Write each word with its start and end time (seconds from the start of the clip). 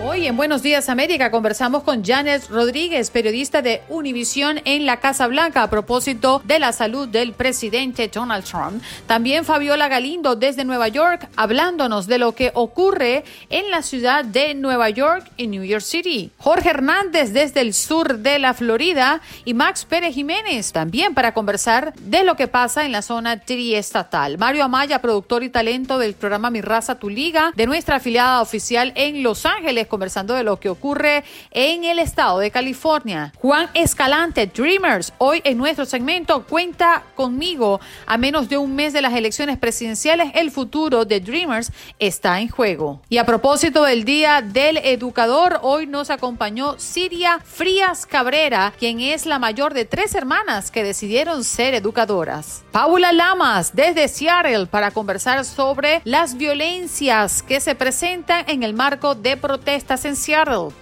Hoy 0.00 0.28
en 0.28 0.36
Buenos 0.36 0.62
Días 0.62 0.88
América 0.88 1.32
conversamos 1.32 1.82
con 1.82 2.04
Janet 2.04 2.48
Rodríguez, 2.50 3.10
periodista 3.10 3.62
de 3.62 3.82
Univisión 3.88 4.60
en 4.64 4.86
la 4.86 5.00
Casa 5.00 5.26
Blanca 5.26 5.64
a 5.64 5.70
propósito 5.70 6.40
de 6.44 6.60
la 6.60 6.70
salud 6.72 7.08
del 7.08 7.32
presidente 7.32 8.06
Donald 8.06 8.44
Trump. 8.44 8.80
También 9.08 9.44
Fabiola 9.44 9.88
Galindo 9.88 10.36
desde 10.36 10.64
Nueva 10.64 10.86
York 10.86 11.28
hablándonos 11.34 12.06
de 12.06 12.18
lo 12.18 12.32
que 12.36 12.52
ocurre 12.54 13.24
en 13.50 13.72
la 13.72 13.82
ciudad 13.82 14.24
de 14.24 14.54
Nueva 14.54 14.88
York 14.88 15.28
y 15.36 15.48
New 15.48 15.64
York 15.64 15.82
City. 15.82 16.30
Jorge 16.38 16.70
Hernández 16.70 17.32
desde 17.32 17.60
el 17.60 17.74
sur 17.74 18.18
de 18.18 18.38
la 18.38 18.54
Florida 18.54 19.20
y 19.44 19.52
Max 19.52 19.84
Pérez 19.84 20.14
Jiménez 20.14 20.70
también 20.70 21.12
para 21.12 21.34
conversar 21.34 21.92
de 21.94 22.22
lo 22.22 22.36
que 22.36 22.46
pasa 22.46 22.84
en 22.84 22.92
la 22.92 23.02
zona 23.02 23.40
triestatal. 23.40 24.38
Mario 24.38 24.62
Amaya, 24.62 25.00
productor 25.00 25.42
y 25.42 25.48
talento 25.48 25.98
del 25.98 26.14
programa 26.14 26.50
Mi 26.50 26.60
Raza 26.60 27.00
Tu 27.00 27.10
Liga 27.10 27.50
de 27.56 27.66
nuestra 27.66 27.96
afiliada 27.96 28.42
oficial 28.42 28.92
en 28.94 29.24
Los 29.24 29.44
Ángeles 29.44 29.87
conversando 29.88 30.34
de 30.34 30.44
lo 30.44 30.60
que 30.60 30.68
ocurre 30.68 31.24
en 31.50 31.84
el 31.84 31.98
estado 31.98 32.38
de 32.38 32.50
California. 32.50 33.32
Juan 33.40 33.68
Escalante, 33.74 34.46
Dreamers, 34.46 35.12
hoy 35.18 35.40
en 35.44 35.58
nuestro 35.58 35.84
segmento 35.84 36.44
Cuenta 36.46 37.02
conmigo. 37.14 37.80
A 38.06 38.18
menos 38.18 38.48
de 38.48 38.58
un 38.58 38.74
mes 38.74 38.92
de 38.92 39.02
las 39.02 39.14
elecciones 39.14 39.58
presidenciales, 39.58 40.32
el 40.34 40.50
futuro 40.50 41.04
de 41.04 41.20
Dreamers 41.20 41.72
está 41.98 42.40
en 42.40 42.48
juego. 42.48 43.00
Y 43.08 43.18
a 43.18 43.26
propósito 43.26 43.84
del 43.84 44.04
Día 44.04 44.42
del 44.42 44.78
Educador, 44.78 45.60
hoy 45.62 45.86
nos 45.86 46.10
acompañó 46.10 46.78
Siria 46.78 47.40
Frías 47.44 48.06
Cabrera, 48.06 48.72
quien 48.78 49.00
es 49.00 49.26
la 49.26 49.38
mayor 49.38 49.74
de 49.74 49.84
tres 49.84 50.14
hermanas 50.14 50.70
que 50.70 50.84
decidieron 50.84 51.44
ser 51.44 51.74
educadoras. 51.74 52.62
Paula 52.72 53.12
Lamas, 53.12 53.74
desde 53.74 54.08
Seattle, 54.08 54.66
para 54.66 54.90
conversar 54.90 55.44
sobre 55.44 56.00
las 56.04 56.36
violencias 56.36 57.42
que 57.42 57.60
se 57.60 57.74
presentan 57.74 58.44
en 58.48 58.62
el 58.62 58.74
marco 58.74 59.14
de 59.14 59.36
protestas 59.78 60.04
en 60.06 60.16
Seattle. 60.16 60.74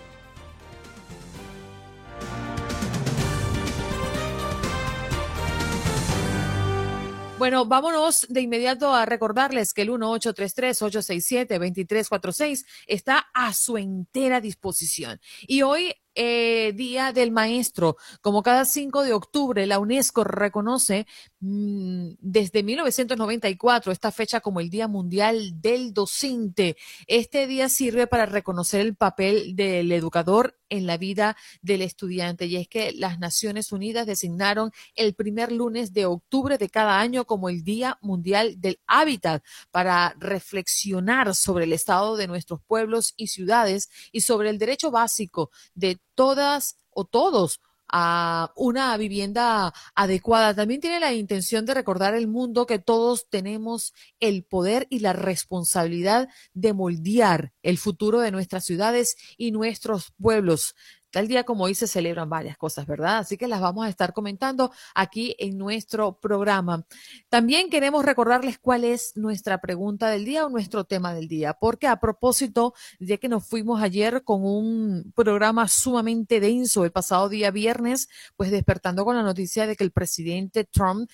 Bueno, 7.38 7.66
vámonos 7.66 8.26
de 8.30 8.40
inmediato 8.40 8.94
a 8.94 9.04
recordarles 9.04 9.74
que 9.74 9.82
el 9.82 9.90
1833-867-2346 9.90 12.64
está 12.86 13.28
a 13.34 13.52
su 13.52 13.76
entera 13.76 14.40
disposición. 14.40 15.20
Y 15.42 15.60
hoy 15.60 15.94
eh, 16.16 16.72
Día 16.74 17.12
del 17.12 17.30
Maestro. 17.30 17.96
Como 18.20 18.42
cada 18.42 18.64
5 18.64 19.02
de 19.04 19.12
octubre, 19.12 19.66
la 19.66 19.78
UNESCO 19.78 20.24
reconoce 20.24 21.06
mmm, 21.40 22.10
desde 22.18 22.62
1994 22.62 23.92
esta 23.92 24.10
fecha 24.10 24.40
como 24.40 24.60
el 24.60 24.70
Día 24.70 24.88
Mundial 24.88 25.60
del 25.60 25.92
Docente. 25.92 26.76
Este 27.06 27.46
día 27.46 27.68
sirve 27.68 28.06
para 28.06 28.26
reconocer 28.26 28.80
el 28.80 28.96
papel 28.96 29.54
del 29.54 29.92
educador 29.92 30.56
en 30.68 30.86
la 30.86 30.96
vida 30.96 31.36
del 31.62 31.82
estudiante. 31.82 32.46
Y 32.46 32.56
es 32.56 32.68
que 32.68 32.92
las 32.92 33.18
Naciones 33.18 33.72
Unidas 33.72 34.06
designaron 34.06 34.72
el 34.94 35.14
primer 35.14 35.52
lunes 35.52 35.92
de 35.92 36.06
octubre 36.06 36.58
de 36.58 36.68
cada 36.68 36.98
año 36.98 37.24
como 37.24 37.48
el 37.48 37.62
Día 37.62 37.98
Mundial 38.00 38.60
del 38.60 38.80
Hábitat 38.86 39.44
para 39.70 40.14
reflexionar 40.18 41.34
sobre 41.34 41.64
el 41.64 41.72
estado 41.72 42.16
de 42.16 42.26
nuestros 42.26 42.60
pueblos 42.66 43.14
y 43.16 43.28
ciudades 43.28 43.90
y 44.12 44.22
sobre 44.22 44.50
el 44.50 44.58
derecho 44.58 44.90
básico 44.90 45.50
de 45.74 45.98
todas 46.16 46.76
o 46.90 47.04
todos 47.04 47.60
a 47.88 48.52
una 48.56 48.96
vivienda 48.96 49.72
adecuada. 49.94 50.54
También 50.54 50.80
tiene 50.80 51.00
la 51.00 51.12
intención 51.12 51.64
de 51.66 51.74
recordar 51.74 52.14
al 52.14 52.26
mundo 52.26 52.66
que 52.66 52.78
todos 52.78 53.28
tenemos 53.28 53.94
el 54.18 54.44
poder 54.44 54.86
y 54.90 55.00
la 55.00 55.12
responsabilidad 55.12 56.28
de 56.52 56.72
moldear 56.72 57.52
el 57.62 57.78
futuro 57.78 58.20
de 58.20 58.32
nuestras 58.32 58.64
ciudades 58.64 59.16
y 59.36 59.52
nuestros 59.52 60.12
pueblos 60.20 60.74
Tal 61.16 61.28
día 61.28 61.44
como 61.44 61.64
hoy 61.64 61.74
se 61.74 61.86
celebran 61.86 62.28
varias 62.28 62.58
cosas, 62.58 62.86
¿verdad? 62.86 63.16
Así 63.16 63.38
que 63.38 63.48
las 63.48 63.62
vamos 63.62 63.86
a 63.86 63.88
estar 63.88 64.12
comentando 64.12 64.70
aquí 64.94 65.34
en 65.38 65.56
nuestro 65.56 66.20
programa. 66.20 66.84
También 67.30 67.70
queremos 67.70 68.04
recordarles 68.04 68.58
cuál 68.58 68.84
es 68.84 69.16
nuestra 69.16 69.62
pregunta 69.62 70.10
del 70.10 70.26
día 70.26 70.44
o 70.44 70.50
nuestro 70.50 70.84
tema 70.84 71.14
del 71.14 71.26
día, 71.26 71.54
porque 71.54 71.86
a 71.86 72.00
propósito 72.00 72.74
de 72.98 73.18
que 73.18 73.30
nos 73.30 73.46
fuimos 73.46 73.80
ayer 73.80 74.24
con 74.24 74.44
un 74.44 75.10
programa 75.16 75.68
sumamente 75.68 76.38
denso 76.38 76.84
el 76.84 76.92
pasado 76.92 77.30
día 77.30 77.50
viernes, 77.50 78.10
pues 78.36 78.50
despertando 78.50 79.06
con 79.06 79.16
la 79.16 79.22
noticia 79.22 79.66
de 79.66 79.74
que 79.74 79.84
el 79.84 79.92
presidente 79.92 80.64
Trump 80.64 81.08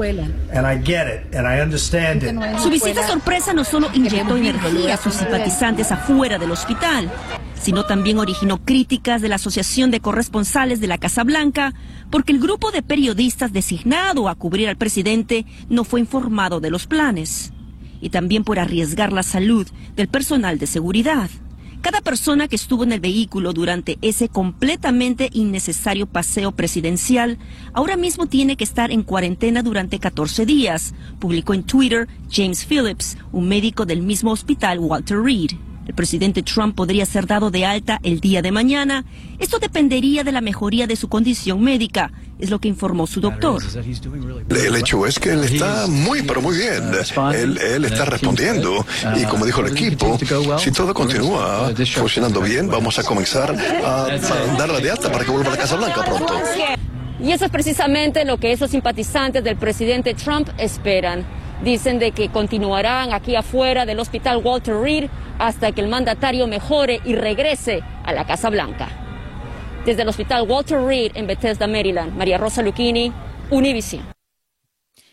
And 0.53 0.67
I 0.67 0.77
get 0.77 1.07
it 1.07 1.35
and 1.35 1.47
I 1.47 1.61
understand 1.61 2.23
it. 2.23 2.35
Su 2.61 2.69
visita 2.69 3.07
sorpresa 3.07 3.55
no 3.55 3.65
solo 3.65 3.89
inyectó 3.95 4.37
energía 4.37 4.95
a 4.95 4.97
sus 4.99 5.15
simpatizantes 5.15 5.91
afuera 5.91 6.39
del 6.39 6.51
hospital, 6.51 7.11
sino 7.55 7.85
también 7.85 8.19
originó 8.19 8.59
críticas 8.63 9.23
de 9.23 9.29
la 9.29 9.37
Asociación 9.37 9.91
de 9.91 10.01
Corresponsales 10.01 10.81
de 10.81 10.87
la 10.87 10.99
Casa 10.99 11.25
Blanca, 11.25 11.73
porque 12.11 12.33
el 12.33 12.41
grupo 12.41 12.71
de 12.73 12.83
periodistas 12.83 13.53
designado 13.53 14.29
a 14.29 14.35
cubrir 14.35 14.69
al 14.69 14.77
presidente 14.77 15.47
no 15.69 15.85
fue 15.85 16.01
informado 16.01 16.61
de 16.61 16.71
los 16.71 16.87
planes, 16.87 17.53
y 18.01 18.11
también 18.11 18.45
por 18.45 18.59
arriesgar 18.59 19.13
la 19.13 19.23
salud 19.23 19.67
del 19.97 20.09
personal 20.09 20.59
de 20.59 20.67
seguridad. 20.67 21.31
Cada 21.81 22.03
persona 22.03 22.47
que 22.47 22.57
estuvo 22.57 22.85
en 22.85 22.93
el 22.93 23.01
vehículo 23.01 23.55
durante 23.55 23.99
ese 24.03 24.29
completamente 24.29 25.31
innecesario 25.33 26.07
paseo 26.07 26.53
presidencial 26.53 27.39
ahora 27.73 27.97
mismo 27.97 28.27
tiene 28.27 28.57
que 28.57 28.65
estar 28.65 28.91
en 28.91 29.03
cuarentena 29.03 29.63
durante 29.63 29.99
14 29.99 30.45
días, 30.45 30.95
publicó 31.19 31.55
en 31.55 31.63
Twitter 31.63 32.07
James 32.31 32.67
Phillips, 32.67 33.17
un 33.33 33.49
médico 33.49 33.87
del 33.87 34.03
mismo 34.03 34.31
hospital 34.31 34.79
Walter 34.79 35.23
Reed. 35.23 35.53
El 35.87 35.95
presidente 35.95 36.43
Trump 36.43 36.77
podría 36.77 37.07
ser 37.07 37.27
dado 37.27 37.51
de 37.51 37.65
alta 37.65 37.99
el 38.03 38.21
día 38.21 38.43
de 38.43 38.53
mañana. 38.53 39.07
Esto 39.39 39.59
dependería 39.59 40.23
de 40.23 40.33
la 40.33 40.43
mejoría 40.43 40.87
de 40.87 40.97
su 40.97 41.09
condición 41.09 41.63
médica, 41.63 42.13
es 42.41 42.51
lo 42.51 42.59
que 42.59 42.69
informó 42.69 43.07
su 43.07 43.21
doctor. 43.21 43.63
El 44.51 44.77
hecho 44.77 45.07
es 45.07 45.19
que 45.19 45.33
él 45.33 45.45
está 45.45 45.87
muy, 45.87 46.23
pero 46.23 46.41
muy 46.41 46.57
bien. 46.57 46.93
Él, 47.35 47.59
él 47.59 47.85
está 47.85 48.05
respondiendo. 48.05 48.85
Y 49.17 49.25
como 49.25 49.47
dijo 49.47 49.61
el 49.61 49.73
equipo, 49.73 50.19
si 50.59 50.71
todo 50.73 50.95
continúa 50.95 51.73
funcionando 51.95 52.41
bien, 52.41 52.69
vamos 52.69 52.99
a 52.99 53.03
comenzar 53.03 53.55
a, 53.85 54.05
a 54.05 54.57
darle 54.59 54.81
de 54.81 54.91
alta 54.91 55.11
para 55.11 55.25
que 55.25 55.31
vuelva 55.31 55.49
a 55.49 55.53
la 55.53 55.59
Casa 55.61 55.77
Blanca 55.77 56.05
pronto. 56.05 56.35
Y 57.23 57.33
eso 57.33 57.45
es 57.45 57.51
precisamente 57.51 58.25
lo 58.25 58.39
que 58.39 58.53
esos 58.53 58.71
simpatizantes 58.71 59.45
del 59.45 59.57
presidente 59.57 60.15
Trump 60.15 60.49
esperan. 60.59 61.25
Dicen 61.63 61.99
de 61.99 62.13
que 62.13 62.31
continuarán 62.31 63.13
aquí 63.13 63.37
afuera 63.37 63.85
del 63.85 64.01
hospital 64.01 64.41
Walter 64.43 64.77
Reed 64.77 65.11
hasta 65.39 65.73
que 65.73 65.83
el 65.83 65.89
mandatario 65.89 66.47
mejore 66.47 67.01
y 67.05 67.15
regrese 67.15 67.83
a 68.05 68.13
la 68.15 68.27
Casa 68.27 68.49
Blanca. 68.49 68.89
Desde 69.85 70.03
el 70.03 70.09
hospital 70.09 70.47
Walter 70.47 70.83
Reed 70.83 71.13
en 71.15 71.27
Bethesda, 71.27 71.67
Maryland, 71.67 72.15
María 72.15 72.37
Rosa 72.37 72.61
Lucchini, 72.61 73.13
Univision. 73.51 74.05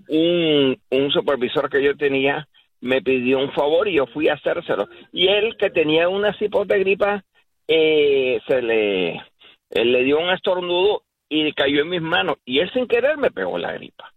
un, 0.09 0.77
un 0.91 1.11
supervisor 1.11 1.71
que 1.71 1.83
yo 1.83 1.97
tenía 1.97 2.49
me 2.81 3.01
pidió 3.01 3.39
un 3.39 3.51
favor 3.53 3.89
y 3.89 3.95
yo 3.95 4.07
fui 4.07 4.29
a 4.29 4.35
hacérselo. 4.35 4.89
Y 5.13 5.29
él, 5.29 5.57
que 5.57 5.71
tenía 5.71 6.09
una 6.09 6.37
cipote 6.39 6.79
gripa, 6.79 7.25
eh, 7.67 8.41
se 8.47 8.61
le, 8.61 9.23
le 9.71 10.05
dio 10.05 10.19
un 10.19 10.31
estornudo 10.31 11.03
y 11.29 11.51
cayó 11.53 11.81
en 11.83 11.89
mis 11.89 12.03
manos. 12.03 12.37
Y 12.45 12.59
él 12.59 12.71
sin 12.73 12.87
querer 12.87 13.17
me 13.17 13.31
pegó 13.31 13.57
la 13.57 13.73
gripa. 13.73 14.13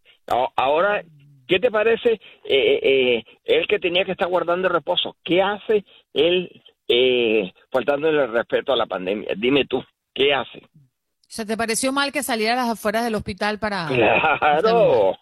Ahora, 0.58 1.02
¿qué 1.48 1.60
te 1.60 1.72
parece 1.72 2.20
eh, 2.44 2.80
eh, 2.84 3.24
él 3.46 3.68
que 3.68 3.80
tenía 3.80 4.04
que 4.04 4.12
estar 4.12 4.28
guardando 4.28 4.68
reposo? 4.68 5.16
¿Qué 5.24 5.42
hace 5.42 5.86
él 6.14 6.62
eh, 6.90 7.47
faltándole 7.77 8.24
el 8.24 8.31
respeto 8.31 8.74
a 8.74 8.75
la 8.75 8.88
pandemia? 8.88 9.29
Dime 9.38 9.65
tú, 9.65 9.84
¿qué 10.13 10.34
hace? 10.34 10.63
¿Se 11.27 11.46
te 11.46 11.55
pareció 11.55 11.91
mal 11.91 12.12
que 12.12 12.24
saliera 12.24 12.53
a 12.53 12.57
las 12.57 12.69
afueras 12.69 13.03
del 13.03 13.13
hospital 13.15 13.60
para... 13.60 13.88
Claro. 13.88 15.15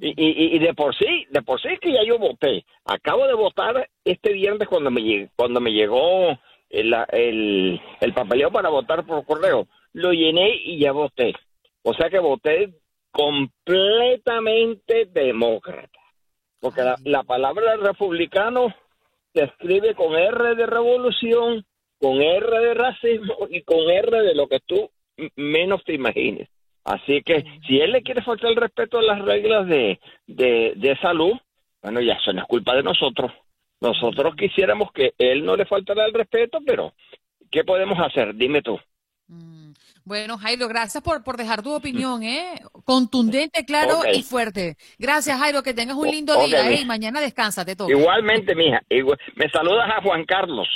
Y, 0.00 0.10
y, 0.10 0.56
y 0.56 0.58
de 0.60 0.74
por 0.74 0.94
sí, 0.94 1.26
de 1.30 1.42
por 1.42 1.60
sí 1.60 1.70
que 1.80 1.92
ya 1.92 2.04
yo 2.06 2.18
voté. 2.18 2.64
Acabo 2.84 3.26
de 3.26 3.34
votar 3.34 3.88
este 4.04 4.32
viernes 4.32 4.68
cuando 4.68 4.90
me 4.90 5.28
cuando 5.34 5.60
me 5.60 5.72
llegó 5.72 6.38
el, 6.68 6.94
el, 7.10 7.80
el 8.00 8.14
papeleo 8.14 8.52
para 8.52 8.68
votar 8.68 9.04
por 9.04 9.24
correo. 9.24 9.66
Lo 9.92 10.12
llené 10.12 10.54
y 10.54 10.78
ya 10.78 10.92
voté. 10.92 11.34
O 11.82 11.94
sea 11.94 12.10
que 12.10 12.20
voté 12.20 12.74
completamente 13.10 15.06
demócrata. 15.06 15.98
Porque 16.60 16.82
la, 16.82 16.96
la 17.04 17.24
palabra 17.24 17.76
republicano 17.76 18.72
se 19.32 19.44
escribe 19.44 19.94
con 19.94 20.14
R 20.14 20.54
de 20.54 20.66
revolución, 20.66 21.64
con 21.98 22.20
R 22.22 22.58
de 22.60 22.74
racismo 22.74 23.46
y 23.50 23.62
con 23.62 23.90
R 23.90 24.22
de 24.22 24.34
lo 24.34 24.46
que 24.48 24.60
tú 24.60 24.90
menos 25.36 25.82
te 25.84 25.94
imagines. 25.94 26.48
Así 26.84 27.22
que 27.22 27.44
si 27.66 27.80
él 27.80 27.92
le 27.92 28.02
quiere 28.02 28.22
faltar 28.22 28.50
el 28.50 28.56
respeto 28.56 28.98
a 28.98 29.02
las 29.02 29.20
reglas 29.22 29.66
de, 29.68 30.00
de, 30.26 30.72
de 30.76 30.96
salud, 31.00 31.32
bueno, 31.82 32.00
ya 32.00 32.14
eso 32.14 32.32
no 32.32 32.40
es 32.42 32.46
culpa 32.48 32.74
de 32.74 32.82
nosotros. 32.82 33.30
Nosotros 33.80 34.34
quisiéramos 34.36 34.90
que 34.92 35.12
él 35.18 35.44
no 35.44 35.54
le 35.56 35.66
faltara 35.66 36.06
el 36.06 36.12
respeto, 36.14 36.58
pero 36.64 36.94
¿qué 37.50 37.62
podemos 37.64 37.98
hacer? 38.00 38.34
Dime 38.34 38.62
tú. 38.62 38.78
Bueno, 40.04 40.38
Jairo, 40.38 40.68
gracias 40.68 41.02
por, 41.04 41.22
por 41.22 41.36
dejar 41.36 41.62
tu 41.62 41.74
opinión, 41.74 42.22
¿eh? 42.22 42.60
Contundente, 42.84 43.64
claro 43.66 44.00
y 44.10 44.22
fuerte. 44.22 44.76
Gracias, 44.98 45.38
Jairo, 45.38 45.62
que 45.62 45.74
tengas 45.74 45.96
un 45.96 46.10
lindo 46.10 46.32
día, 46.46 46.70
¿eh? 46.70 46.80
Y 46.80 46.86
mañana 46.86 47.20
descansa, 47.20 47.64
te 47.64 47.76
toca. 47.76 47.92
Igualmente, 47.92 48.54
mija. 48.54 48.80
igual- 48.88 49.18
me 49.36 49.50
saludas 49.50 49.90
a 49.94 50.00
Juan 50.02 50.24
Carlos. 50.24 50.66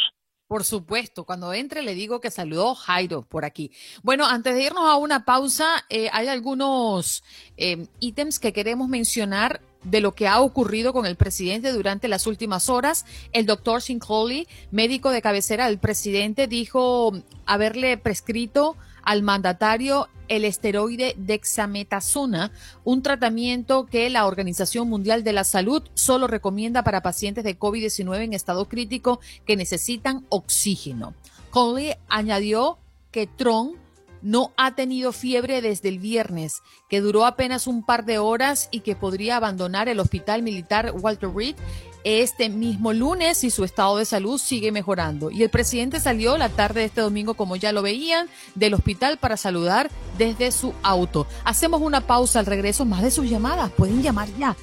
Por 0.52 0.64
supuesto, 0.64 1.24
cuando 1.24 1.54
entre 1.54 1.80
le 1.80 1.94
digo 1.94 2.20
que 2.20 2.30
saludó 2.30 2.74
Jairo 2.74 3.22
por 3.22 3.46
aquí. 3.46 3.70
Bueno, 4.02 4.26
antes 4.26 4.54
de 4.54 4.64
irnos 4.64 4.84
a 4.84 4.96
una 4.96 5.24
pausa, 5.24 5.86
eh, 5.88 6.10
hay 6.12 6.28
algunos 6.28 7.24
eh, 7.56 7.86
ítems 8.00 8.38
que 8.38 8.52
queremos 8.52 8.86
mencionar 8.90 9.62
de 9.82 10.02
lo 10.02 10.14
que 10.14 10.28
ha 10.28 10.42
ocurrido 10.42 10.92
con 10.92 11.06
el 11.06 11.16
presidente 11.16 11.72
durante 11.72 12.06
las 12.06 12.26
últimas 12.26 12.68
horas. 12.68 13.06
El 13.32 13.46
doctor 13.46 13.80
Sinclair, 13.80 14.46
médico 14.70 15.08
de 15.08 15.22
cabecera 15.22 15.68
del 15.68 15.78
presidente, 15.78 16.46
dijo 16.48 17.14
haberle 17.46 17.96
prescrito 17.96 18.76
al 19.02 19.22
mandatario 19.22 20.08
el 20.28 20.44
esteroide 20.44 21.14
dexametasona, 21.18 22.52
un 22.84 23.02
tratamiento 23.02 23.86
que 23.86 24.08
la 24.08 24.26
Organización 24.26 24.88
Mundial 24.88 25.24
de 25.24 25.34
la 25.34 25.44
Salud 25.44 25.82
solo 25.94 26.26
recomienda 26.26 26.82
para 26.82 27.02
pacientes 27.02 27.44
de 27.44 27.58
COVID-19 27.58 28.22
en 28.22 28.32
estado 28.32 28.68
crítico 28.68 29.20
que 29.44 29.56
necesitan 29.56 30.24
oxígeno. 30.30 31.14
Conley 31.50 31.96
añadió 32.08 32.78
que 33.10 33.26
Trump 33.26 33.76
no 34.22 34.52
ha 34.56 34.74
tenido 34.74 35.12
fiebre 35.12 35.60
desde 35.60 35.88
el 35.88 35.98
viernes, 35.98 36.62
que 36.88 37.00
duró 37.00 37.26
apenas 37.26 37.66
un 37.66 37.84
par 37.84 38.04
de 38.04 38.18
horas 38.18 38.68
y 38.70 38.80
que 38.80 38.96
podría 38.96 39.36
abandonar 39.36 39.88
el 39.88 40.00
hospital 40.00 40.42
militar 40.42 40.92
Walter 40.94 41.30
Reed 41.34 41.56
este 42.04 42.48
mismo 42.48 42.92
lunes 42.92 43.38
si 43.38 43.50
su 43.50 43.64
estado 43.64 43.96
de 43.96 44.04
salud 44.04 44.38
sigue 44.38 44.72
mejorando. 44.72 45.30
Y 45.30 45.42
el 45.42 45.50
presidente 45.50 46.00
salió 46.00 46.36
la 46.36 46.48
tarde 46.48 46.80
de 46.80 46.86
este 46.86 47.00
domingo, 47.00 47.34
como 47.34 47.56
ya 47.56 47.72
lo 47.72 47.82
veían, 47.82 48.28
del 48.54 48.74
hospital 48.74 49.18
para 49.18 49.36
saludar 49.36 49.90
desde 50.18 50.52
su 50.52 50.74
auto. 50.82 51.26
Hacemos 51.44 51.80
una 51.80 52.00
pausa 52.02 52.40
al 52.40 52.46
regreso, 52.46 52.84
más 52.84 53.02
de 53.02 53.10
sus 53.10 53.28
llamadas, 53.28 53.70
pueden 53.72 54.02
llamar 54.02 54.28
ya. 54.38 54.56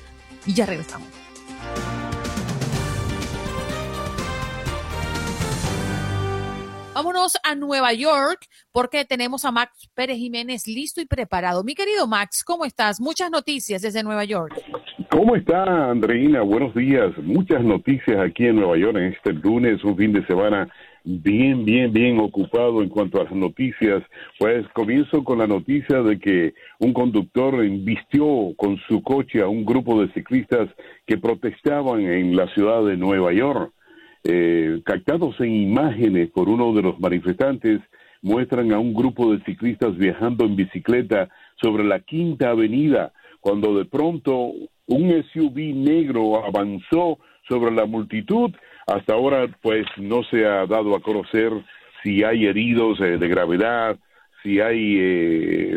Y 0.46 0.53
ya 0.53 0.65
regresamos. 0.65 1.08
Vámonos 7.00 7.38
a 7.43 7.55
Nueva 7.55 7.93
York 7.93 8.46
porque 8.74 9.05
tenemos 9.05 9.46
a 9.46 9.51
Max 9.51 9.89
Pérez 9.93 10.17
Jiménez 10.17 10.67
listo 10.67 11.00
y 11.00 11.05
preparado. 11.05 11.63
Mi 11.63 11.74
querido 11.74 12.08
Max, 12.08 12.43
¿cómo 12.43 12.65
estás? 12.65 13.00
Muchas 13.00 13.31
noticias 13.31 13.81
desde 13.81 14.03
Nueva 14.03 14.25
York. 14.25 14.53
¿Cómo 15.11 15.35
está, 15.35 15.89
Andreina? 15.89 16.43
Buenos 16.43 16.75
días. 16.75 17.17
Muchas 17.23 17.63
noticias 17.63 18.19
aquí 18.19 18.45
en 18.45 18.57
Nueva 18.57 18.77
York 18.77 18.95
en 18.95 19.05
este 19.05 19.33
lunes, 19.33 19.83
un 19.83 19.97
fin 19.97 20.13
de 20.13 20.23
semana 20.27 20.69
bien, 21.03 21.65
bien, 21.65 21.91
bien 21.91 22.19
ocupado 22.19 22.83
en 22.83 22.89
cuanto 22.89 23.19
a 23.19 23.23
las 23.23 23.33
noticias. 23.33 24.03
Pues 24.37 24.67
comienzo 24.69 25.23
con 25.23 25.39
la 25.39 25.47
noticia 25.47 26.03
de 26.03 26.19
que 26.19 26.53
un 26.77 26.93
conductor 26.93 27.55
embistió 27.65 28.53
con 28.55 28.77
su 28.87 29.01
coche 29.01 29.41
a 29.41 29.47
un 29.47 29.65
grupo 29.65 29.99
de 29.99 30.13
ciclistas 30.13 30.69
que 31.07 31.17
protestaban 31.17 32.01
en 32.01 32.35
la 32.35 32.47
ciudad 32.53 32.85
de 32.85 32.95
Nueva 32.95 33.33
York. 33.33 33.73
Eh, 34.23 34.79
captados 34.85 35.39
en 35.39 35.51
imágenes 35.51 36.29
por 36.29 36.49
uno 36.49 36.71
de 36.73 36.83
los 36.83 36.99
manifestantes, 36.99 37.81
muestran 38.21 38.71
a 38.73 38.79
un 38.79 38.93
grupo 38.93 39.33
de 39.33 39.43
ciclistas 39.43 39.97
viajando 39.97 40.45
en 40.45 40.55
bicicleta 40.55 41.29
sobre 41.59 41.83
la 41.83 41.99
Quinta 42.01 42.51
Avenida, 42.51 43.11
cuando 43.39 43.75
de 43.75 43.85
pronto 43.85 44.51
un 44.89 45.24
SUV 45.31 45.74
negro 45.74 46.43
avanzó 46.46 47.17
sobre 47.48 47.72
la 47.72 47.86
multitud. 47.86 48.51
Hasta 48.88 49.13
ahora, 49.13 49.48
pues, 49.62 49.86
no 49.98 50.24
se 50.24 50.46
ha 50.46 50.65
dado 50.65 50.96
a 50.96 51.01
conocer 51.01 51.51
si 52.03 52.24
hay 52.24 52.46
heridos 52.46 53.00
eh, 53.01 53.17
de 53.17 53.27
gravedad, 53.27 53.98
si 54.41 54.60
hay 54.60 54.98
eh, 54.98 55.72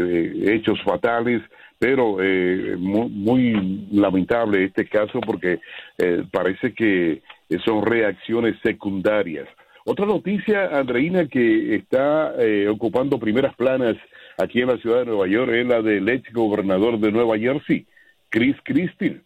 eh, 0.44 0.54
hechos 0.54 0.80
fatales, 0.82 1.42
pero 1.78 2.18
eh, 2.22 2.76
mu- 2.78 3.08
muy, 3.08 3.88
lamentable 3.90 4.64
este 4.64 4.86
caso 4.86 5.20
porque 5.20 5.58
eh, 5.98 6.22
parece 6.30 6.72
que 6.72 7.22
son 7.64 7.84
reacciones 7.84 8.54
secundarias. 8.62 9.48
Otra 9.84 10.06
noticia, 10.06 10.78
Andreina, 10.78 11.26
que 11.26 11.74
está 11.74 12.34
ocupando 12.70 13.18
primeras 13.18 13.52
planas 13.56 13.96
aquí 14.38 14.60
en 14.60 14.68
la 14.68 14.76
ciudad 14.78 15.00
de 15.00 15.06
Nueva 15.06 15.26
York 15.26 15.50
es 15.52 15.66
la 15.66 15.82
del 15.82 16.08
ex 16.08 16.32
gobernador 16.32 17.00
de 17.00 17.10
Nueva 17.10 17.36
Jersey, 17.36 17.84
Chris 18.32 18.56
Christie, 18.64 19.20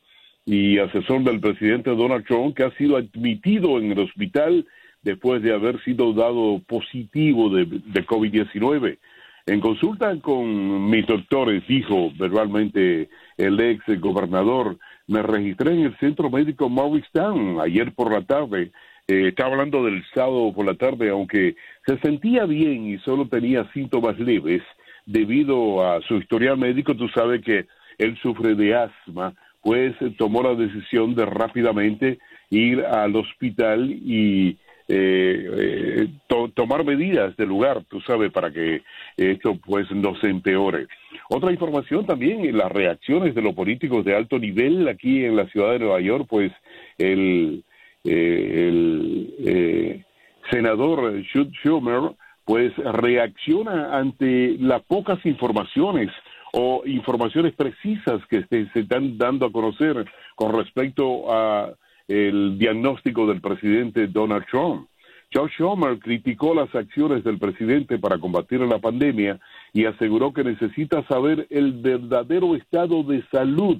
y 0.44 0.78
asesor 0.78 1.22
del 1.22 1.40
presidente 1.40 1.90
Donald 1.90 2.26
Trump, 2.26 2.56
que 2.56 2.64
ha 2.64 2.70
sido 2.72 2.96
admitido 2.96 3.78
en 3.78 3.92
el 3.92 4.00
hospital 4.00 4.66
después 5.02 5.42
de 5.42 5.54
haber 5.54 5.80
sido 5.84 6.12
dado 6.12 6.60
positivo 6.66 7.48
de, 7.48 7.64
de 7.66 8.04
COVID-19. 8.04 8.98
En 9.46 9.60
consulta 9.60 10.12
con 10.20 10.90
mis 10.90 11.06
doctores, 11.06 11.62
dijo 11.68 12.10
verbalmente 12.18 13.08
el 13.36 13.60
ex 13.60 13.84
gobernador, 14.00 14.76
me 15.06 15.22
registré 15.22 15.72
en 15.72 15.82
el 15.82 15.96
centro 15.98 16.28
médico 16.28 16.68
Morristown 16.68 17.60
ayer 17.60 17.92
por 17.92 18.12
la 18.12 18.22
tarde. 18.22 18.72
Eh, 19.06 19.28
estaba 19.28 19.52
hablando 19.52 19.84
del 19.84 20.02
sábado 20.12 20.52
por 20.52 20.66
la 20.66 20.74
tarde, 20.74 21.10
aunque 21.10 21.54
se 21.86 21.96
sentía 21.98 22.44
bien 22.44 22.86
y 22.88 22.98
solo 22.98 23.28
tenía 23.28 23.70
síntomas 23.72 24.18
leves 24.18 24.62
debido 25.04 25.88
a 25.88 26.00
su 26.02 26.16
historial 26.16 26.58
médico. 26.58 26.96
Tú 26.96 27.08
sabes 27.10 27.40
que 27.42 27.66
él 27.98 28.16
sufre 28.22 28.54
de 28.54 28.74
asma, 28.74 29.34
pues 29.62 29.94
tomó 30.16 30.42
la 30.42 30.54
decisión 30.54 31.14
de 31.14 31.26
rápidamente 31.26 32.18
ir 32.50 32.84
al 32.84 33.16
hospital 33.16 33.90
y 33.90 34.56
eh, 34.88 36.08
tomar 36.54 36.84
medidas 36.84 37.36
del 37.36 37.48
lugar, 37.48 37.82
tú 37.88 38.00
sabes, 38.02 38.30
para 38.30 38.52
que 38.52 38.82
esto 39.16 39.56
pues 39.56 39.90
no 39.90 40.14
se 40.20 40.28
empeore. 40.28 40.86
Otra 41.28 41.50
información 41.50 42.06
también, 42.06 42.56
las 42.56 42.70
reacciones 42.70 43.34
de 43.34 43.42
los 43.42 43.54
políticos 43.54 44.04
de 44.04 44.14
alto 44.14 44.38
nivel 44.38 44.86
aquí 44.86 45.24
en 45.24 45.34
la 45.34 45.48
ciudad 45.48 45.72
de 45.72 45.80
Nueva 45.80 46.00
York, 46.00 46.26
pues 46.28 46.52
el, 46.98 47.64
el 48.04 50.04
senador 50.50 51.20
Schumer 51.24 52.12
pues 52.44 52.72
reacciona 52.76 53.98
ante 53.98 54.56
las 54.60 54.82
pocas 54.82 55.18
informaciones 55.26 56.10
o 56.58 56.82
informaciones 56.86 57.54
precisas 57.54 58.24
que 58.30 58.42
se, 58.46 58.66
están 58.80 59.18
dando 59.18 59.44
a 59.44 59.52
conocer 59.52 60.06
con 60.34 60.56
respecto 60.56 61.30
a 61.30 61.74
el 62.08 62.58
diagnóstico 62.58 63.26
del 63.26 63.42
presidente 63.42 64.06
Donald 64.06 64.46
Trump. 64.50 64.88
Joe 65.34 65.50
Schumer 65.50 65.98
criticó 65.98 66.54
las 66.54 66.74
acciones 66.74 67.24
del 67.24 67.38
presidente 67.38 67.98
para 67.98 68.18
combatir 68.18 68.60
la 68.60 68.78
pandemia 68.78 69.38
y 69.74 69.84
aseguró 69.84 70.32
que 70.32 70.44
necesita 70.44 71.06
saber 71.08 71.46
el 71.50 71.72
verdadero 71.72 72.54
estado 72.56 73.02
de 73.02 73.22
salud. 73.30 73.78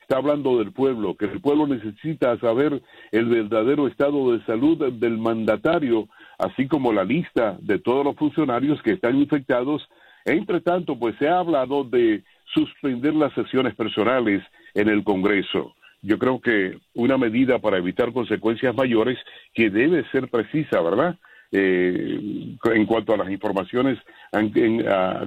Está 0.00 0.16
hablando 0.16 0.58
del 0.58 0.72
pueblo, 0.72 1.16
que 1.16 1.26
el 1.26 1.40
pueblo 1.40 1.68
necesita 1.68 2.36
saber 2.38 2.82
el 3.12 3.26
verdadero 3.26 3.86
estado 3.86 4.32
de 4.32 4.44
salud 4.46 4.92
del 4.92 5.18
mandatario 5.18 6.08
así 6.38 6.66
como 6.66 6.92
la 6.92 7.04
lista 7.04 7.56
de 7.60 7.78
todos 7.78 8.04
los 8.04 8.16
funcionarios 8.16 8.82
que 8.82 8.92
están 8.92 9.16
infectados. 9.16 9.88
Entre 10.26 10.60
tanto, 10.60 10.98
pues 10.98 11.14
se 11.18 11.28
ha 11.28 11.38
hablado 11.38 11.84
de 11.84 12.24
suspender 12.52 13.14
las 13.14 13.32
sesiones 13.32 13.74
personales 13.74 14.42
en 14.74 14.88
el 14.88 15.04
Congreso. 15.04 15.74
Yo 16.02 16.18
creo 16.18 16.40
que 16.40 16.78
una 16.94 17.16
medida 17.16 17.60
para 17.60 17.78
evitar 17.78 18.12
consecuencias 18.12 18.74
mayores 18.74 19.18
que 19.54 19.70
debe 19.70 20.04
ser 20.10 20.28
precisa, 20.28 20.80
¿verdad? 20.80 21.16
Eh, 21.52 22.56
en 22.64 22.86
cuanto 22.86 23.14
a 23.14 23.16
las 23.16 23.30
informaciones 23.30 23.98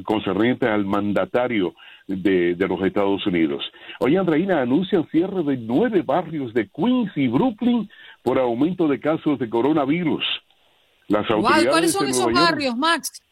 concernientes 0.04 0.70
al 0.70 0.84
mandatario 0.84 1.74
de, 2.06 2.56
de, 2.56 2.68
los 2.68 2.82
Estados 2.84 3.26
Unidos. 3.26 3.64
Hoy 4.02 4.18
Andreina 4.18 4.62
anuncia 4.62 5.00
el 5.00 5.10
cierre 5.10 5.44
de 5.44 5.58
nueve 5.58 6.02
barrios 6.02 6.54
de 6.54 6.70
Queens 6.70 7.12
y 7.16 7.30
Brooklyn 7.30 7.90
por 8.22 8.38
aumento 8.38 8.88
de 8.90 9.00
casos 9.00 9.40
de 9.40 9.50
coronavirus. 9.50 10.26
¿Cuáles 11.08 11.94
son 11.94 12.08
esos 12.08 12.32
barrios, 12.32 12.76
Max? 12.76 13.24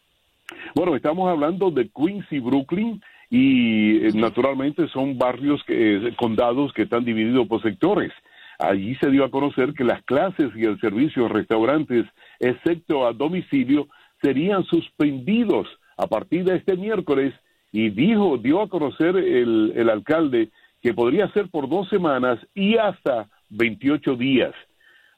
Bueno, 0.74 0.96
estamos 0.96 1.30
hablando 1.30 1.70
de 1.70 1.88
Queens 1.90 2.26
y 2.30 2.38
Brooklyn 2.38 3.00
y 3.30 4.06
eh, 4.06 4.10
naturalmente 4.14 4.88
son 4.88 5.18
barrios, 5.18 5.62
que, 5.64 5.96
eh, 5.96 6.14
condados 6.16 6.72
que 6.72 6.82
están 6.82 7.04
divididos 7.04 7.46
por 7.46 7.62
sectores. 7.62 8.12
Allí 8.58 8.94
se 8.96 9.10
dio 9.10 9.24
a 9.24 9.30
conocer 9.30 9.72
que 9.74 9.84
las 9.84 10.02
clases 10.04 10.50
y 10.56 10.64
el 10.64 10.80
servicio 10.80 11.28
restaurantes, 11.28 12.06
excepto 12.40 13.06
a 13.06 13.12
domicilio, 13.12 13.88
serían 14.20 14.64
suspendidos 14.64 15.68
a 15.96 16.06
partir 16.06 16.44
de 16.44 16.56
este 16.56 16.76
miércoles 16.76 17.34
y 17.70 17.90
dijo, 17.90 18.38
dio 18.38 18.62
a 18.62 18.68
conocer 18.68 19.16
el, 19.16 19.72
el 19.76 19.90
alcalde 19.90 20.48
que 20.82 20.94
podría 20.94 21.28
ser 21.32 21.48
por 21.50 21.68
dos 21.68 21.88
semanas 21.88 22.38
y 22.54 22.76
hasta 22.76 23.28
28 23.50 24.16
días. 24.16 24.54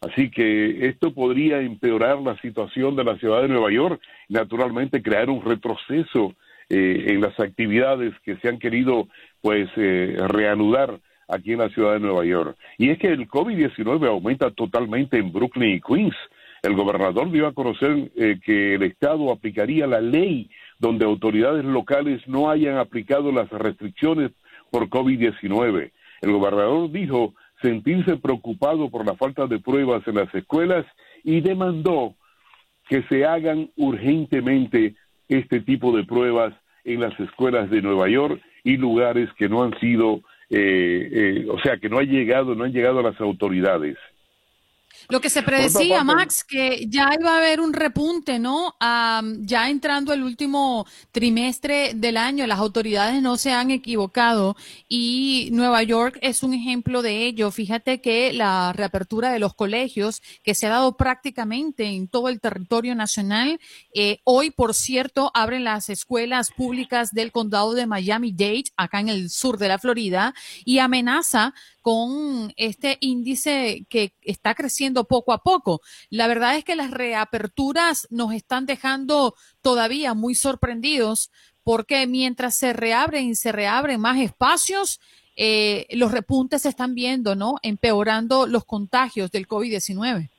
Así 0.00 0.30
que 0.30 0.88
esto 0.88 1.12
podría 1.12 1.60
empeorar 1.60 2.20
la 2.20 2.36
situación 2.40 2.96
de 2.96 3.04
la 3.04 3.18
ciudad 3.18 3.42
de 3.42 3.48
Nueva 3.48 3.70
York, 3.70 4.00
naturalmente 4.28 5.02
crear 5.02 5.28
un 5.28 5.44
retroceso 5.44 6.34
eh, 6.70 7.06
en 7.08 7.20
las 7.20 7.38
actividades 7.38 8.14
que 8.24 8.36
se 8.36 8.48
han 8.48 8.58
querido 8.58 9.08
pues 9.42 9.68
eh, 9.76 10.16
reanudar 10.28 11.00
aquí 11.28 11.52
en 11.52 11.58
la 11.58 11.68
ciudad 11.68 11.94
de 11.94 12.00
Nueva 12.00 12.24
York. 12.24 12.56
Y 12.78 12.90
es 12.90 12.98
que 12.98 13.08
el 13.08 13.28
COVID-19 13.28 14.08
aumenta 14.08 14.50
totalmente 14.50 15.18
en 15.18 15.32
Brooklyn 15.32 15.76
y 15.76 15.80
Queens. 15.80 16.16
El 16.62 16.74
gobernador 16.74 17.30
dio 17.30 17.46
a 17.46 17.52
conocer 17.52 18.10
eh, 18.16 18.38
que 18.44 18.74
el 18.76 18.82
Estado 18.84 19.30
aplicaría 19.30 19.86
la 19.86 20.00
ley 20.00 20.50
donde 20.78 21.04
autoridades 21.04 21.64
locales 21.64 22.26
no 22.26 22.50
hayan 22.50 22.78
aplicado 22.78 23.32
las 23.32 23.50
restricciones 23.50 24.30
por 24.70 24.88
COVID-19. 24.88 25.90
El 26.22 26.32
gobernador 26.32 26.90
dijo 26.90 27.34
sentirse 27.60 28.16
preocupado 28.16 28.90
por 28.90 29.06
la 29.06 29.14
falta 29.14 29.46
de 29.46 29.58
pruebas 29.58 30.06
en 30.06 30.16
las 30.16 30.34
escuelas 30.34 30.86
y 31.24 31.40
demandó 31.40 32.14
que 32.88 33.02
se 33.04 33.24
hagan 33.24 33.70
urgentemente 33.76 34.94
este 35.28 35.60
tipo 35.60 35.96
de 35.96 36.04
pruebas 36.04 36.54
en 36.84 37.00
las 37.00 37.18
escuelas 37.20 37.70
de 37.70 37.82
Nueva 37.82 38.08
York 38.08 38.40
y 38.64 38.76
lugares 38.76 39.28
que 39.38 39.48
no 39.48 39.62
han 39.62 39.78
sido, 39.78 40.22
eh, 40.50 41.08
eh, 41.12 41.46
o 41.48 41.58
sea, 41.60 41.76
que 41.78 41.88
no 41.88 41.98
han 41.98 42.08
llegado, 42.08 42.54
no 42.54 42.64
han 42.64 42.72
llegado 42.72 42.98
a 43.00 43.04
las 43.04 43.20
autoridades. 43.20 43.96
Lo 45.08 45.20
que 45.20 45.30
se 45.30 45.42
predecía, 45.42 46.04
Max, 46.04 46.44
que 46.44 46.86
ya 46.88 47.10
iba 47.18 47.34
a 47.34 47.38
haber 47.38 47.60
un 47.60 47.72
repunte, 47.72 48.38
¿no? 48.38 48.74
ya 49.40 49.68
entrando 49.68 50.12
el 50.12 50.22
último 50.22 50.86
trimestre 51.12 51.94
del 51.94 52.16
año, 52.16 52.46
las 52.46 52.58
autoridades 52.58 53.20
no 53.22 53.36
se 53.36 53.52
han 53.52 53.70
equivocado 53.70 54.56
y 54.88 55.48
Nueva 55.52 55.82
York 55.82 56.18
es 56.22 56.42
un 56.42 56.54
ejemplo 56.54 57.02
de 57.02 57.26
ello. 57.26 57.50
Fíjate 57.50 58.00
que 58.00 58.32
la 58.32 58.72
reapertura 58.72 59.32
de 59.32 59.38
los 59.38 59.54
colegios, 59.54 60.22
que 60.42 60.54
se 60.54 60.66
ha 60.66 60.70
dado 60.70 60.96
prácticamente 60.96 61.84
en 61.84 62.08
todo 62.08 62.28
el 62.28 62.40
territorio 62.40 62.94
nacional, 62.94 63.60
eh, 63.94 64.20
hoy, 64.24 64.50
por 64.50 64.74
cierto, 64.74 65.30
abren 65.34 65.64
las 65.64 65.88
escuelas 65.88 66.50
públicas 66.50 67.10
del 67.12 67.32
condado 67.32 67.74
de 67.74 67.86
Miami-Dade, 67.86 68.72
acá 68.76 69.00
en 69.00 69.08
el 69.08 69.30
sur 69.30 69.58
de 69.58 69.68
la 69.68 69.78
Florida, 69.78 70.34
y 70.64 70.78
amenaza 70.78 71.54
con 71.80 72.52
este 72.56 72.98
índice 73.00 73.86
que 73.88 74.14
está 74.22 74.54
creciendo 74.54 75.04
poco 75.04 75.32
a 75.32 75.42
poco. 75.42 75.80
La 76.08 76.26
verdad 76.26 76.56
es 76.56 76.64
que 76.64 76.76
las 76.76 76.90
reaperturas 76.90 78.06
nos 78.10 78.32
están 78.32 78.66
dejando 78.66 79.34
todavía 79.62 80.14
muy 80.14 80.34
sorprendidos 80.34 81.30
porque 81.62 82.06
mientras 82.06 82.54
se 82.54 82.72
reabren 82.72 83.28
y 83.28 83.34
se 83.34 83.52
reabren 83.52 84.00
más 84.00 84.18
espacios, 84.18 85.00
eh, 85.36 85.86
los 85.90 86.12
repuntes 86.12 86.62
se 86.62 86.68
están 86.68 86.94
viendo, 86.94 87.34
¿no? 87.34 87.56
Empeorando 87.62 88.46
los 88.46 88.64
contagios 88.64 89.30
del 89.30 89.46
COVID-19. 89.46 90.30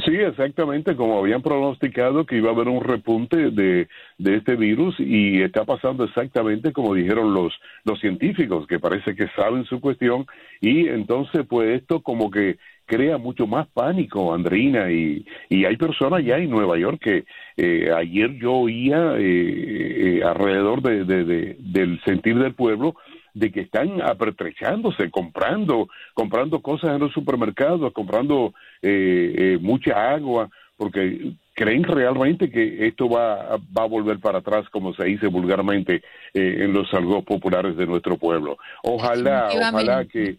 Sí, 0.00 0.16
exactamente, 0.16 0.96
como 0.96 1.18
habían 1.18 1.42
pronosticado 1.42 2.24
que 2.24 2.38
iba 2.38 2.48
a 2.48 2.54
haber 2.54 2.68
un 2.68 2.82
repunte 2.82 3.50
de, 3.50 3.88
de 4.16 4.36
este 4.36 4.56
virus 4.56 4.98
y 4.98 5.42
está 5.42 5.66
pasando 5.66 6.04
exactamente 6.04 6.72
como 6.72 6.94
dijeron 6.94 7.34
los, 7.34 7.52
los 7.84 8.00
científicos, 8.00 8.66
que 8.66 8.78
parece 8.78 9.14
que 9.14 9.28
saben 9.36 9.64
su 9.64 9.82
cuestión 9.82 10.24
y 10.62 10.88
entonces 10.88 11.44
pues 11.46 11.78
esto 11.78 12.00
como 12.00 12.30
que 12.30 12.56
crea 12.86 13.18
mucho 13.18 13.46
más 13.46 13.68
pánico, 13.68 14.32
Andreina, 14.32 14.90
y, 14.90 15.26
y 15.50 15.66
hay 15.66 15.76
personas 15.76 16.24
ya 16.24 16.38
en 16.38 16.48
Nueva 16.48 16.78
York 16.78 16.98
que 16.98 17.24
eh, 17.58 17.90
ayer 17.94 18.32
yo 18.38 18.52
oía 18.54 19.16
eh, 19.18 20.18
eh, 20.18 20.22
alrededor 20.24 20.80
de, 20.80 21.04
de, 21.04 21.56
del 21.58 22.00
sentir 22.04 22.38
del 22.38 22.54
pueblo 22.54 22.96
de 23.34 23.50
que 23.50 23.60
están 23.60 24.02
apertrechándose, 24.02 25.10
comprando, 25.10 25.88
comprando 26.14 26.60
cosas 26.60 26.90
en 26.90 27.00
los 27.00 27.12
supermercados, 27.12 27.92
comprando 27.92 28.54
eh, 28.82 29.34
eh, 29.36 29.58
mucha 29.60 30.12
agua, 30.12 30.50
porque 30.76 31.32
creen 31.54 31.84
realmente 31.84 32.50
que 32.50 32.86
esto 32.86 33.08
va, 33.08 33.56
va 33.56 33.82
a 33.84 33.86
volver 33.86 34.18
para 34.18 34.38
atrás, 34.38 34.68
como 34.70 34.94
se 34.94 35.04
dice 35.04 35.26
vulgarmente 35.26 36.02
eh, 36.34 36.56
en 36.60 36.72
los 36.72 36.88
salgos 36.90 37.24
populares 37.24 37.76
de 37.76 37.86
nuestro 37.86 38.16
pueblo. 38.16 38.56
Ojalá, 38.82 39.48
ojalá 39.48 40.04
que, 40.06 40.36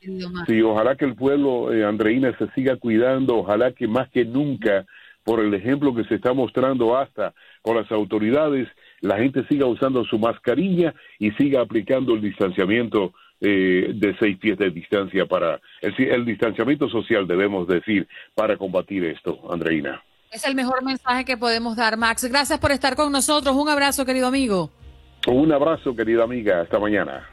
sí, 0.48 0.62
ojalá 0.62 0.96
que 0.96 1.06
el 1.06 1.16
pueblo, 1.16 1.70
Andreina, 1.88 2.36
se 2.38 2.48
siga 2.52 2.76
cuidando, 2.78 3.38
ojalá 3.38 3.72
que 3.72 3.88
más 3.88 4.10
que 4.10 4.26
nunca, 4.26 4.86
por 5.24 5.40
el 5.40 5.54
ejemplo 5.54 5.96
que 5.96 6.04
se 6.06 6.16
está 6.16 6.34
mostrando 6.34 6.98
hasta 6.98 7.34
con 7.62 7.78
las 7.78 7.90
autoridades, 7.92 8.68
la 9.04 9.18
gente 9.18 9.46
siga 9.48 9.66
usando 9.66 10.06
su 10.06 10.18
mascarilla 10.18 10.96
y 11.20 11.32
siga 11.32 11.62
aplicando 11.62 12.16
el 12.16 12.22
distanciamiento 12.22 13.14
eh, 13.42 13.92
de 13.94 14.16
seis 14.18 14.38
pies 14.38 14.58
de 14.58 14.70
distancia 14.70 15.26
para 15.26 15.60
el, 15.82 15.94
el 16.00 16.26
distanciamiento 16.26 16.88
social, 16.88 17.28
debemos 17.28 17.68
decir, 17.68 18.08
para 18.34 18.56
combatir 18.56 19.04
esto, 19.04 19.42
Andreina. 19.52 20.02
Es 20.32 20.46
el 20.46 20.56
mejor 20.56 20.84
mensaje 20.84 21.26
que 21.26 21.36
podemos 21.36 21.76
dar, 21.76 21.98
Max. 21.98 22.24
Gracias 22.24 22.58
por 22.60 22.72
estar 22.72 22.96
con 22.96 23.12
nosotros. 23.12 23.54
Un 23.54 23.68
abrazo, 23.68 24.06
querido 24.06 24.28
amigo. 24.28 24.72
Un 25.28 25.52
abrazo, 25.52 25.94
querida 25.94 26.24
amiga. 26.24 26.62
Hasta 26.62 26.80
mañana. 26.80 27.28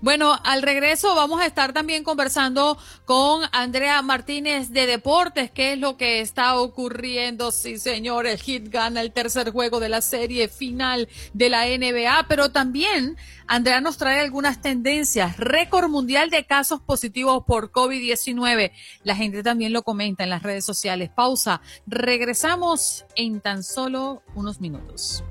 Bueno, 0.00 0.38
al 0.44 0.62
regreso 0.62 1.14
vamos 1.14 1.40
a 1.40 1.46
estar 1.46 1.72
también 1.72 2.04
conversando 2.04 2.78
con 3.04 3.42
Andrea 3.52 4.00
Martínez 4.02 4.70
de 4.70 4.86
Deportes, 4.86 5.50
qué 5.50 5.72
es 5.72 5.78
lo 5.78 5.96
que 5.96 6.20
está 6.20 6.58
ocurriendo. 6.58 7.52
Sí, 7.52 7.78
señor, 7.78 8.26
el 8.26 8.38
Hit 8.38 8.68
gana 8.68 9.00
el 9.00 9.12
tercer 9.12 9.50
juego 9.50 9.80
de 9.80 9.88
la 9.88 10.00
serie 10.00 10.48
final 10.48 11.08
de 11.32 11.50
la 11.50 11.66
NBA, 11.66 12.26
pero 12.28 12.50
también 12.50 13.16
Andrea 13.46 13.80
nos 13.80 13.96
trae 13.96 14.20
algunas 14.20 14.60
tendencias. 14.60 15.36
Récord 15.38 15.88
mundial 15.88 16.30
de 16.30 16.44
casos 16.44 16.80
positivos 16.82 17.44
por 17.46 17.72
COVID-19. 17.72 18.72
La 19.04 19.16
gente 19.16 19.42
también 19.42 19.72
lo 19.72 19.82
comenta 19.82 20.24
en 20.24 20.30
las 20.30 20.42
redes 20.42 20.64
sociales. 20.64 21.10
Pausa. 21.14 21.62
Regresamos 21.86 23.06
en 23.16 23.40
tan 23.40 23.62
solo 23.62 24.22
unos 24.34 24.60
minutos. 24.60 25.24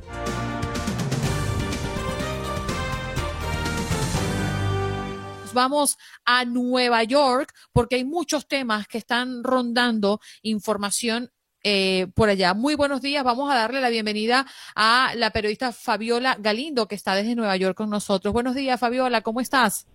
Vamos 5.54 5.98
a 6.26 6.46
Nueva 6.46 7.04
York 7.04 7.54
porque 7.74 7.96
hay 7.96 8.06
muchos 8.06 8.48
temas 8.48 8.88
que 8.88 8.98
están 8.98 9.44
rondando 9.44 10.20
información 10.42 11.30
eh, 11.64 12.08
por 12.16 12.30
allá. 12.30 12.54
Muy 12.54 12.76
buenos 12.76 13.02
días. 13.02 13.24
Vamos 13.24 13.52
a 13.52 13.56
darle 13.56 13.82
la 13.82 13.90
bienvenida 13.90 14.46
a 14.76 15.12
la 15.16 15.32
periodista 15.32 15.72
Fabiola 15.72 16.38
Galindo, 16.40 16.88
que 16.88 16.96
está 16.96 17.16
desde 17.16 17.36
Nueva 17.36 17.58
York 17.58 17.76
con 17.76 17.90
nosotros. 17.90 18.34
Buenos 18.34 18.56
días, 18.56 18.80
Fabiola. 18.80 19.22
¿Cómo 19.22 19.42
estás? 19.42 19.88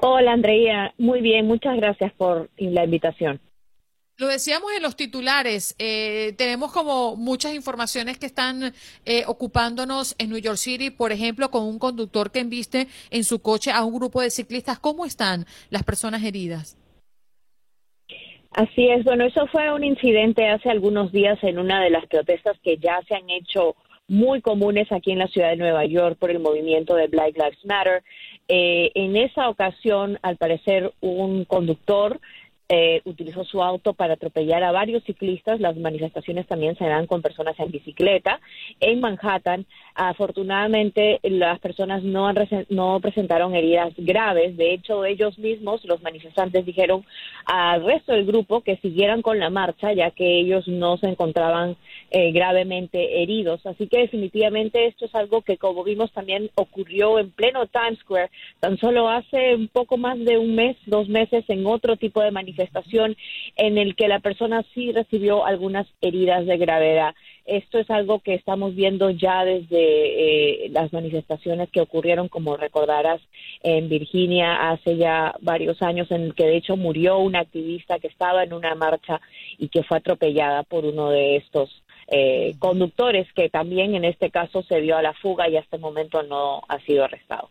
Hola, 0.00 0.32
Andrea. 0.32 0.94
Muy 0.98 1.20
bien. 1.20 1.46
Muchas 1.46 1.76
gracias 1.76 2.12
por 2.14 2.48
la 2.56 2.84
invitación. 2.84 3.40
Lo 4.18 4.28
decíamos 4.28 4.70
en 4.76 4.82
los 4.82 4.94
titulares, 4.94 5.74
eh, 5.78 6.34
tenemos 6.36 6.70
como 6.72 7.16
muchas 7.16 7.54
informaciones 7.54 8.18
que 8.18 8.26
están 8.26 8.74
eh, 9.04 9.24
ocupándonos 9.26 10.14
en 10.18 10.28
New 10.30 10.38
York 10.38 10.58
City, 10.58 10.90
por 10.90 11.12
ejemplo, 11.12 11.50
con 11.50 11.64
un 11.64 11.78
conductor 11.78 12.30
que 12.30 12.40
embiste 12.40 12.88
en 13.10 13.24
su 13.24 13.40
coche 13.40 13.70
a 13.70 13.84
un 13.84 13.94
grupo 13.94 14.20
de 14.20 14.30
ciclistas. 14.30 14.78
¿Cómo 14.78 15.06
están 15.06 15.46
las 15.70 15.82
personas 15.82 16.22
heridas? 16.22 16.76
Así 18.50 18.86
es, 18.86 19.02
bueno, 19.04 19.24
eso 19.24 19.46
fue 19.46 19.72
un 19.72 19.82
incidente 19.82 20.46
hace 20.46 20.68
algunos 20.68 21.10
días 21.10 21.38
en 21.42 21.58
una 21.58 21.82
de 21.82 21.88
las 21.88 22.04
protestas 22.06 22.58
que 22.62 22.76
ya 22.76 23.00
se 23.08 23.14
han 23.14 23.30
hecho 23.30 23.76
muy 24.08 24.42
comunes 24.42 24.92
aquí 24.92 25.12
en 25.12 25.20
la 25.20 25.28
ciudad 25.28 25.50
de 25.50 25.56
Nueva 25.56 25.86
York 25.86 26.18
por 26.18 26.30
el 26.30 26.38
movimiento 26.38 26.94
de 26.94 27.06
Black 27.06 27.34
Lives 27.34 27.64
Matter. 27.64 28.02
Eh, 28.48 28.90
en 28.94 29.16
esa 29.16 29.48
ocasión, 29.48 30.18
al 30.20 30.36
parecer, 30.36 30.92
un 31.00 31.46
conductor 31.46 32.20
eh, 32.74 33.02
utilizó 33.04 33.44
su 33.44 33.62
auto 33.62 33.92
para 33.92 34.14
atropellar 34.14 34.64
a 34.64 34.72
varios 34.72 35.04
ciclistas. 35.04 35.60
Las 35.60 35.76
manifestaciones 35.76 36.46
también 36.46 36.74
se 36.78 36.86
dan 36.86 37.06
con 37.06 37.20
personas 37.20 37.54
en 37.60 37.70
bicicleta. 37.70 38.40
En 38.80 38.98
Manhattan, 38.98 39.66
afortunadamente, 39.94 41.20
las 41.22 41.60
personas 41.60 42.02
no, 42.02 42.32
no 42.70 42.98
presentaron 43.00 43.54
heridas 43.54 43.92
graves. 43.98 44.56
De 44.56 44.72
hecho, 44.72 45.04
ellos 45.04 45.38
mismos, 45.38 45.84
los 45.84 46.00
manifestantes, 46.02 46.64
dijeron 46.64 47.04
al 47.44 47.84
resto 47.84 48.12
del 48.12 48.24
grupo 48.24 48.62
que 48.62 48.78
siguieran 48.78 49.20
con 49.20 49.38
la 49.38 49.50
marcha, 49.50 49.92
ya 49.92 50.10
que 50.10 50.40
ellos 50.40 50.66
no 50.66 50.96
se 50.96 51.08
encontraban 51.08 51.76
eh, 52.10 52.32
gravemente 52.32 53.22
heridos. 53.22 53.66
Así 53.66 53.86
que 53.86 53.98
definitivamente 53.98 54.86
esto 54.86 55.04
es 55.04 55.14
algo 55.14 55.42
que, 55.42 55.58
como 55.58 55.84
vimos, 55.84 56.10
también 56.12 56.48
ocurrió 56.54 57.18
en 57.18 57.32
pleno 57.32 57.66
Times 57.66 57.98
Square, 57.98 58.30
tan 58.60 58.78
solo 58.78 59.10
hace 59.10 59.56
un 59.56 59.68
poco 59.68 59.98
más 59.98 60.18
de 60.18 60.38
un 60.38 60.54
mes, 60.54 60.78
dos 60.86 61.06
meses, 61.10 61.44
en 61.48 61.66
otro 61.66 61.98
tipo 61.98 62.22
de 62.22 62.30
manifestación 62.30 62.61
manifestación 62.62 63.16
en 63.56 63.78
el 63.78 63.94
que 63.94 64.08
la 64.08 64.20
persona 64.20 64.64
sí 64.74 64.92
recibió 64.92 65.44
algunas 65.44 65.86
heridas 66.00 66.46
de 66.46 66.56
gravedad. 66.56 67.14
Esto 67.44 67.78
es 67.78 67.90
algo 67.90 68.20
que 68.20 68.34
estamos 68.34 68.74
viendo 68.74 69.10
ya 69.10 69.44
desde 69.44 70.66
eh, 70.66 70.68
las 70.70 70.92
manifestaciones 70.92 71.70
que 71.70 71.80
ocurrieron, 71.80 72.28
como 72.28 72.56
recordarás, 72.56 73.20
en 73.62 73.88
Virginia 73.88 74.70
hace 74.70 74.96
ya 74.96 75.34
varios 75.40 75.82
años, 75.82 76.10
en 76.10 76.32
que 76.32 76.46
de 76.46 76.56
hecho 76.56 76.76
murió 76.76 77.18
una 77.18 77.40
activista 77.40 77.98
que 77.98 78.08
estaba 78.08 78.44
en 78.44 78.52
una 78.52 78.74
marcha 78.74 79.20
y 79.58 79.68
que 79.68 79.82
fue 79.82 79.98
atropellada 79.98 80.62
por 80.62 80.84
uno 80.84 81.10
de 81.10 81.36
estos 81.36 81.82
eh, 82.06 82.54
conductores, 82.58 83.26
que 83.34 83.48
también 83.48 83.94
en 83.94 84.04
este 84.04 84.30
caso 84.30 84.62
se 84.62 84.80
dio 84.80 84.96
a 84.96 85.02
la 85.02 85.14
fuga 85.14 85.48
y 85.48 85.56
hasta 85.56 85.76
el 85.76 85.82
momento 85.82 86.22
no 86.22 86.62
ha 86.68 86.78
sido 86.80 87.04
arrestado. 87.04 87.48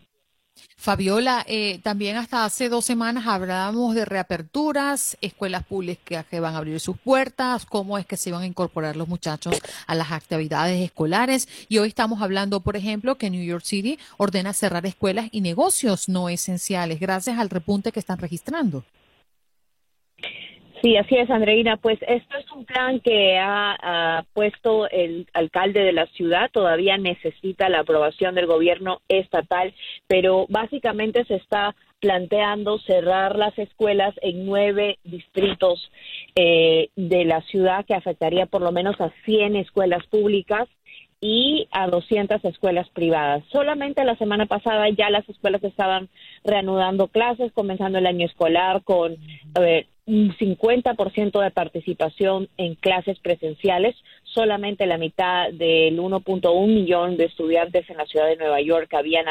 Fabiola, 0.77 1.45
eh, 1.47 1.79
también 1.83 2.17
hasta 2.17 2.43
hace 2.43 2.67
dos 2.67 2.85
semanas 2.85 3.27
hablábamos 3.27 3.93
de 3.93 4.03
reaperturas, 4.03 5.15
escuelas 5.21 5.63
públicas 5.63 6.25
que 6.25 6.39
van 6.39 6.55
a 6.55 6.57
abrir 6.57 6.79
sus 6.79 6.97
puertas, 6.97 7.65
cómo 7.65 7.97
es 7.97 8.05
que 8.05 8.17
se 8.17 8.31
van 8.31 8.41
a 8.41 8.47
incorporar 8.47 8.95
los 8.95 9.07
muchachos 9.07 9.61
a 9.85 9.95
las 9.95 10.11
actividades 10.11 10.81
escolares. 10.81 11.47
Y 11.69 11.77
hoy 11.77 11.89
estamos 11.89 12.21
hablando, 12.21 12.61
por 12.61 12.77
ejemplo, 12.77 13.17
que 13.17 13.29
New 13.29 13.43
York 13.43 13.63
City 13.63 13.99
ordena 14.17 14.53
cerrar 14.53 14.85
escuelas 14.85 15.27
y 15.31 15.41
negocios 15.41 16.09
no 16.09 16.29
esenciales 16.29 16.99
gracias 16.99 17.37
al 17.37 17.49
repunte 17.49 17.91
que 17.91 17.99
están 17.99 18.17
registrando. 18.17 18.83
Sí, 20.81 20.97
así 20.97 21.15
es, 21.15 21.29
Andreina. 21.29 21.77
Pues 21.77 21.99
esto 22.07 22.37
es 22.37 22.51
un 22.51 22.65
plan 22.65 22.99
que 23.01 23.37
ha, 23.39 24.25
puesto 24.33 24.89
el 24.89 25.27
alcalde 25.33 25.81
de 25.81 25.93
la 25.93 26.07
ciudad. 26.07 26.49
Todavía 26.51 26.97
necesita 26.97 27.69
la 27.69 27.81
aprobación 27.81 28.33
del 28.33 28.47
gobierno 28.47 29.01
estatal, 29.07 29.73
pero 30.07 30.47
básicamente 30.49 31.23
se 31.25 31.35
está 31.35 31.75
planteando 31.99 32.79
cerrar 32.79 33.37
las 33.37 33.57
escuelas 33.59 34.15
en 34.23 34.45
nueve 34.47 34.97
distritos 35.03 35.91
eh, 36.35 36.89
de 36.95 37.25
la 37.25 37.41
ciudad, 37.41 37.85
que 37.85 37.93
afectaría 37.93 38.47
por 38.47 38.61
lo 38.61 38.71
menos 38.71 38.99
a 38.99 39.11
100 39.25 39.57
escuelas 39.57 40.03
públicas 40.07 40.67
y 41.19 41.67
a 41.71 41.87
200 41.87 42.43
escuelas 42.43 42.89
privadas. 42.89 43.43
Solamente 43.51 44.03
la 44.03 44.15
semana 44.15 44.47
pasada 44.47 44.89
ya 44.89 45.11
las 45.11 45.29
escuelas 45.29 45.63
estaban 45.63 46.09
reanudando 46.43 47.07
clases, 47.07 47.51
comenzando 47.51 47.99
el 47.99 48.07
año 48.07 48.25
escolar 48.25 48.83
con 48.83 49.17
eh, 49.61 49.85
un 50.11 50.35
50% 50.35 51.41
de 51.41 51.51
participación 51.51 52.49
en 52.57 52.75
clases 52.75 53.17
presenciales, 53.19 53.95
solamente 54.23 54.85
la 54.85 54.97
mitad 54.97 55.49
del 55.53 55.97
1.1 55.99 56.67
millón 56.67 57.15
de 57.15 57.25
estudiantes 57.25 57.89
en 57.89 57.95
la 57.95 58.05
ciudad 58.05 58.27
de 58.27 58.35
Nueva 58.35 58.59
York 58.59 58.93
habían, 58.93 59.25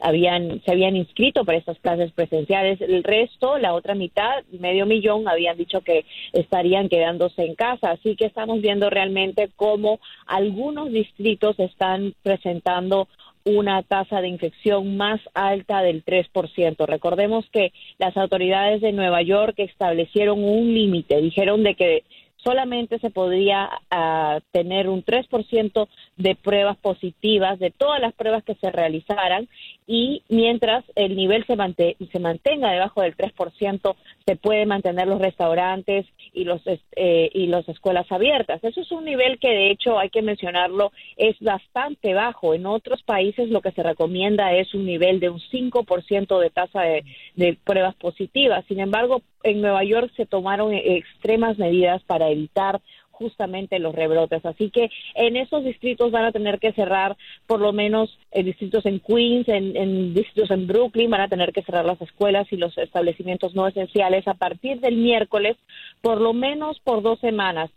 habían, 0.00 0.62
se 0.66 0.72
habían 0.72 0.96
inscrito 0.96 1.46
para 1.46 1.56
estas 1.56 1.78
clases 1.78 2.12
presenciales. 2.12 2.78
El 2.82 3.04
resto, 3.04 3.56
la 3.56 3.72
otra 3.72 3.94
mitad, 3.94 4.44
medio 4.52 4.84
millón, 4.84 5.28
habían 5.28 5.56
dicho 5.56 5.80
que 5.80 6.04
estarían 6.34 6.90
quedándose 6.90 7.46
en 7.46 7.54
casa. 7.54 7.92
Así 7.92 8.14
que 8.14 8.26
estamos 8.26 8.60
viendo 8.60 8.90
realmente 8.90 9.48
cómo 9.56 9.98
algunos 10.26 10.92
distritos 10.92 11.58
están 11.58 12.12
presentando 12.22 13.08
una 13.48 13.82
tasa 13.82 14.20
de 14.20 14.28
infección 14.28 14.96
más 14.96 15.20
alta 15.34 15.82
del 15.82 16.04
3%. 16.04 16.86
Recordemos 16.86 17.46
que 17.50 17.72
las 17.98 18.16
autoridades 18.16 18.80
de 18.80 18.92
Nueva 18.92 19.22
York 19.22 19.54
establecieron 19.58 20.42
un 20.44 20.74
límite, 20.74 21.20
dijeron 21.20 21.62
de 21.62 21.74
que 21.74 22.04
solamente 22.42 22.98
se 22.98 23.10
podría 23.10 23.68
ah, 23.90 24.40
tener 24.52 24.88
un 24.88 25.04
3% 25.04 25.88
de 26.16 26.34
pruebas 26.34 26.76
positivas 26.78 27.58
de 27.58 27.70
todas 27.70 28.00
las 28.00 28.14
pruebas 28.14 28.44
que 28.44 28.54
se 28.54 28.70
realizaran 28.70 29.48
y 29.86 30.22
mientras 30.28 30.84
el 30.94 31.16
nivel 31.16 31.46
se, 31.46 31.96
se 32.12 32.18
mantenga 32.18 32.70
debajo 32.70 33.00
del 33.02 33.16
3%, 33.16 33.96
se 34.26 34.36
puede 34.36 34.66
mantener 34.66 35.08
los 35.08 35.20
restaurantes 35.20 36.06
y 36.34 36.44
los 36.44 36.60
eh, 36.66 37.30
y 37.32 37.46
las 37.46 37.68
escuelas 37.68 38.10
abiertas. 38.12 38.62
Eso 38.62 38.82
es 38.82 38.92
un 38.92 39.04
nivel 39.04 39.38
que 39.38 39.48
de 39.48 39.70
hecho 39.70 39.98
hay 39.98 40.10
que 40.10 40.22
mencionarlo 40.22 40.92
es 41.16 41.38
bastante 41.40 42.14
bajo. 42.14 42.54
En 42.54 42.66
otros 42.66 43.02
países 43.02 43.48
lo 43.48 43.62
que 43.62 43.72
se 43.72 43.82
recomienda 43.82 44.52
es 44.52 44.74
un 44.74 44.84
nivel 44.84 45.20
de 45.20 45.30
un 45.30 45.40
5% 45.40 46.38
de 46.38 46.50
tasa 46.50 46.82
de, 46.82 47.04
de 47.34 47.56
pruebas 47.64 47.94
positivas. 47.96 48.64
Sin 48.68 48.80
embargo, 48.80 49.22
en 49.42 49.60
Nueva 49.60 49.84
York 49.84 50.12
se 50.16 50.26
tomaron 50.26 50.74
extremas 50.74 51.58
medidas 51.58 52.02
para 52.04 52.27
evitar 52.30 52.80
justamente 53.18 53.80
los 53.80 53.94
rebrotes. 53.94 54.44
Así 54.46 54.70
que 54.70 54.90
en 55.14 55.36
esos 55.36 55.64
distritos 55.64 56.12
van 56.12 56.24
a 56.24 56.32
tener 56.32 56.60
que 56.60 56.72
cerrar, 56.72 57.16
por 57.46 57.60
lo 57.60 57.72
menos 57.72 58.16
en 58.30 58.46
distritos 58.46 58.86
en 58.86 59.00
Queens, 59.00 59.48
en, 59.48 60.14
distritos 60.14 60.50
en 60.52 60.66
Brooklyn, 60.68 61.10
van 61.10 61.22
a 61.22 61.28
tener 61.28 61.52
que 61.52 61.62
cerrar 61.62 61.84
las 61.84 62.00
escuelas 62.00 62.46
y 62.52 62.56
los 62.56 62.78
establecimientos 62.78 63.54
no 63.54 63.66
esenciales 63.66 64.28
a 64.28 64.34
partir 64.34 64.80
del 64.80 64.96
miércoles, 64.96 65.56
por 66.00 66.20
lo 66.20 66.32
menos 66.32 66.78
por 66.80 67.02
dos 67.02 67.18
semanas. 67.18 67.70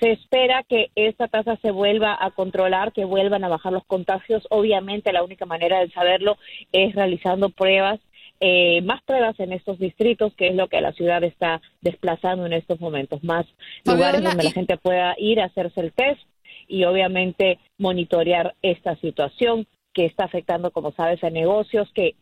Se 0.00 0.10
espera 0.10 0.64
que 0.64 0.90
esta 0.96 1.28
tasa 1.28 1.56
se 1.62 1.70
vuelva 1.70 2.16
a 2.20 2.32
controlar, 2.32 2.92
que 2.92 3.04
vuelvan 3.04 3.44
a 3.44 3.48
bajar 3.48 3.72
los 3.72 3.84
contagios. 3.84 4.46
Obviamente 4.50 5.12
la 5.12 5.22
única 5.22 5.46
manera 5.46 5.78
de 5.78 5.90
saberlo 5.90 6.38
es 6.72 6.94
realizando 6.94 7.50
pruebas 7.50 8.00
eh, 8.40 8.82
más 8.82 9.02
pruebas 9.02 9.38
en 9.40 9.52
estos 9.52 9.78
distritos, 9.78 10.34
que 10.34 10.48
es 10.48 10.54
lo 10.54 10.68
que 10.68 10.80
la 10.80 10.92
ciudad 10.92 11.22
está 11.24 11.60
desplazando 11.80 12.46
en 12.46 12.52
estos 12.52 12.80
momentos, 12.80 13.24
más 13.24 13.46
lugares 13.84 14.22
donde 14.22 14.44
la 14.44 14.50
gente 14.52 14.76
pueda 14.76 15.14
ir 15.18 15.40
a 15.40 15.46
hacerse 15.46 15.80
el 15.80 15.92
test 15.92 16.20
y 16.68 16.84
obviamente 16.84 17.58
monitorear 17.78 18.54
esta 18.62 18.96
situación 18.96 19.66
que 19.92 20.04
está 20.04 20.24
afectando, 20.24 20.70
como 20.70 20.92
sabes, 20.92 21.22
a 21.24 21.30
negocios 21.30 21.90
que 21.92 22.14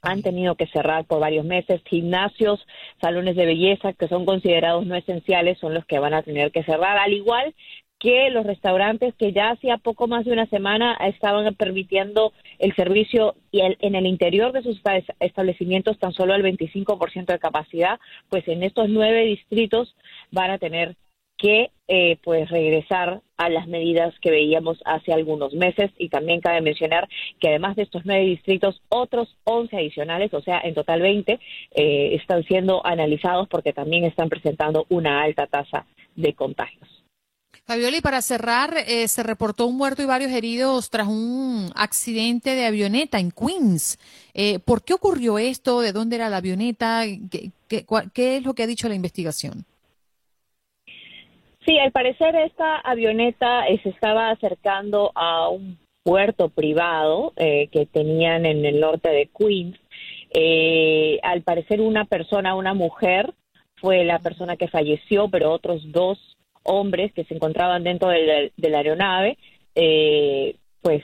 han 0.00 0.22
tenido 0.22 0.56
que 0.56 0.66
cerrar 0.66 1.04
por 1.04 1.20
varios 1.20 1.44
meses, 1.44 1.80
gimnasios, 1.84 2.66
salones 3.00 3.36
de 3.36 3.46
belleza 3.46 3.92
que 3.92 4.08
son 4.08 4.24
considerados 4.24 4.84
no 4.84 4.96
esenciales 4.96 5.58
son 5.58 5.74
los 5.74 5.84
que 5.86 5.98
van 5.98 6.14
a 6.14 6.22
tener 6.22 6.50
que 6.50 6.64
cerrar, 6.64 6.98
al 6.98 7.12
igual 7.12 7.54
que 8.02 8.30
los 8.30 8.44
restaurantes 8.44 9.14
que 9.14 9.32
ya 9.32 9.50
hacía 9.50 9.76
poco 9.78 10.08
más 10.08 10.24
de 10.24 10.32
una 10.32 10.46
semana 10.46 10.94
estaban 10.94 11.54
permitiendo 11.54 12.32
el 12.58 12.74
servicio 12.74 13.36
y 13.52 13.60
en 13.60 13.94
el 13.94 14.06
interior 14.06 14.50
de 14.50 14.62
sus 14.62 14.80
establecimientos 15.20 16.00
tan 16.00 16.12
solo 16.12 16.34
el 16.34 16.42
25% 16.42 17.26
de 17.26 17.38
capacidad, 17.38 18.00
pues 18.28 18.48
en 18.48 18.64
estos 18.64 18.88
nueve 18.88 19.24
distritos 19.26 19.94
van 20.32 20.50
a 20.50 20.58
tener 20.58 20.96
que 21.38 21.70
eh, 21.86 22.18
pues 22.24 22.50
regresar 22.50 23.20
a 23.36 23.48
las 23.48 23.68
medidas 23.68 24.12
que 24.20 24.32
veíamos 24.32 24.80
hace 24.84 25.12
algunos 25.12 25.54
meses 25.54 25.92
y 25.96 26.08
también 26.08 26.40
cabe 26.40 26.60
mencionar 26.60 27.08
que 27.38 27.50
además 27.50 27.76
de 27.76 27.84
estos 27.84 28.02
nueve 28.04 28.24
distritos 28.24 28.82
otros 28.88 29.36
11 29.44 29.76
adicionales, 29.76 30.34
o 30.34 30.42
sea 30.42 30.60
en 30.64 30.74
total 30.74 31.02
20 31.02 31.38
eh, 31.70 32.14
están 32.16 32.42
siendo 32.44 32.84
analizados 32.84 33.46
porque 33.48 33.72
también 33.72 34.02
están 34.04 34.28
presentando 34.28 34.86
una 34.88 35.22
alta 35.22 35.46
tasa 35.46 35.86
de 36.16 36.32
contagios. 36.34 37.01
Fabiola, 37.64 37.96
y 37.96 38.00
para 38.00 38.22
cerrar, 38.22 38.74
eh, 38.88 39.06
se 39.06 39.22
reportó 39.22 39.66
un 39.66 39.76
muerto 39.76 40.02
y 40.02 40.06
varios 40.06 40.32
heridos 40.32 40.90
tras 40.90 41.06
un 41.06 41.70
accidente 41.76 42.56
de 42.56 42.66
avioneta 42.66 43.20
en 43.20 43.30
Queens. 43.30 43.98
Eh, 44.34 44.58
¿Por 44.58 44.84
qué 44.84 44.94
ocurrió 44.94 45.38
esto? 45.38 45.80
¿De 45.80 45.92
dónde 45.92 46.16
era 46.16 46.28
la 46.28 46.38
avioneta? 46.38 47.04
¿Qué, 47.30 47.52
es 47.68 48.44
lo 48.44 48.54
que 48.54 48.62
ha 48.64 48.66
dicho 48.66 48.88
la 48.88 48.96
investigación? 48.96 49.64
Sí, 51.64 51.78
al 51.78 51.92
parecer 51.92 52.34
esta 52.34 52.78
avioneta 52.80 53.64
se 53.82 53.88
estaba 53.90 54.30
acercando 54.30 55.12
a 55.14 55.48
un 55.48 55.78
puerto 56.02 56.48
privado 56.48 57.32
eh, 57.36 57.68
que 57.70 57.86
tenían 57.86 58.44
en 58.44 58.64
el 58.64 58.80
norte 58.80 59.08
de 59.08 59.30
Queens. 59.38 59.78
Eh, 60.34 61.20
al 61.22 61.42
parecer 61.42 61.80
una 61.80 62.06
persona, 62.06 62.56
una 62.56 62.74
mujer, 62.74 63.32
fue 63.76 64.04
la 64.04 64.18
persona 64.18 64.56
que 64.56 64.68
falleció, 64.68 65.28
pero 65.28 65.52
otros 65.52 65.80
dos 65.92 66.18
hombres 66.64 67.12
que 67.12 67.24
se 67.24 67.34
encontraban 67.34 67.84
dentro 67.84 68.08
de 68.08 68.52
la, 68.56 68.78
aeronave, 68.78 69.38
eh, 69.74 70.56
pues 70.80 71.02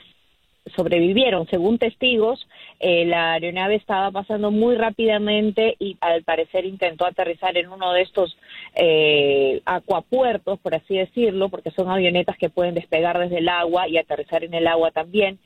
sobrevivieron. 0.75 1.47
Según 1.47 1.77
testigos, 1.77 2.47
eh, 2.79 3.05
la 3.05 3.33
aeronave 3.33 3.75
estaba 3.75 4.11
pasando 4.11 4.51
muy 4.51 4.75
rápidamente 4.75 5.75
y 5.79 5.97
al 6.01 6.23
parecer 6.23 6.65
intentó 6.65 7.05
aterrizar 7.05 7.57
en 7.57 7.69
uno 7.69 7.93
de 7.93 8.01
estos 8.01 8.37
eh, 8.75 9.61
acuapuertos, 9.65 10.59
por 10.59 10.75
así 10.75 10.97
decirlo, 10.97 11.49
porque 11.49 11.71
son 11.71 11.89
avionetas 11.89 12.37
que 12.37 12.49
pueden 12.49 12.75
despegar 12.75 13.19
desde 13.19 13.39
el 13.39 13.49
agua 13.49 13.87
y 13.87 13.97
aterrizar 13.97 14.43
en 14.43 14.53
el 14.53 14.67
agua 14.67 14.91
también. 14.91 15.39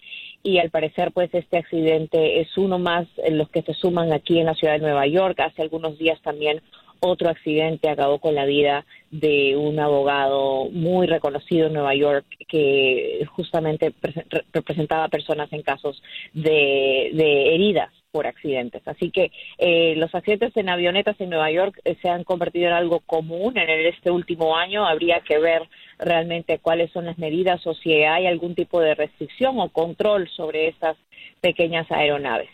Y 0.43 0.57
al 0.57 0.69
parecer, 0.69 1.11
pues 1.13 1.33
este 1.33 1.57
accidente 1.57 2.41
es 2.41 2.57
uno 2.57 2.77
más 2.77 3.07
en 3.17 3.37
los 3.37 3.49
que 3.49 3.61
se 3.61 3.73
suman 3.73 4.11
aquí 4.11 4.39
en 4.39 4.47
la 4.47 4.55
ciudad 4.55 4.73
de 4.73 4.79
Nueva 4.79 5.07
York. 5.07 5.39
Hace 5.39 5.61
algunos 5.61 5.97
días 5.97 6.21
también 6.21 6.61
otro 7.03 7.29
accidente 7.29 7.89
acabó 7.89 8.19
con 8.19 8.33
la 8.33 8.45
vida 8.45 8.85
de 9.11 9.57
un 9.57 9.77
abogado 9.79 10.69
muy 10.71 11.05
reconocido 11.05 11.67
en 11.67 11.73
Nueva 11.73 11.93
York 11.95 12.25
que 12.47 13.27
justamente 13.35 13.93
representaba 14.53 15.09
personas 15.09 15.51
en 15.51 15.63
casos 15.63 16.01
de, 16.33 17.09
heridas 17.53 17.91
por 18.11 18.25
accidentes. 18.25 18.81
Así 18.87 19.11
que 19.11 19.31
eh, 19.57 19.95
los 19.97 20.15
accidentes 20.15 20.55
en 20.55 20.69
avionetas 20.69 21.19
en 21.19 21.29
Nueva 21.29 21.51
York 21.51 21.79
eh, 21.83 21.97
se 22.01 22.09
han 22.09 22.23
convertido 22.23 22.67
en 22.67 22.73
algo 22.73 23.01
común 23.01 23.57
en 23.57 23.69
este 23.69 24.09
último 24.09 24.55
año. 24.55 24.85
Habría 24.85 25.19
que 25.21 25.39
ver 25.39 25.63
realmente 25.99 26.59
cuáles 26.59 26.91
son 26.91 27.05
las 27.05 27.17
medidas 27.17 27.65
o 27.67 27.73
si 27.73 27.91
hay 28.03 28.27
algún 28.27 28.55
tipo 28.55 28.79
de 28.79 28.95
restricción 28.95 29.59
o 29.59 29.69
control 29.69 30.29
sobre 30.29 30.69
esas 30.69 30.95
pequeñas 31.41 31.91
aeronaves. 31.91 32.49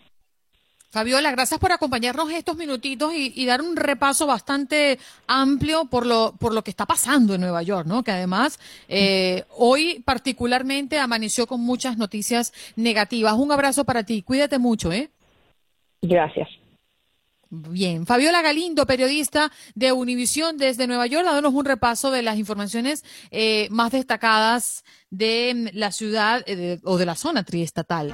Fabiola, 0.91 1.30
gracias 1.30 1.60
por 1.60 1.71
acompañarnos 1.71 2.32
estos 2.32 2.58
minutitos 2.58 3.13
y, 3.13 3.45
dar 3.45 3.62
un 3.62 3.75
repaso 3.75 4.25
bastante 4.25 4.97
amplio 5.28 5.86
por 5.86 6.06
lo, 6.06 6.34
por 6.39 6.52
lo 6.52 6.63
que 6.63 6.71
está 6.71 6.88
pasando 6.88 7.36
en 7.36 7.41
Nueva 7.41 7.62
York, 7.62 7.86
¿no? 7.86 8.04
Que 8.04 8.12
además 8.12 8.60
eh, 8.88 9.43
hoy 9.56 10.02
particularmente 10.04 10.97
amaneció 10.97 11.45
con 11.45 11.62
muchas 11.62 11.97
noticias 11.97 12.54
negativas. 12.75 13.34
Un 13.34 13.52
abrazo 13.52 13.86
para 13.86 14.04
ti, 14.04 14.23
cuídate 14.23 14.58
mucho, 14.58 14.91
¿eh? 14.91 15.12
Gracias. 16.02 16.49
Bien, 17.52 18.08
Fabiola 18.08 18.41
Galindo, 18.41 18.86
periodista 18.88 19.52
de 19.75 19.91
Univisión 19.91 20.58
desde 20.58 20.88
Nueva 20.88 21.06
York, 21.06 21.25
dándonos 21.25 21.54
un 21.54 21.65
repaso 21.65 22.10
de 22.10 22.23
las 22.23 22.38
informaciones 22.38 23.04
eh, 23.30 23.67
más 23.69 23.91
destacadas 23.91 24.84
de 25.12 25.71
la 25.73 25.91
ciudad 25.91 26.43
eh, 26.47 26.80
o 26.84 26.97
de 26.97 27.06
la 27.06 27.15
zona 27.15 27.43
triestatal. 27.43 28.13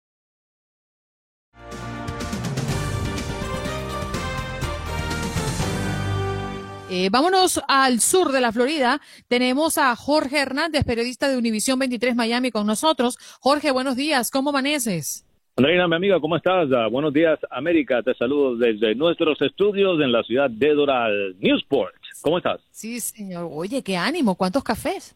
Eh, 6.93 7.07
vámonos 7.09 7.61
al 7.69 8.01
sur 8.01 8.33
de 8.33 8.41
la 8.41 8.51
Florida. 8.51 8.99
Tenemos 9.29 9.77
a 9.77 9.95
Jorge 9.95 10.39
Hernández, 10.39 10.83
periodista 10.83 11.29
de 11.29 11.37
Univisión 11.37 11.79
23 11.79 12.17
Miami, 12.17 12.51
con 12.51 12.67
nosotros. 12.67 13.17
Jorge, 13.39 13.71
buenos 13.71 13.95
días. 13.95 14.29
¿Cómo 14.29 14.49
amaneces? 14.49 15.25
Andreina, 15.55 15.87
mi 15.87 15.95
amiga, 15.95 16.19
¿cómo 16.19 16.35
estás? 16.35 16.67
Ah, 16.75 16.87
buenos 16.91 17.13
días, 17.13 17.39
América. 17.49 18.03
Te 18.03 18.13
saludo 18.15 18.57
desde 18.57 18.93
nuestros 18.93 19.41
estudios 19.41 20.01
en 20.01 20.11
la 20.11 20.21
ciudad 20.23 20.49
de 20.49 20.73
Doral, 20.73 21.37
Newsport. 21.39 21.95
¿Cómo 22.23 22.39
estás? 22.39 22.59
Sí, 22.71 22.99
señor. 22.99 23.47
Oye, 23.49 23.81
qué 23.81 23.95
ánimo. 23.95 24.35
¿Cuántos 24.35 24.61
cafés? 24.61 25.15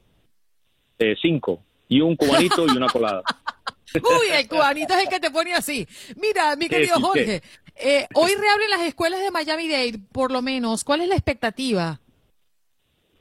Eh, 0.97 1.15
cinco. 1.21 1.61
Y 1.89 1.99
un 1.99 2.15
cubanito 2.15 2.65
y 2.67 2.77
una 2.77 2.88
colada. 2.91 3.21
Uy, 3.95 4.27
el 4.33 4.47
cubanito 4.47 4.93
es 4.93 5.03
el 5.03 5.09
que 5.09 5.19
te 5.19 5.29
pone 5.29 5.53
así. 5.53 5.85
Mira, 6.15 6.55
mi 6.55 6.69
querido 6.69 7.01
Jorge, 7.01 7.41
eh, 7.77 8.07
hoy 8.13 8.31
reabren 8.31 8.69
las 8.69 8.81
escuelas 8.81 9.21
de 9.21 9.31
Miami-Dade, 9.31 9.99
por 10.11 10.31
lo 10.31 10.41
menos. 10.41 10.83
¿Cuál 10.83 11.01
es 11.01 11.09
la 11.09 11.15
expectativa? 11.15 11.99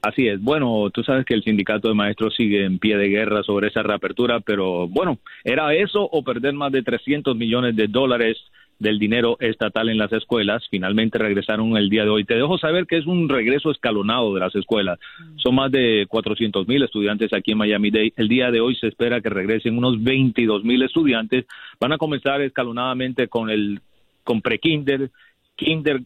Así 0.03 0.29
es. 0.29 0.41
Bueno, 0.41 0.91
tú 0.91 1.03
sabes 1.03 1.25
que 1.25 1.35
el 1.35 1.43
sindicato 1.43 1.89
de 1.89 1.95
maestros 1.95 2.35
sigue 2.37 2.65
en 2.65 2.79
pie 2.79 2.97
de 2.97 3.09
guerra 3.09 3.43
sobre 3.43 3.69
esa 3.69 3.83
reapertura, 3.83 4.41
pero 4.41 4.87
bueno, 4.87 5.19
¿era 5.45 5.75
eso 5.75 6.03
o 6.03 6.23
perder 6.23 6.53
más 6.53 6.73
de 6.73 6.83
300 6.83 7.35
millones 7.37 7.75
de 7.75 7.89
dólares 7.89 8.37
del 8.79 8.99
dinero 8.99 9.37
estatal 9.41 9.89
en 9.89 9.99
las 9.99 10.13
escuelas. 10.13 10.67
Finalmente 10.71 11.19
regresaron 11.19 11.77
el 11.77 11.89
día 11.89 12.05
de 12.05 12.11
hoy. 12.11 12.25
Te 12.25 12.35
dejo 12.35 12.59
saber 12.59 12.87
que 12.87 12.99
es 12.99 13.07
un 13.07 13.29
regreso 13.29 13.71
escalonado 13.71 14.35
de 14.35 14.41
las 14.41 14.55
escuelas. 14.55 14.99
Son 15.37 15.55
más 15.55 15.71
de 15.71 16.07
400 16.09 16.67
mil 16.67 16.83
estudiantes 16.83 17.33
aquí 17.33 17.53
en 17.53 17.59
Miami-Dade. 17.59 18.13
El 18.17 18.29
día 18.29 18.51
de 18.51 18.61
hoy 18.61 18.77
se 18.77 18.89
espera 18.89 19.21
que 19.21 19.31
regresen 19.31 19.79
unos 19.79 20.03
22 20.03 20.65
mil 20.65 20.83
estudiantes. 20.83 21.47
Van 21.81 21.93
a 21.93 21.99
comenzar 21.99 22.41
escalonadamente 22.43 23.29
con 23.29 23.51
el 23.51 23.81
con 24.25 24.41
pre-kinder, 24.41 25.11
kinder, 25.57 26.01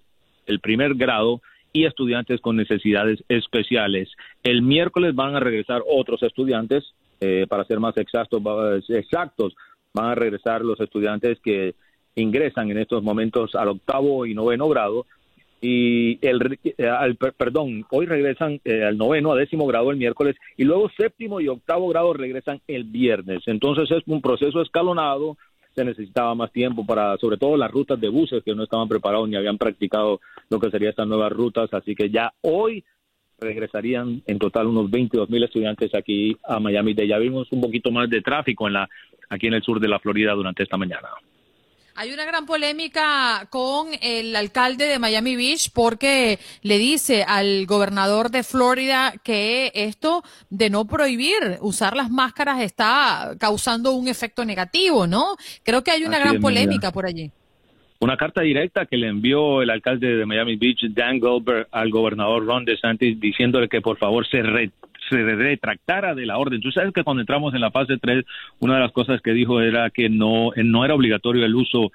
el 0.47 0.61
primer 0.61 0.95
grado 0.95 1.41
y 1.73 1.85
estudiantes 1.87 2.41
con 2.41 2.57
necesidades 2.57 3.23
especiales. 3.29 4.11
El 4.43 4.63
miércoles 4.63 5.15
van 5.15 5.37
a 5.37 5.41
regresar 5.41 5.83
otros 5.87 6.23
estudiantes, 6.23 6.85
eh, 7.21 7.47
para 7.49 7.65
ser 7.65 7.81
más 7.81 7.97
exactos, 7.97 8.43
exactos, 8.89 9.55
van 9.95 10.07
a 10.07 10.15
regresar 10.15 10.65
los 10.65 10.81
estudiantes 10.81 11.39
que 11.41 11.75
ingresan 12.15 12.71
en 12.71 12.79
estos 12.79 13.03
momentos 13.03 13.55
al 13.55 13.69
octavo 13.69 14.27
y 14.27 14.35
noveno 14.35 14.69
grado 14.69 15.07
y 15.61 16.25
el 16.27 16.59
al, 16.89 17.17
perdón 17.17 17.85
hoy 17.91 18.07
regresan 18.07 18.61
eh, 18.65 18.85
al 18.85 18.97
noveno 18.97 19.33
a 19.33 19.37
décimo 19.37 19.67
grado 19.67 19.91
el 19.91 19.97
miércoles 19.97 20.37
y 20.57 20.65
luego 20.65 20.89
séptimo 20.97 21.41
y 21.41 21.49
octavo 21.49 21.89
grado 21.89 22.13
regresan 22.13 22.61
el 22.69 22.85
viernes 22.85 23.43
entonces 23.47 23.91
es 23.91 24.03
un 24.07 24.21
proceso 24.21 24.63
escalonado 24.63 25.37
se 25.79 25.85
necesitaba 25.85 26.35
más 26.35 26.51
tiempo 26.51 26.85
para 26.85 27.17
sobre 27.19 27.37
todo 27.37 27.57
las 27.57 27.71
rutas 27.71 28.01
de 28.01 28.09
buses 28.09 28.43
que 28.43 28.53
no 28.53 28.65
estaban 28.65 28.89
preparados 28.89 29.29
ni 29.29 29.37
habían 29.37 29.59
practicado 29.59 30.21
lo 30.51 30.59
que 30.59 30.71
serían 30.71 30.91
estas 30.91 31.07
nuevas 31.07 31.31
rutas 31.31 31.73
así 31.73 31.95
que 31.95 32.11
ya 32.11 32.33
hoy 32.41 32.85
regresarían 33.39 34.21
en 34.27 34.39
total 34.41 34.67
unos 34.67 34.91
22 34.91 35.31
mil 35.31 35.45
estudiantes 35.45 35.95
aquí 35.95 36.37
a 36.45 36.59
Miami. 36.59 36.95
Ya 36.95 37.19
vimos 37.19 37.47
un 37.53 37.61
poquito 37.61 37.93
más 37.93 38.11
de 38.11 38.21
tráfico 38.21 38.67
en 38.67 38.73
la 38.73 38.89
aquí 39.29 39.47
en 39.47 39.55
el 39.55 39.63
sur 39.63 39.79
de 39.79 39.87
la 39.87 40.01
Florida 40.01 40.33
durante 40.33 40.65
esta 40.65 40.77
mañana. 40.77 41.09
Hay 42.01 42.13
una 42.13 42.25
gran 42.25 42.47
polémica 42.47 43.49
con 43.51 43.89
el 44.01 44.37
alcalde 44.37 44.85
de 44.85 45.01
Miami 45.01 45.35
Beach 45.35 45.73
porque 45.75 46.39
le 46.63 46.79
dice 46.79 47.25
al 47.25 47.67
gobernador 47.67 48.31
de 48.31 48.45
Florida 48.45 49.15
que 49.25 49.73
esto 49.75 50.23
de 50.49 50.71
no 50.71 50.85
prohibir 50.85 51.59
usar 51.61 51.97
las 51.97 52.09
máscaras 52.09 52.61
está 52.61 53.35
causando 53.41 53.95
un 53.95 54.07
efecto 54.07 54.45
negativo, 54.45 55.09
¿no? 55.09 55.35
Creo 55.65 55.83
que 55.83 55.91
hay 55.91 56.05
una 56.05 56.21
gran 56.21 56.39
polémica 56.39 56.93
por 56.93 57.05
allí. 57.05 57.33
Una 57.99 58.17
carta 58.17 58.43
directa 58.43 58.87
que 58.87 58.97
le 58.97 59.09
envió 59.09 59.61
el 59.61 59.69
alcalde 59.69 60.19
de 60.19 60.25
Miami 60.25 60.55
Beach, 60.55 60.85
Dan 60.91 61.19
Goldberg, 61.19 61.67
al 61.73 61.91
gobernador 61.91 62.47
Ron 62.47 62.65
DeSantis 62.65 63.19
diciéndole 63.19 63.69
que 63.69 63.81
por 63.81 63.99
favor 63.99 64.25
se 64.29 64.41
re 64.41 64.71
se 65.09 65.23
retractara 65.23 66.15
de 66.15 66.27
la 66.27 66.39
orden. 66.39 66.61
Tú 66.61 66.71
sabes 66.71 66.93
que 66.93 67.05
cuando 67.05 67.21
entramos 67.21 67.55
en 67.55 67.61
la 67.61 67.71
fase 67.71 67.99
3, 67.99 68.25
una 68.61 68.75
de 68.75 68.81
las 68.81 68.93
cosas 68.93 69.21
que 69.21 69.33
dijo 69.33 69.61
era 69.61 69.91
que 69.91 70.09
no, 70.09 70.51
no 70.57 70.85
era 70.85 70.95
obligatorio 70.95 71.45
el 71.45 71.55
uso 71.55 71.91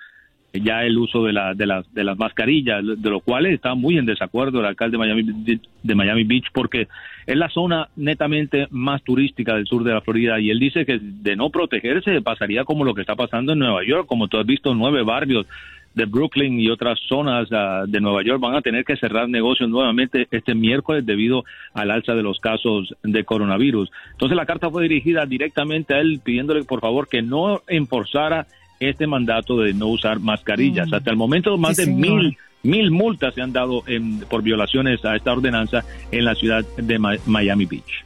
ya 0.54 0.84
el 0.84 0.97
uso 0.97 1.23
de, 1.23 1.34
la, 1.34 1.54
de, 1.56 1.65
las, 1.65 1.91
de 1.93 2.04
las 2.04 2.17
mascarillas, 2.17 2.84
de 2.84 3.10
lo 3.10 3.21
cual 3.21 3.47
está 3.47 3.73
muy 3.73 3.97
en 3.97 4.06
desacuerdo 4.06 4.60
el 4.60 4.67
alcalde 4.67 4.97
de 4.97 4.99
Miami, 4.99 5.60
de 5.82 5.95
Miami 5.95 6.23
Beach 6.26 6.45
porque 6.54 6.88
es 7.26 7.36
la 7.36 7.49
zona 7.49 7.89
netamente 7.95 8.67
más 8.69 9.02
turística 9.02 9.56
del 9.56 9.65
sur 9.65 9.84
de 9.84 9.93
la 9.93 10.02
Florida 10.02 10.39
y 10.39 10.52
él 10.52 10.60
dice 10.60 10.86
que 10.86 10.99
de 11.02 11.36
no 11.36 11.49
protegerse 11.49 12.21
pasaría 12.21 12.65
como 12.65 12.86
lo 12.86 12.93
que 12.93 13.02
está 13.02 13.15
pasando 13.15 13.54
en 13.54 13.60
Nueva 13.60 13.84
York, 13.84 14.06
como 14.06 14.28
tú 14.28 14.38
has 14.38 14.45
visto, 14.45 14.76
nueve 14.76 15.02
barrios 15.02 15.47
de 15.96 16.06
Brooklyn 16.06 16.60
y 16.60 16.70
otras 16.70 17.00
zonas 17.08 17.48
ah, 17.52 17.84
de 17.88 18.02
Nueva 18.02 18.24
York 18.24 18.40
van 18.40 18.56
a 18.56 18.62
tener 18.62 18.84
que 18.84 18.96
cerrar 18.98 19.30
negocios 19.30 19.70
nuevamente 19.70 20.28
este 20.32 20.56
miércoles 20.56 21.06
debido 21.06 21.44
al 21.74 21.92
alza 21.92 22.14
de 22.14 22.24
los 22.24 22.40
casos 22.40 22.96
de 23.04 23.24
coronavirus. 23.24 23.92
Entonces 24.12 24.36
la 24.36 24.46
carta 24.46 24.70
fue 24.70 24.84
dirigida 24.84 25.26
directamente 25.26 25.94
a 25.94 26.00
él 26.00 26.22
pidiéndole 26.24 26.64
por 26.64 26.82
favor 26.82 27.08
que 27.08 27.22
no 27.22 27.62
enforzara 27.68 28.48
este 28.80 29.08
mandato 29.08 29.60
de 29.60 29.74
no 29.74 29.88
usar 29.88 30.20
mascarillas. 30.20 30.90
Mm. 30.90 30.94
Hasta 30.96 31.12
el 31.12 31.18
momento 31.18 31.58
más 31.58 31.78
de 31.78 31.88
mil 31.88 32.38
mil 32.64 32.92
multas 32.92 33.36
se 33.36 33.42
han 33.42 33.52
dado 33.52 33.84
por 34.30 34.42
violaciones 34.42 35.04
a 35.06 35.16
esta 35.16 35.34
ordenanza 35.34 35.84
en 36.12 36.26
la 36.26 36.34
ciudad 36.34 36.66
de 36.78 36.98
Miami 36.98 37.66
Beach. 37.66 38.06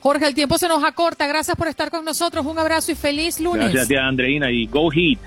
Jorge, 0.00 0.26
el 0.26 0.34
tiempo 0.34 0.58
se 0.58 0.68
nos 0.68 0.84
acorta. 0.84 1.26
Gracias 1.26 1.56
por 1.56 1.66
estar 1.66 1.90
con 1.90 2.04
nosotros. 2.04 2.44
Un 2.44 2.58
abrazo 2.58 2.92
y 2.92 2.94
feliz 2.94 3.40
lunes. 3.40 3.72
Gracias, 3.72 3.88
tía 3.88 4.06
Andreina, 4.06 4.50
y 4.50 4.66
go 4.66 4.90
Heat. 4.90 5.18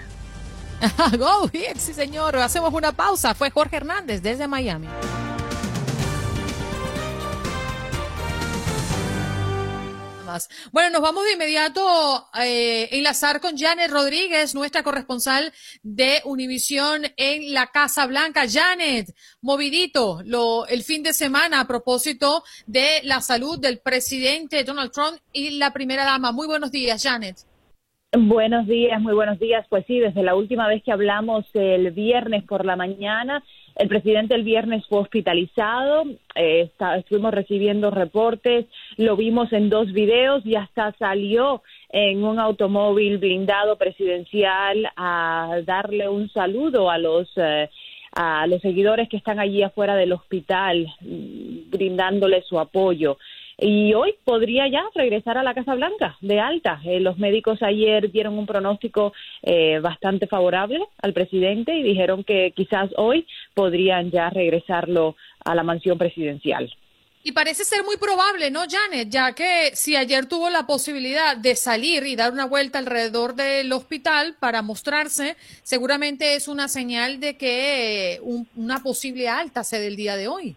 go 1.18 1.50
Heat, 1.52 1.78
sí, 1.78 1.94
señor. 1.94 2.36
Hacemos 2.38 2.74
una 2.74 2.92
pausa. 2.92 3.34
Fue 3.34 3.50
Jorge 3.50 3.78
Hernández 3.78 4.22
desde 4.22 4.48
Miami. 4.48 4.88
Bueno, 10.72 10.90
nos 10.92 11.02
vamos 11.02 11.24
de 11.24 11.34
inmediato 11.34 12.28
a 12.32 12.46
eh, 12.46 12.96
enlazar 12.98 13.40
con 13.40 13.58
Janet 13.58 13.90
Rodríguez, 13.90 14.54
nuestra 14.54 14.84
corresponsal 14.84 15.54
de 15.84 16.22
Univisión 16.26 17.04
en 17.16 17.54
la 17.54 17.68
Casa 17.68 18.06
Blanca. 18.06 18.46
Janet, 18.50 19.16
movidito 19.42 20.22
lo, 20.26 20.68
el 20.68 20.84
fin 20.84 21.02
de 21.02 21.14
semana 21.14 21.62
a 21.62 21.68
propósito 21.68 22.44
de 22.66 23.02
la 23.04 23.22
salud 23.22 23.58
del 23.58 23.80
presidente 23.80 24.64
Donald 24.64 24.92
Trump 24.92 25.18
y 25.32 25.52
la 25.52 25.72
primera 25.72 26.04
dama. 26.04 26.32
Muy 26.32 26.46
buenos 26.48 26.72
días, 26.72 27.02
Janet. 27.02 27.47
Buenos 28.14 28.68
días, 28.68 29.02
muy 29.02 29.14
buenos 29.14 29.38
días. 29.38 29.66
Pues 29.68 29.86
sí, 29.86 30.00
desde 30.00 30.24
la 30.24 30.34
última 30.34 30.66
vez 30.70 30.82
que 30.82 30.94
hablamos 30.94 31.46
el 31.54 31.92
viernes 31.92 32.42
por 32.44 32.64
la 32.66 32.78
mañana, 32.78 33.44
el 33.76 33.90
presidente 33.90 34.34
el 34.34 34.44
viernes 34.44 34.86
fue 34.88 35.00
hospitalizado, 35.00 36.06
eh, 36.36 36.72
estuvimos 36.98 37.34
recibiendo 37.34 37.92
reportes, 37.92 38.68
lo 38.96 39.18
vimos 39.18 39.52
en 39.52 39.70
dos 39.70 39.92
videos 39.92 40.46
y 40.46 40.56
hasta 40.56 40.94
salió 40.94 41.64
en 41.90 42.24
un 42.24 42.40
automóvil 42.40 43.18
blindado 43.18 43.76
presidencial 43.76 44.90
a 44.96 45.60
darle 45.66 46.08
un 46.08 46.30
saludo 46.30 46.90
a 46.90 46.98
los 46.98 47.30
eh, 47.36 47.70
a 48.14 48.48
los 48.48 48.62
seguidores 48.62 49.10
que 49.10 49.18
están 49.18 49.38
allí 49.38 49.64
afuera 49.64 49.96
del 49.98 50.14
hospital, 50.14 50.88
mm, 51.02 51.70
brindándole 51.70 52.42
su 52.42 52.58
apoyo 52.58 53.18
y 53.58 53.94
hoy 53.94 54.14
podría 54.24 54.68
ya 54.68 54.84
regresar 54.94 55.38
a 55.38 55.44
la 55.44 55.56
Casa 55.56 55.74
Blanca 55.74 56.18
de 56.22 56.40
alta. 56.40 56.80
Eh, 56.86 57.00
los 57.00 57.18
médicos 57.18 57.62
ayer 57.64 58.12
dieron 58.12 58.38
un 58.38 58.46
pronóstico 58.46 59.14
eh, 59.42 59.80
bastante 59.80 60.28
favorable 60.28 60.80
al 61.02 61.14
presidente 61.14 61.76
y 61.76 61.84
dijeron 61.84 62.24
que 62.24 62.54
quizás 62.56 62.92
hoy 62.98 63.26
podrían 63.56 64.12
ya 64.12 64.30
regresarlo 64.30 65.16
a 65.44 65.56
la 65.56 65.64
mansión 65.64 65.98
presidencial. 65.98 66.72
Y 67.24 67.34
parece 67.34 67.66
ser 67.66 67.84
muy 67.84 67.98
probable, 67.98 68.52
¿no, 68.52 68.62
Janet? 68.70 69.10
Ya 69.10 69.34
que 69.34 69.72
si 69.74 69.98
ayer 69.98 70.28
tuvo 70.28 70.50
la 70.50 70.66
posibilidad 70.66 71.36
de 71.36 71.58
salir 71.58 72.06
y 72.06 72.16
dar 72.16 72.32
una 72.32 72.46
vuelta 72.46 72.80
alrededor 72.80 73.36
del 73.36 73.74
hospital 73.74 74.38
para 74.40 74.62
mostrarse, 74.62 75.36
seguramente 75.64 76.36
es 76.36 76.48
una 76.48 76.70
señal 76.70 77.20
de 77.20 77.36
que 77.36 78.22
una 78.56 78.82
posible 78.82 79.28
alta 79.28 79.66
sea 79.66 79.80
del 79.80 79.98
día 79.98 80.16
de 80.16 80.30
hoy. 80.30 80.56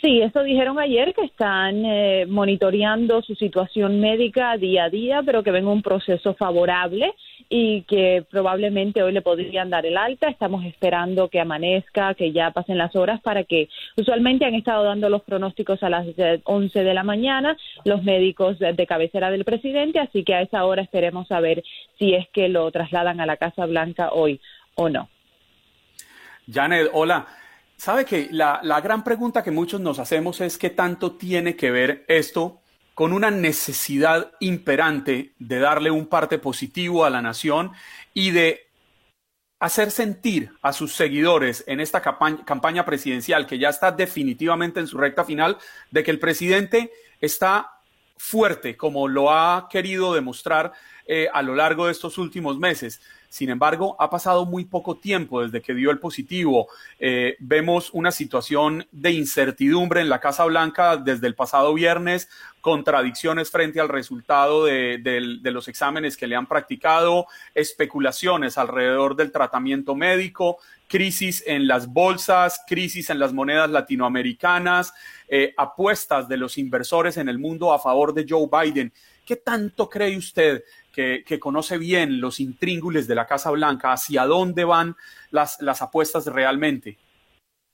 Sí, 0.00 0.22
eso 0.22 0.42
dijeron 0.42 0.78
ayer 0.78 1.12
que 1.12 1.26
están 1.26 1.84
eh, 1.84 2.24
monitoreando 2.26 3.20
su 3.20 3.34
situación 3.34 4.00
médica 4.00 4.56
día 4.56 4.84
a 4.84 4.88
día, 4.88 5.22
pero 5.24 5.42
que 5.42 5.50
ven 5.50 5.66
un 5.66 5.82
proceso 5.82 6.32
favorable 6.32 7.14
y 7.50 7.82
que 7.82 8.24
probablemente 8.30 9.02
hoy 9.02 9.12
le 9.12 9.20
podrían 9.20 9.68
dar 9.68 9.84
el 9.84 9.98
alta. 9.98 10.28
Estamos 10.28 10.64
esperando 10.64 11.28
que 11.28 11.38
amanezca, 11.38 12.14
que 12.14 12.32
ya 12.32 12.50
pasen 12.50 12.78
las 12.78 12.96
horas 12.96 13.20
para 13.20 13.44
que 13.44 13.68
usualmente 13.94 14.46
han 14.46 14.54
estado 14.54 14.84
dando 14.84 15.10
los 15.10 15.22
pronósticos 15.22 15.82
a 15.82 15.90
las 15.90 16.06
11 16.44 16.82
de 16.82 16.94
la 16.94 17.02
mañana 17.02 17.56
los 17.84 18.02
médicos 18.02 18.58
de 18.58 18.86
cabecera 18.86 19.30
del 19.30 19.44
presidente, 19.44 19.98
así 19.98 20.24
que 20.24 20.34
a 20.34 20.40
esa 20.40 20.64
hora 20.64 20.80
esperemos 20.80 21.28
saber 21.28 21.62
si 21.98 22.14
es 22.14 22.26
que 22.30 22.48
lo 22.48 22.70
trasladan 22.70 23.20
a 23.20 23.26
la 23.26 23.36
Casa 23.36 23.66
Blanca 23.66 24.10
hoy 24.12 24.40
o 24.76 24.88
no. 24.88 25.08
Janet, 26.50 26.88
hola. 26.92 27.26
Sabe 27.80 28.04
que 28.04 28.28
la, 28.30 28.60
gran 28.82 29.02
pregunta 29.02 29.42
que 29.42 29.50
muchos 29.50 29.80
nos 29.80 29.98
hacemos 29.98 30.42
es 30.42 30.58
qué 30.58 30.68
tanto 30.68 31.12
tiene 31.12 31.56
que 31.56 31.70
ver 31.70 32.04
esto 32.08 32.60
con 32.92 33.14
una 33.14 33.30
necesidad 33.30 34.32
imperante 34.38 35.32
de 35.38 35.58
darle 35.60 35.90
un 35.90 36.06
parte 36.06 36.38
positivo 36.38 37.06
a 37.06 37.10
la 37.10 37.22
nación 37.22 37.72
y 38.12 38.32
de 38.32 38.68
hacer 39.60 39.90
sentir 39.92 40.52
a 40.60 40.74
sus 40.74 40.94
seguidores 40.94 41.64
en 41.66 41.80
esta 41.80 42.02
campaña, 42.02 42.84
presidencial, 42.84 43.46
que 43.46 43.58
ya 43.58 43.70
está 43.70 43.92
definitivamente 43.92 44.78
en 44.78 44.86
su 44.86 44.98
recta 44.98 45.24
final, 45.24 45.56
de 45.90 46.02
que 46.02 46.10
el 46.10 46.18
presidente 46.18 46.92
está 47.18 47.78
fuerte, 48.18 48.76
como 48.76 49.08
lo 49.08 49.32
ha 49.32 49.68
querido 49.70 50.12
demostrar 50.12 50.74
eh, 51.06 51.28
a 51.32 51.40
lo 51.40 51.54
largo 51.54 51.86
de 51.86 51.92
estos 51.92 52.18
últimos 52.18 52.58
meses. 52.58 53.00
Sin 53.30 53.48
embargo, 53.48 53.94
ha 54.00 54.10
pasado 54.10 54.44
muy 54.44 54.64
poco 54.64 54.96
tiempo 54.96 55.40
desde 55.40 55.62
que 55.62 55.72
dio 55.72 55.92
el 55.92 56.00
positivo. 56.00 56.66
Eh, 56.98 57.36
vemos 57.38 57.90
una 57.92 58.10
situación 58.10 58.88
de 58.90 59.12
incertidumbre 59.12 60.00
en 60.00 60.08
la 60.08 60.18
Casa 60.18 60.44
Blanca 60.46 60.96
desde 60.96 61.28
el 61.28 61.36
pasado 61.36 61.72
viernes, 61.72 62.28
contradicciones 62.60 63.48
frente 63.48 63.78
al 63.78 63.88
resultado 63.88 64.64
de, 64.64 65.00
los 65.44 65.68
exámenes 65.68 66.16
que 66.16 66.26
le 66.26 66.34
han 66.34 66.48
practicado, 66.48 67.26
especulaciones 67.54 68.58
alrededor 68.58 69.14
del 69.14 69.30
tratamiento 69.30 69.94
médico, 69.94 70.58
crisis 70.88 71.44
en 71.46 71.68
las 71.68 71.86
bolsas, 71.86 72.60
crisis 72.66 73.10
en 73.10 73.20
las 73.20 73.32
monedas 73.32 73.70
latinoamericanas, 73.70 74.92
eh, 75.28 75.54
apuestas 75.56 76.28
de 76.28 76.36
los 76.36 76.58
inversores 76.58 77.16
en 77.16 77.28
el 77.28 77.38
mundo 77.38 77.72
a 77.72 77.78
favor 77.78 78.12
de 78.12 78.26
Joe 78.28 78.48
Biden. 78.50 78.92
¿Qué 79.24 79.36
tanto 79.36 79.88
cree 79.88 80.16
usted 80.16 80.64
que, 80.92 81.38
conoce 81.38 81.78
bien 81.78 82.20
los 82.20 82.40
intríngules 82.40 83.06
de 83.06 83.14
la 83.14 83.26
Casa 83.26 83.50
Blanca, 83.50 83.92
hacia 83.92 84.24
dónde 84.24 84.64
van 84.64 84.96
las, 85.30 85.60
las 85.60 85.82
apuestas 85.82 86.26
realmente. 86.26 86.98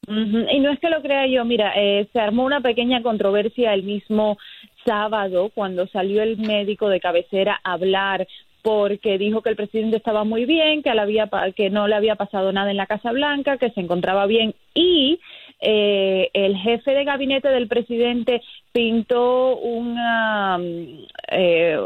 Y 0.08 0.60
no 0.60 0.70
es 0.70 0.78
que 0.78 0.90
lo 0.90 1.02
crea 1.02 1.26
yo, 1.26 1.44
mira, 1.44 1.72
eh, 1.74 2.08
se 2.12 2.20
armó 2.20 2.44
una 2.44 2.60
pequeña 2.60 3.02
controversia 3.02 3.74
el 3.74 3.82
mismo 3.82 4.38
sábado 4.84 5.50
cuando 5.52 5.88
salió 5.88 6.22
el 6.22 6.36
médico 6.38 6.88
de 6.88 7.00
cabecera 7.00 7.60
a 7.64 7.72
hablar 7.72 8.28
porque 8.62 9.16
dijo 9.16 9.42
que 9.42 9.50
el 9.50 9.56
presidente 9.56 9.96
estaba 9.96 10.24
muy 10.24 10.44
bien, 10.44 10.82
que, 10.82 10.90
había, 10.90 11.30
que 11.54 11.70
no 11.70 11.86
le 11.86 11.94
había 11.94 12.16
pasado 12.16 12.52
nada 12.52 12.72
en 12.72 12.76
la 12.76 12.86
Casa 12.86 13.12
Blanca, 13.12 13.58
que 13.58 13.70
se 13.70 13.80
encontraba 13.80 14.26
bien 14.26 14.54
y 14.74 15.20
eh, 15.60 16.30
el 16.34 16.56
jefe 16.56 16.90
de 16.90 17.04
gabinete 17.04 17.48
del 17.48 17.68
presidente 17.68 18.42
pintó 18.72 19.56
una, 19.56 20.58
eh, 21.28 21.78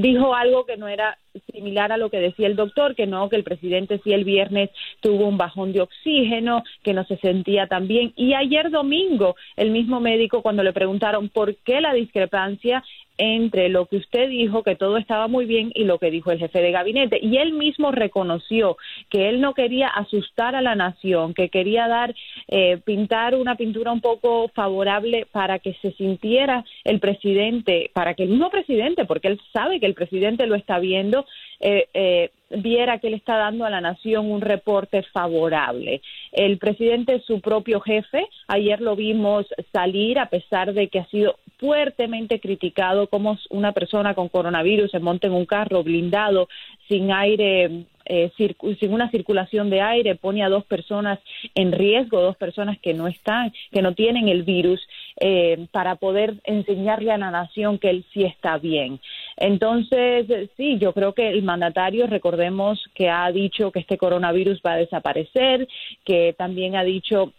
dijo 0.00 0.34
algo 0.34 0.64
que 0.64 0.76
no 0.76 0.88
era 0.88 1.18
similar 1.52 1.92
a 1.92 1.96
lo 1.96 2.10
que 2.10 2.18
decía 2.18 2.46
el 2.46 2.56
doctor, 2.56 2.94
que 2.94 3.06
no, 3.06 3.28
que 3.28 3.36
el 3.36 3.44
presidente 3.44 4.00
sí 4.02 4.12
el 4.12 4.24
viernes 4.24 4.70
tuvo 5.00 5.26
un 5.26 5.36
bajón 5.36 5.72
de 5.72 5.82
oxígeno, 5.82 6.62
que 6.82 6.94
no 6.94 7.04
se 7.04 7.16
sentía 7.18 7.66
tan 7.66 7.86
bien. 7.86 8.12
Y 8.16 8.34
ayer 8.34 8.70
domingo, 8.70 9.36
el 9.56 9.70
mismo 9.70 10.00
médico, 10.00 10.42
cuando 10.42 10.62
le 10.62 10.72
preguntaron 10.72 11.28
por 11.28 11.56
qué 11.56 11.80
la 11.80 11.92
discrepancia 11.92 12.82
entre 13.18 13.68
lo 13.68 13.86
que 13.86 13.96
usted 13.96 14.28
dijo, 14.28 14.62
que 14.62 14.76
todo 14.76 14.96
estaba 14.96 15.28
muy 15.28 15.46
bien, 15.46 15.70
y 15.74 15.84
lo 15.84 15.98
que 15.98 16.10
dijo 16.10 16.30
el 16.30 16.38
jefe 16.38 16.60
de 16.60 16.72
gabinete. 16.72 17.18
Y 17.22 17.38
él 17.38 17.52
mismo 17.52 17.92
reconoció 17.92 18.76
que 19.10 19.28
él 19.28 19.40
no 19.40 19.54
quería 19.54 19.88
asustar 19.88 20.54
a 20.54 20.62
la 20.62 20.74
nación, 20.74 21.34
que 21.34 21.48
quería 21.48 21.88
dar, 21.88 22.14
eh, 22.48 22.78
pintar 22.84 23.34
una 23.34 23.56
pintura 23.56 23.92
un 23.92 24.00
poco 24.00 24.48
favorable 24.54 25.26
para 25.30 25.58
que 25.58 25.74
se 25.82 25.92
sintiera 25.92 26.64
el 26.84 27.00
presidente, 27.00 27.90
para 27.92 28.14
que 28.14 28.24
el 28.24 28.30
mismo 28.30 28.50
presidente, 28.50 29.04
porque 29.04 29.28
él 29.28 29.40
sabe 29.52 29.80
que 29.80 29.86
el 29.86 29.94
presidente 29.94 30.46
lo 30.46 30.54
está 30.54 30.78
viendo, 30.78 31.26
eh, 31.60 31.88
eh, 31.94 32.30
viera 32.50 32.98
que 32.98 33.10
le 33.10 33.16
está 33.16 33.36
dando 33.36 33.64
a 33.64 33.70
la 33.70 33.80
nación 33.80 34.30
un 34.30 34.40
reporte 34.40 35.02
favorable. 35.12 36.00
El 36.32 36.58
presidente 36.58 37.16
es 37.16 37.24
su 37.24 37.40
propio 37.40 37.80
jefe. 37.80 38.26
Ayer 38.48 38.80
lo 38.80 38.96
vimos 38.96 39.46
salir 39.72 40.18
a 40.18 40.26
pesar 40.26 40.72
de 40.72 40.88
que 40.88 41.00
ha 41.00 41.06
sido 41.06 41.36
fuertemente 41.58 42.38
criticado 42.40 43.08
como 43.08 43.38
una 43.50 43.72
persona 43.72 44.14
con 44.14 44.28
coronavirus 44.28 44.90
se 44.90 44.98
monta 45.00 45.26
en 45.26 45.32
un 45.32 45.46
carro 45.46 45.82
blindado 45.82 46.48
sin 46.86 47.10
aire 47.10 47.86
eh, 48.06 48.32
sin 48.36 48.92
una 48.92 49.10
circulación 49.10 49.70
de 49.70 49.80
aire 49.80 50.14
pone 50.14 50.42
a 50.42 50.48
dos 50.48 50.64
personas 50.64 51.18
en 51.54 51.72
riesgo, 51.72 52.20
dos 52.20 52.36
personas 52.36 52.78
que 52.78 52.94
no 52.94 53.08
están, 53.08 53.52
que 53.72 53.82
no 53.82 53.94
tienen 53.94 54.28
el 54.28 54.42
virus, 54.42 54.80
eh, 55.20 55.66
para 55.72 55.96
poder 55.96 56.36
enseñarle 56.44 57.12
a 57.12 57.18
la 57.18 57.30
nación 57.30 57.78
que 57.78 57.90
él 57.90 58.04
sí 58.12 58.24
está 58.24 58.58
bien. 58.58 59.00
Entonces, 59.36 60.26
sí, 60.56 60.78
yo 60.78 60.92
creo 60.92 61.12
que 61.12 61.28
el 61.28 61.42
mandatario, 61.42 62.06
recordemos 62.06 62.82
que 62.94 63.08
ha 63.08 63.30
dicho 63.32 63.70
que 63.70 63.80
este 63.80 63.98
coronavirus 63.98 64.60
va 64.64 64.72
a 64.72 64.78
desaparecer, 64.78 65.68
que 66.04 66.34
también 66.36 66.76
ha 66.76 66.84
dicho 66.84 67.32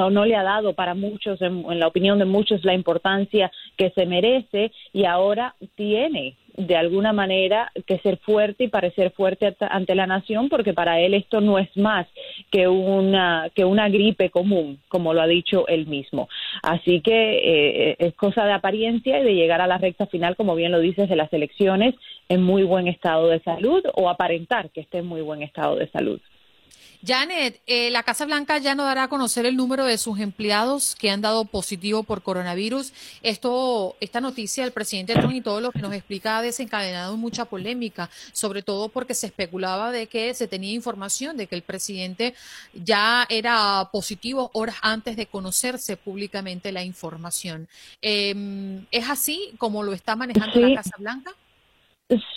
o 0.00 0.10
no 0.10 0.24
le 0.24 0.36
ha 0.36 0.42
dado 0.42 0.72
para 0.72 0.94
muchos, 0.94 1.40
en, 1.42 1.78
la 1.78 1.86
opinión 1.86 2.18
de 2.18 2.24
muchos, 2.24 2.64
la 2.64 2.74
importancia 2.74 3.50
que 3.76 3.90
se 3.90 4.06
merece 4.06 4.72
y 4.92 5.04
ahora 5.04 5.54
tiene 5.74 6.36
de 6.56 6.76
alguna 6.76 7.12
manera 7.12 7.72
que 7.86 7.98
ser 7.98 8.18
fuerte 8.18 8.64
y 8.64 8.68
parecer 8.68 9.12
fuerte 9.12 9.56
ante 9.60 9.94
la 9.94 10.06
nación 10.06 10.48
porque 10.48 10.74
para 10.74 11.00
él 11.00 11.14
esto 11.14 11.40
no 11.40 11.58
es 11.58 11.74
más 11.76 12.06
que 12.50 12.68
una 12.68 13.50
que 13.54 13.64
una 13.64 13.88
gripe 13.88 14.30
común 14.30 14.78
como 14.88 15.14
lo 15.14 15.22
ha 15.22 15.26
dicho 15.26 15.66
él 15.68 15.86
mismo. 15.86 16.28
Así 16.62 17.00
que 17.00 17.90
eh, 17.90 17.96
es 17.98 18.14
cosa 18.14 18.44
de 18.44 18.52
apariencia 18.52 19.18
y 19.18 19.24
de 19.24 19.34
llegar 19.34 19.60
a 19.60 19.66
la 19.66 19.78
recta 19.78 20.06
final 20.06 20.36
como 20.36 20.54
bien 20.54 20.72
lo 20.72 20.80
dices 20.80 21.08
de 21.08 21.16
las 21.16 21.32
elecciones 21.32 21.94
en 22.28 22.42
muy 22.42 22.62
buen 22.64 22.86
estado 22.88 23.28
de 23.28 23.40
salud 23.40 23.82
o 23.94 24.08
aparentar 24.08 24.70
que 24.70 24.80
esté 24.80 24.98
en 24.98 25.06
muy 25.06 25.22
buen 25.22 25.42
estado 25.42 25.76
de 25.76 25.88
salud 25.88 26.20
Janet, 27.04 27.60
eh, 27.66 27.90
la 27.90 28.02
Casa 28.04 28.26
Blanca 28.26 28.58
ya 28.58 28.74
no 28.74 28.84
dará 28.84 29.04
a 29.04 29.08
conocer 29.08 29.44
el 29.44 29.56
número 29.56 29.84
de 29.84 29.98
sus 29.98 30.20
empleados 30.20 30.94
que 30.94 31.10
han 31.10 31.20
dado 31.20 31.44
positivo 31.44 32.04
por 32.04 32.22
coronavirus. 32.22 32.92
Esto, 33.22 33.96
esta 34.00 34.20
noticia 34.20 34.62
del 34.62 34.72
presidente 34.72 35.14
Trump 35.14 35.34
y 35.34 35.40
todo 35.40 35.60
lo 35.60 35.72
que 35.72 35.80
nos 35.80 35.92
explica 35.94 36.38
ha 36.38 36.42
desencadenado 36.42 37.16
mucha 37.16 37.44
polémica, 37.44 38.08
sobre 38.32 38.62
todo 38.62 38.88
porque 38.88 39.14
se 39.14 39.26
especulaba 39.26 39.90
de 39.90 40.06
que 40.06 40.32
se 40.34 40.46
tenía 40.46 40.72
información 40.72 41.36
de 41.36 41.48
que 41.48 41.56
el 41.56 41.62
presidente 41.62 42.34
ya 42.72 43.26
era 43.28 43.88
positivo 43.90 44.50
horas 44.54 44.76
antes 44.82 45.16
de 45.16 45.26
conocerse 45.26 45.96
públicamente 45.96 46.70
la 46.70 46.84
información. 46.84 47.68
Em, 48.00 48.86
¿Es 48.90 49.10
así 49.10 49.52
como 49.58 49.82
lo 49.82 49.92
está 49.92 50.14
manejando 50.14 50.60
la 50.60 50.76
Casa 50.76 50.96
Blanca? 50.98 51.32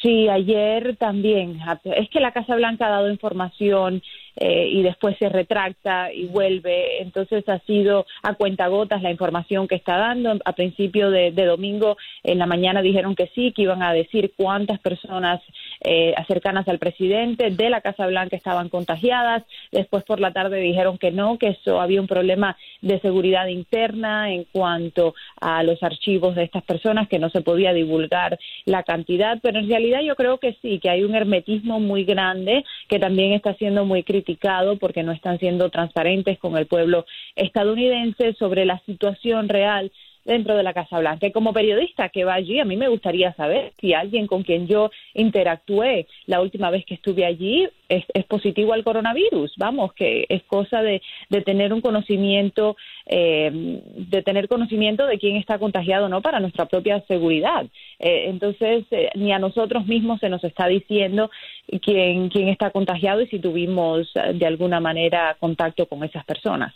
Sí, 0.02 0.30
ayer 0.30 0.96
también. 0.98 1.60
Es 1.84 2.10
que 2.10 2.20
la 2.20 2.32
Casa 2.32 2.56
Blanca 2.56 2.88
ha 2.88 2.92
dado 2.92 3.12
información 3.12 4.02
eh, 4.38 4.68
y 4.70 4.82
después 4.82 5.18
se 5.18 5.30
retracta 5.30 6.12
y 6.12 6.26
vuelve. 6.26 7.02
Entonces 7.02 7.48
ha 7.48 7.60
sido 7.60 8.06
a 8.22 8.34
cuentagotas 8.34 9.02
la 9.02 9.12
información 9.12 9.68
que 9.68 9.76
está 9.76 9.98
dando. 9.98 10.38
A 10.44 10.54
principio 10.54 11.10
de, 11.10 11.32
domingo 11.32 11.96
en 12.24 12.40
la 12.40 12.46
mañana 12.46 12.82
dijeron 12.82 13.16
que 13.16 13.32
sí, 13.36 13.54
que 13.54 13.62
iban 13.62 13.84
a 13.84 13.94
decir 13.94 14.34
cuántas 14.36 14.80
personas 14.80 15.42
eh, 15.82 16.14
cercanas 16.28 16.68
al 16.68 16.80
presidente 16.80 17.52
de 17.52 17.70
la 17.70 17.82
Casa 17.82 18.08
Blanca 18.08 18.36
estaban 18.36 18.70
contagiadas. 18.70 19.44
Después 19.72 20.04
por 20.04 20.20
la 20.20 20.32
tarde 20.34 20.60
dijeron 20.60 20.98
que 20.98 21.12
no, 21.12 21.38
que 21.38 21.50
eso 21.50 21.80
había 21.80 22.02
un 22.02 22.08
problema 22.08 22.58
de 22.82 23.00
seguridad 23.00 23.48
interna 23.48 24.32
en 24.34 24.46
cuanto 24.52 25.14
a 25.40 25.64
los 25.64 25.82
archivos 25.84 26.36
de 26.36 26.44
estas 26.44 26.64
personas, 26.64 27.08
que 27.08 27.20
no 27.20 27.30
se 27.30 27.42
podía 27.42 27.74
divulgar 27.74 28.38
la 28.66 28.84
cantidad. 28.84 29.40
Pero 29.42 29.60
en 29.60 29.70
realidad 29.70 30.02
yo 30.02 30.16
creo 30.16 30.40
que 30.40 30.58
sí, 30.62 30.80
que 30.80 30.90
hay 30.90 31.04
un 31.04 31.16
hermetismo 31.16 31.80
muy 31.80 32.04
grande 32.04 32.66
que 32.90 33.00
también 33.00 33.34
está 33.34 33.54
siendo 33.54 33.86
muy 33.86 34.04
crítico 34.04 34.25
porque 34.80 35.04
no 35.04 35.12
están 35.12 35.40
siendo 35.40 35.70
transparentes 35.70 36.38
con 36.40 36.58
el 36.58 36.68
pueblo 36.68 37.06
estadounidense 37.36 38.34
sobre 38.34 38.66
la 38.66 38.80
situación 38.86 39.50
real 39.50 39.92
dentro 40.26 40.58
de 40.58 40.64
la 40.64 40.74
Casa 40.74 41.00
Blanca. 41.00 41.28
Y 41.28 41.32
como 41.32 41.54
periodista 41.54 42.10
que 42.10 42.26
va 42.26 42.34
allí, 42.34 42.60
a 42.60 42.66
mí 42.66 42.76
me 42.76 42.90
gustaría 42.90 43.34
saber 43.34 43.74
si 43.80 43.94
alguien 43.94 44.28
con 44.28 44.44
quien 44.44 44.68
yo 44.68 44.90
interactué 45.14 46.08
la 46.26 46.42
última 46.42 46.70
vez 46.72 46.84
que 46.86 46.96
estuve 46.96 47.26
allí 47.26 47.70
es, 47.88 48.04
positivo 48.26 48.74
al 48.74 48.84
coronavirus. 48.84 49.54
Vamos, 49.58 49.94
que 49.94 50.26
es 50.28 50.44
cosa 50.44 50.82
de, 50.82 51.02
tener 51.46 51.72
un 51.72 51.82
conocimiento, 51.82 52.76
eh, 53.06 53.52
de 53.54 54.24
tener 54.24 54.48
conocimiento 54.48 55.06
de 55.06 55.20
quién 55.20 55.36
está 55.36 55.60
contagiado 55.60 56.08
o 56.08 56.10
no 56.10 56.22
para 56.22 56.40
nuestra 56.40 56.66
propia 56.66 57.02
seguridad. 57.02 57.66
Eh, 58.00 58.26
entonces, 58.28 58.86
eh, 58.92 59.10
ni 59.16 59.32
a 59.32 59.40
nosotros 59.40 59.86
mismos 59.86 60.20
se 60.20 60.30
nos 60.30 60.44
está 60.44 60.68
diciendo 60.68 61.30
quién, 61.82 62.30
quién 62.30 62.48
está 62.50 62.72
contagiado 62.72 63.22
y 63.22 63.28
si 63.28 63.40
tuvimos 63.40 64.12
de 64.34 64.46
alguna 64.46 64.80
manera 64.80 65.38
contacto 65.40 65.86
con 65.86 66.04
esas 66.04 66.26
personas. 66.26 66.74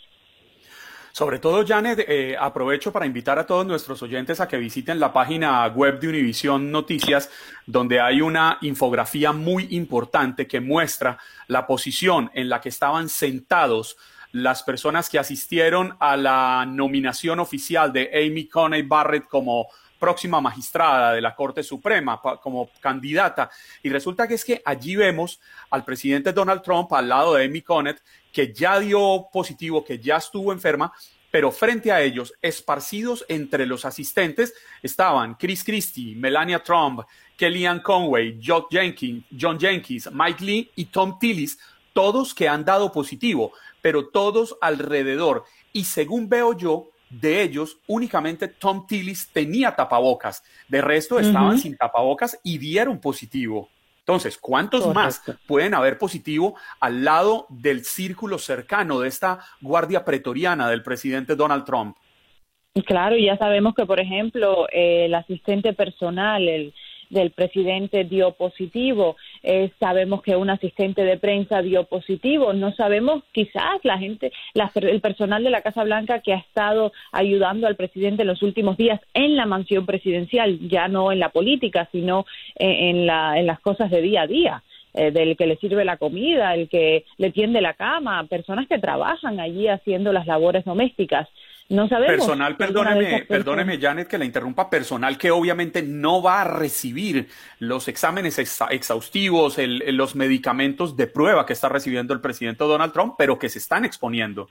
Sobre 1.12 1.38
todo, 1.38 1.66
Janet, 1.66 2.04
eh, 2.06 2.36
aprovecho 2.38 2.92
para 2.92 3.06
invitar 3.06 3.38
a 3.38 3.46
todos 3.46 3.66
nuestros 3.66 4.02
oyentes 4.02 4.40
a 4.40 4.46
que 4.46 4.56
visiten 4.56 5.00
la 5.00 5.12
página 5.12 5.66
web 5.66 5.98
de 5.98 6.08
Univisión 6.08 6.70
Noticias, 6.70 7.30
donde 7.66 8.00
hay 8.00 8.20
una 8.20 8.58
infografía 8.60 9.32
muy 9.32 9.68
importante 9.70 10.46
que 10.46 10.60
muestra 10.60 11.18
la 11.48 11.66
posición 11.66 12.30
en 12.34 12.48
la 12.48 12.60
que 12.60 12.68
estaban 12.68 13.08
sentados 13.08 13.96
las 14.32 14.62
personas 14.62 15.10
que 15.10 15.18
asistieron 15.18 15.96
a 15.98 16.16
la 16.16 16.64
nominación 16.66 17.40
oficial 17.40 17.92
de 17.92 18.10
Amy 18.14 18.46
Coney 18.46 18.82
Barrett 18.82 19.26
como 19.26 19.66
próxima 20.00 20.40
magistrada 20.40 21.12
de 21.12 21.20
la 21.20 21.36
Corte 21.36 21.62
Suprema 21.62 22.20
como 22.42 22.70
candidata. 22.80 23.50
Y 23.82 23.90
resulta 23.90 24.26
que 24.26 24.34
es 24.34 24.44
que 24.44 24.60
allí 24.64 24.96
vemos 24.96 25.40
al 25.70 25.84
presidente 25.84 26.32
Donald 26.32 26.62
Trump 26.62 26.92
al 26.92 27.08
lado 27.08 27.34
de 27.34 27.44
Amy 27.44 27.62
Coney, 27.62 27.94
que 28.32 28.52
ya 28.52 28.80
dio 28.80 29.28
positivo, 29.32 29.84
que 29.84 29.98
ya 29.98 30.16
estuvo 30.16 30.52
enferma, 30.52 30.92
pero 31.30 31.52
frente 31.52 31.92
a 31.92 32.00
ellos, 32.00 32.34
esparcidos 32.42 33.24
entre 33.28 33.66
los 33.66 33.84
asistentes, 33.84 34.52
estaban 34.82 35.34
Chris 35.34 35.62
Christie, 35.62 36.16
Melania 36.16 36.60
Trump, 36.62 37.02
Kellyanne 37.36 37.82
Conway, 37.82 38.40
John 38.44 38.64
Jenkins, 38.70 39.24
John 39.38 39.58
Jenkins, 39.58 40.10
Mike 40.12 40.44
Lee 40.44 40.70
y 40.74 40.86
Tom 40.86 41.18
Tillis, 41.18 41.58
todos 41.92 42.34
que 42.34 42.48
han 42.48 42.64
dado 42.64 42.90
positivo, 42.90 43.52
pero 43.80 44.08
todos 44.08 44.56
alrededor. 44.60 45.44
Y 45.72 45.84
según 45.84 46.28
veo 46.28 46.56
yo, 46.56 46.88
de 47.10 47.42
ellos, 47.42 47.78
únicamente 47.86 48.48
Tom 48.48 48.86
Tillis 48.86 49.28
tenía 49.32 49.74
tapabocas. 49.74 50.42
De 50.68 50.80
resto, 50.80 51.18
estaban 51.18 51.58
sin 51.58 51.76
tapabocas 51.76 52.38
y 52.42 52.58
dieron 52.58 53.00
positivo. 53.00 53.68
Entonces, 53.98 54.38
¿cuántos 54.38 54.92
más 54.94 55.22
pueden 55.46 55.74
haber 55.74 55.98
positivo 55.98 56.56
al 56.80 57.04
lado 57.04 57.46
del 57.48 57.84
círculo 57.84 58.38
cercano 58.38 59.00
de 59.00 59.08
esta 59.08 59.40
guardia 59.60 60.04
pretoriana 60.04 60.68
del 60.68 60.82
presidente 60.82 61.36
Donald 61.36 61.64
Trump? 61.64 61.96
Claro, 62.86 63.16
ya 63.16 63.36
sabemos 63.36 63.74
que, 63.74 63.84
por 63.84 64.00
ejemplo, 64.00 64.66
el 64.72 65.14
asistente 65.14 65.74
personal, 65.74 66.48
el 66.48 66.74
del 67.10 67.32
presidente 67.32 68.04
dio 68.04 68.32
positivo, 68.32 69.16
eh, 69.42 69.70
sabemos 69.78 70.22
que 70.22 70.36
un 70.36 70.50
asistente 70.50 71.04
de 71.04 71.18
prensa 71.18 71.62
dio 71.62 71.84
positivo, 71.84 72.52
no 72.52 72.72
sabemos 72.72 73.22
quizás 73.32 73.80
la 73.82 73.98
gente, 73.98 74.32
el 74.54 75.00
personal 75.00 75.42
de 75.42 75.50
la 75.50 75.62
Casa 75.62 75.84
Blanca 75.84 76.20
que 76.20 76.32
ha 76.32 76.38
estado 76.38 76.92
ayudando 77.12 77.66
al 77.66 77.76
presidente 77.76 78.22
en 78.22 78.28
los 78.28 78.42
últimos 78.42 78.76
días 78.76 79.00
en 79.14 79.36
la 79.36 79.46
mansión 79.46 79.86
presidencial, 79.86 80.58
ya 80.68 80.88
no 80.88 81.12
en 81.12 81.20
la 81.20 81.30
política, 81.30 81.88
sino 81.92 82.26
en, 82.56 83.06
la, 83.06 83.38
en 83.38 83.46
las 83.46 83.60
cosas 83.60 83.90
de 83.90 84.02
día 84.02 84.22
a 84.22 84.26
día. 84.26 84.62
Eh, 84.92 85.12
del 85.12 85.36
que 85.36 85.46
le 85.46 85.56
sirve 85.58 85.84
la 85.84 85.98
comida, 85.98 86.52
el 86.52 86.68
que 86.68 87.04
le 87.16 87.30
tiende 87.30 87.60
la 87.60 87.74
cama, 87.74 88.24
personas 88.24 88.66
que 88.66 88.80
trabajan 88.80 89.38
allí 89.38 89.68
haciendo 89.68 90.12
las 90.12 90.26
labores 90.26 90.64
domésticas. 90.64 91.28
No 91.70 91.88
sabemos. 91.88 92.16
Personal, 92.16 92.56
perdóneme, 92.56 93.24
perdóneme, 93.28 93.78
Janet, 93.78 94.08
que 94.08 94.18
la 94.18 94.24
interrumpa. 94.24 94.68
Personal 94.68 95.16
que 95.16 95.30
obviamente 95.30 95.82
no 95.82 96.20
va 96.20 96.40
a 96.42 96.44
recibir 96.44 97.28
los 97.60 97.86
exámenes 97.86 98.40
exhaustivos, 98.40 99.56
los 99.58 100.16
medicamentos 100.16 100.96
de 100.96 101.06
prueba 101.06 101.46
que 101.46 101.52
está 101.52 101.68
recibiendo 101.68 102.12
el 102.12 102.20
presidente 102.20 102.64
Donald 102.64 102.92
Trump, 102.92 103.14
pero 103.16 103.38
que 103.38 103.48
se 103.48 103.60
están 103.60 103.84
exponiendo. 103.84 104.48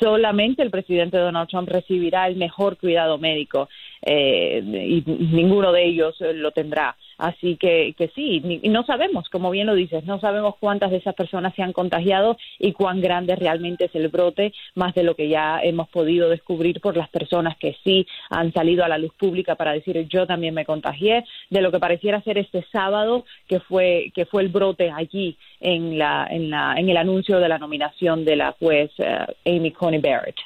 Solamente 0.00 0.62
el 0.62 0.70
presidente 0.70 1.18
Donald 1.18 1.48
Trump 1.48 1.68
recibirá 1.68 2.26
el 2.26 2.36
mejor 2.36 2.78
cuidado 2.78 3.18
médico 3.18 3.68
eh, 4.04 4.62
y 4.64 5.02
ninguno 5.06 5.72
de 5.72 5.84
ellos 5.86 6.16
lo 6.20 6.50
tendrá. 6.50 6.96
Así 7.16 7.56
que, 7.56 7.94
que 7.96 8.08
sí, 8.08 8.42
y 8.62 8.68
no 8.68 8.84
sabemos, 8.84 9.28
como 9.28 9.50
bien 9.50 9.66
lo 9.66 9.74
dices, 9.74 10.04
no 10.04 10.18
sabemos 10.18 10.56
cuántas 10.58 10.90
de 10.90 10.96
esas 10.96 11.14
personas 11.14 11.54
se 11.54 11.62
han 11.62 11.72
contagiado 11.72 12.36
y 12.58 12.72
cuán 12.72 13.00
grande 13.00 13.36
realmente 13.36 13.84
es 13.84 13.94
el 13.94 14.08
brote, 14.08 14.52
más 14.74 14.94
de 14.94 15.04
lo 15.04 15.14
que 15.14 15.28
ya 15.28 15.60
hemos 15.62 15.88
podido 15.88 16.28
descubrir 16.28 16.80
por 16.80 16.96
las 16.96 17.08
personas 17.08 17.56
que 17.56 17.76
sí 17.84 18.06
han 18.30 18.52
salido 18.52 18.84
a 18.84 18.88
la 18.88 18.98
luz 18.98 19.12
pública 19.14 19.54
para 19.54 19.72
decir 19.72 20.06
yo 20.08 20.26
también 20.26 20.54
me 20.54 20.64
contagié, 20.64 21.24
de 21.50 21.62
lo 21.62 21.70
que 21.70 21.78
pareciera 21.78 22.20
ser 22.22 22.38
este 22.38 22.64
sábado 22.72 23.24
que 23.48 23.60
fue, 23.60 24.10
que 24.14 24.26
fue 24.26 24.42
el 24.42 24.48
brote 24.48 24.90
allí 24.90 25.36
en, 25.60 25.98
la, 25.98 26.26
en, 26.28 26.50
la, 26.50 26.74
en 26.76 26.88
el 26.88 26.96
anuncio 26.96 27.38
de 27.38 27.48
la 27.48 27.58
nominación 27.58 28.24
de 28.24 28.36
la 28.36 28.52
juez 28.52 28.90
eh, 28.98 29.26
Amy 29.46 29.70
Coney 29.70 30.00
Barrett. 30.00 30.36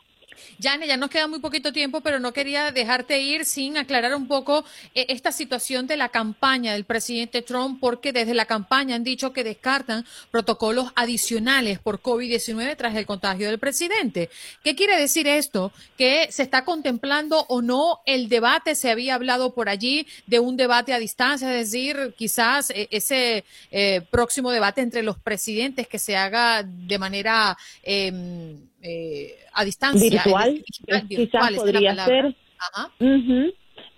Jane, 0.60 0.86
ya 0.86 0.96
nos 0.96 1.10
queda 1.10 1.26
muy 1.26 1.38
poquito 1.40 1.72
tiempo, 1.72 2.00
pero 2.00 2.18
no 2.20 2.32
quería 2.32 2.70
dejarte 2.72 3.20
ir 3.20 3.44
sin 3.44 3.76
aclarar 3.76 4.14
un 4.14 4.28
poco 4.28 4.64
eh, 4.94 5.06
esta 5.08 5.32
situación 5.32 5.86
de 5.86 5.96
la 5.96 6.08
campaña 6.08 6.72
del 6.72 6.84
presidente 6.84 7.42
Trump, 7.42 7.78
porque 7.80 8.12
desde 8.12 8.34
la 8.34 8.46
campaña 8.46 8.96
han 8.96 9.04
dicho 9.04 9.32
que 9.32 9.44
descartan 9.44 10.04
protocolos 10.30 10.92
adicionales 10.94 11.78
por 11.78 12.00
COVID-19 12.02 12.76
tras 12.76 12.94
el 12.96 13.06
contagio 13.06 13.48
del 13.48 13.58
presidente. 13.58 14.30
¿Qué 14.62 14.74
quiere 14.74 14.98
decir 14.98 15.26
esto? 15.26 15.72
Que 15.96 16.28
se 16.30 16.42
está 16.42 16.64
contemplando 16.64 17.44
o 17.48 17.62
no 17.62 18.00
el 18.06 18.28
debate, 18.28 18.74
se 18.74 18.90
había 18.90 19.14
hablado 19.14 19.54
por 19.54 19.68
allí 19.68 20.06
de 20.26 20.40
un 20.40 20.56
debate 20.56 20.92
a 20.92 20.98
distancia, 20.98 21.52
es 21.54 21.70
decir, 21.70 22.14
quizás 22.16 22.70
eh, 22.70 22.88
ese 22.90 23.44
eh, 23.70 24.02
próximo 24.10 24.50
debate 24.50 24.80
entre 24.80 25.02
los 25.02 25.18
presidentes 25.18 25.88
que 25.88 25.98
se 25.98 26.16
haga 26.16 26.62
de 26.62 26.98
manera 26.98 27.56
em, 27.82 28.68
eh, 28.82 29.34
a 29.52 29.64
distancia. 29.64 30.10
Virtual, 30.10 30.62
quizás 31.08 31.52
podría 31.52 31.94
ser. 32.04 32.34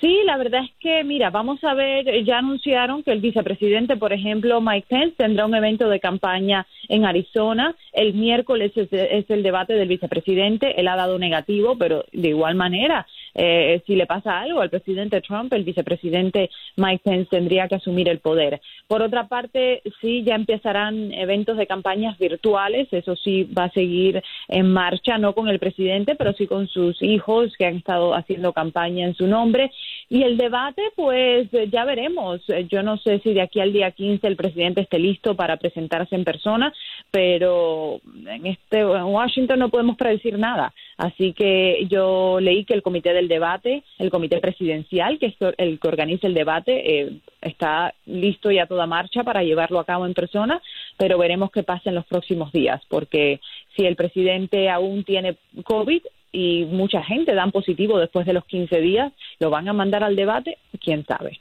Sí, 0.00 0.20
la 0.24 0.38
verdad 0.38 0.62
es 0.64 0.70
que, 0.80 1.04
mira, 1.04 1.28
vamos 1.28 1.62
a 1.62 1.74
ver, 1.74 2.24
ya 2.24 2.38
anunciaron 2.38 3.02
que 3.02 3.12
el 3.12 3.20
vicepresidente, 3.20 3.98
por 3.98 4.14
ejemplo, 4.14 4.58
Mike 4.62 4.86
Pence, 4.88 5.14
tendrá 5.18 5.44
un 5.44 5.54
evento 5.54 5.90
de 5.90 6.00
campaña 6.00 6.66
en 6.88 7.04
Arizona. 7.04 7.76
El 7.92 8.14
miércoles 8.14 8.72
es, 8.74 8.90
el 9.28 9.42
debate 9.42 9.74
del 9.74 9.88
vicepresidente. 9.88 10.80
Él 10.80 10.88
ha 10.88 10.96
dado 10.96 11.18
negativo, 11.18 11.76
pero 11.76 12.06
de 12.12 12.28
igual 12.28 12.54
manera 12.54 13.06
eh, 13.34 13.82
si 13.86 13.94
le 13.96 14.06
pasa 14.06 14.40
algo 14.40 14.60
al 14.60 14.70
presidente 14.70 15.20
Trump, 15.20 15.52
el 15.52 15.64
vicepresidente 15.64 16.50
Mike 16.76 17.02
Pence 17.04 17.30
tendría 17.30 17.68
que 17.68 17.76
asumir 17.76 18.08
el 18.08 18.18
poder. 18.18 18.60
Por 18.86 19.02
otra 19.02 19.28
parte, 19.28 19.82
sí, 20.00 20.22
ya 20.24 20.34
empezarán 20.34 21.12
eventos 21.12 21.56
de 21.56 21.66
campañas 21.66 22.18
virtuales, 22.18 22.88
eso 22.92 23.16
sí 23.16 23.44
va 23.44 23.64
a 23.64 23.70
seguir 23.70 24.22
en 24.48 24.72
marcha, 24.72 25.18
no 25.18 25.34
con 25.34 25.48
el 25.48 25.58
presidente, 25.58 26.14
pero 26.14 26.32
sí 26.32 26.46
con 26.46 26.68
sus 26.68 27.00
hijos 27.02 27.54
que 27.56 27.66
han 27.66 27.76
estado 27.76 28.14
haciendo 28.14 28.52
campaña 28.52 29.06
en 29.06 29.14
su 29.14 29.26
nombre. 29.26 29.70
Y 30.08 30.22
el 30.22 30.36
debate, 30.36 30.82
pues 30.96 31.48
ya 31.70 31.84
veremos. 31.84 32.40
Yo 32.68 32.82
no 32.82 32.96
sé 32.98 33.20
si 33.20 33.32
de 33.32 33.42
aquí 33.42 33.60
al 33.60 33.72
día 33.72 33.90
15 33.90 34.26
el 34.26 34.36
presidente 34.36 34.80
esté 34.80 34.98
listo 34.98 35.36
para 35.36 35.56
presentarse 35.56 36.16
en 36.16 36.24
persona, 36.24 36.72
pero 37.10 38.00
en 38.26 38.46
este 38.46 38.80
en 38.80 39.04
Washington 39.04 39.58
no 39.58 39.68
podemos 39.68 39.96
predecir 39.96 40.38
nada. 40.38 40.72
Así 41.00 41.32
que 41.32 41.86
yo 41.88 42.40
leí 42.40 42.66
que 42.66 42.74
el 42.74 42.82
comité 42.82 43.14
del 43.14 43.26
debate, 43.26 43.84
el 43.98 44.10
comité 44.10 44.38
presidencial, 44.38 45.18
que 45.18 45.28
es 45.28 45.34
el 45.56 45.80
que 45.80 45.88
organiza 45.88 46.26
el 46.26 46.34
debate, 46.34 47.00
eh, 47.00 47.20
está 47.40 47.94
listo 48.04 48.50
y 48.50 48.58
a 48.58 48.66
toda 48.66 48.86
marcha 48.86 49.24
para 49.24 49.42
llevarlo 49.42 49.80
a 49.80 49.86
cabo 49.86 50.04
en 50.04 50.12
persona, 50.12 50.60
pero 50.98 51.16
veremos 51.16 51.50
qué 51.52 51.62
pasa 51.62 51.88
en 51.88 51.94
los 51.94 52.04
próximos 52.04 52.52
días, 52.52 52.82
porque 52.90 53.40
si 53.74 53.86
el 53.86 53.96
presidente 53.96 54.68
aún 54.68 55.02
tiene 55.04 55.38
COVID, 55.64 56.02
y 56.32 56.66
mucha 56.66 57.02
gente 57.02 57.34
dan 57.34 57.50
positivo 57.50 57.98
después 57.98 58.26
de 58.26 58.34
los 58.34 58.44
15 58.44 58.78
días, 58.80 59.10
lo 59.38 59.48
van 59.48 59.68
a 59.68 59.72
mandar 59.72 60.04
al 60.04 60.16
debate, 60.16 60.58
quién 60.84 61.06
sabe. 61.06 61.40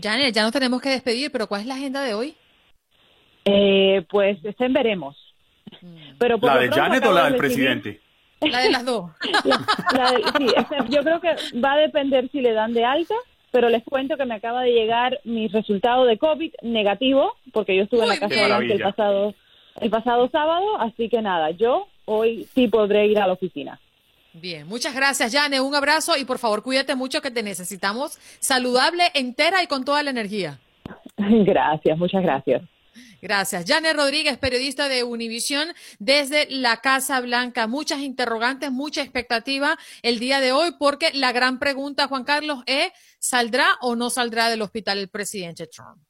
Janet, 0.00 0.32
ya 0.32 0.42
nos 0.42 0.52
tenemos 0.52 0.80
que 0.80 0.90
despedir, 0.90 1.32
pero 1.32 1.48
¿cuál 1.48 1.62
es 1.62 1.66
la 1.66 1.74
agenda 1.74 2.02
de 2.02 2.14
hoy? 2.14 2.34
Eh, 3.46 4.06
pues 4.08 4.42
estén 4.44 4.72
veremos. 4.72 5.16
Mm. 5.80 6.18
Pero 6.18 6.38
¿La 6.40 6.58
de 6.58 6.68
Janet 6.68 7.04
o 7.04 7.12
la 7.12 7.24
del 7.24 7.36
presidente? 7.36 8.00
La 8.50 8.60
de 8.60 8.70
las 8.70 8.84
dos. 8.84 9.10
sí, 9.22 10.46
yo 10.88 11.02
creo 11.02 11.20
que 11.20 11.34
va 11.58 11.74
a 11.74 11.78
depender 11.78 12.28
si 12.30 12.40
le 12.40 12.52
dan 12.52 12.74
de 12.74 12.84
alta, 12.84 13.14
pero 13.50 13.68
les 13.68 13.84
cuento 13.84 14.16
que 14.16 14.24
me 14.24 14.34
acaba 14.34 14.62
de 14.62 14.72
llegar 14.72 15.20
mi 15.24 15.48
resultado 15.48 16.04
de 16.04 16.18
COVID 16.18 16.52
negativo, 16.62 17.36
porque 17.52 17.76
yo 17.76 17.84
estuve 17.84 18.02
en 18.02 18.08
la 18.08 18.18
casa 18.18 18.58
el 18.58 18.80
pasado, 18.80 19.34
el 19.80 19.90
pasado 19.90 20.28
sábado, 20.30 20.80
así 20.80 21.08
que 21.08 21.22
nada, 21.22 21.50
yo 21.50 21.86
hoy 22.04 22.48
sí 22.54 22.68
podré 22.68 23.06
ir 23.06 23.18
a 23.18 23.26
la 23.26 23.34
oficina. 23.34 23.78
Bien, 24.34 24.66
muchas 24.66 24.94
gracias, 24.94 25.32
Jane. 25.32 25.60
Un 25.60 25.74
abrazo 25.74 26.16
y 26.16 26.24
por 26.24 26.38
favor 26.38 26.62
cuídate 26.62 26.94
mucho 26.94 27.20
que 27.20 27.30
te 27.30 27.42
necesitamos 27.42 28.18
saludable, 28.40 29.04
entera 29.14 29.62
y 29.62 29.66
con 29.66 29.84
toda 29.84 30.02
la 30.02 30.10
energía. 30.10 30.58
Gracias, 31.16 31.98
muchas 31.98 32.22
gracias. 32.22 32.62
Gracias. 33.22 33.64
Jane 33.68 33.92
Rodríguez, 33.92 34.36
periodista 34.36 34.88
de 34.88 35.04
Univisión 35.04 35.68
desde 36.00 36.48
la 36.50 36.78
Casa 36.78 37.20
Blanca. 37.20 37.68
Muchas 37.68 38.00
interrogantes, 38.00 38.72
mucha 38.72 39.00
expectativa 39.00 39.78
el 40.02 40.18
día 40.18 40.40
de 40.40 40.50
hoy 40.50 40.74
porque 40.76 41.12
la 41.14 41.30
gran 41.30 41.60
pregunta, 41.60 42.08
Juan 42.08 42.24
Carlos, 42.24 42.64
es, 42.66 42.90
¿saldrá 43.20 43.68
o 43.80 43.94
no 43.94 44.10
saldrá 44.10 44.50
del 44.50 44.60
hospital 44.60 44.98
el 44.98 45.08
presidente 45.08 45.68
Trump? 45.68 46.02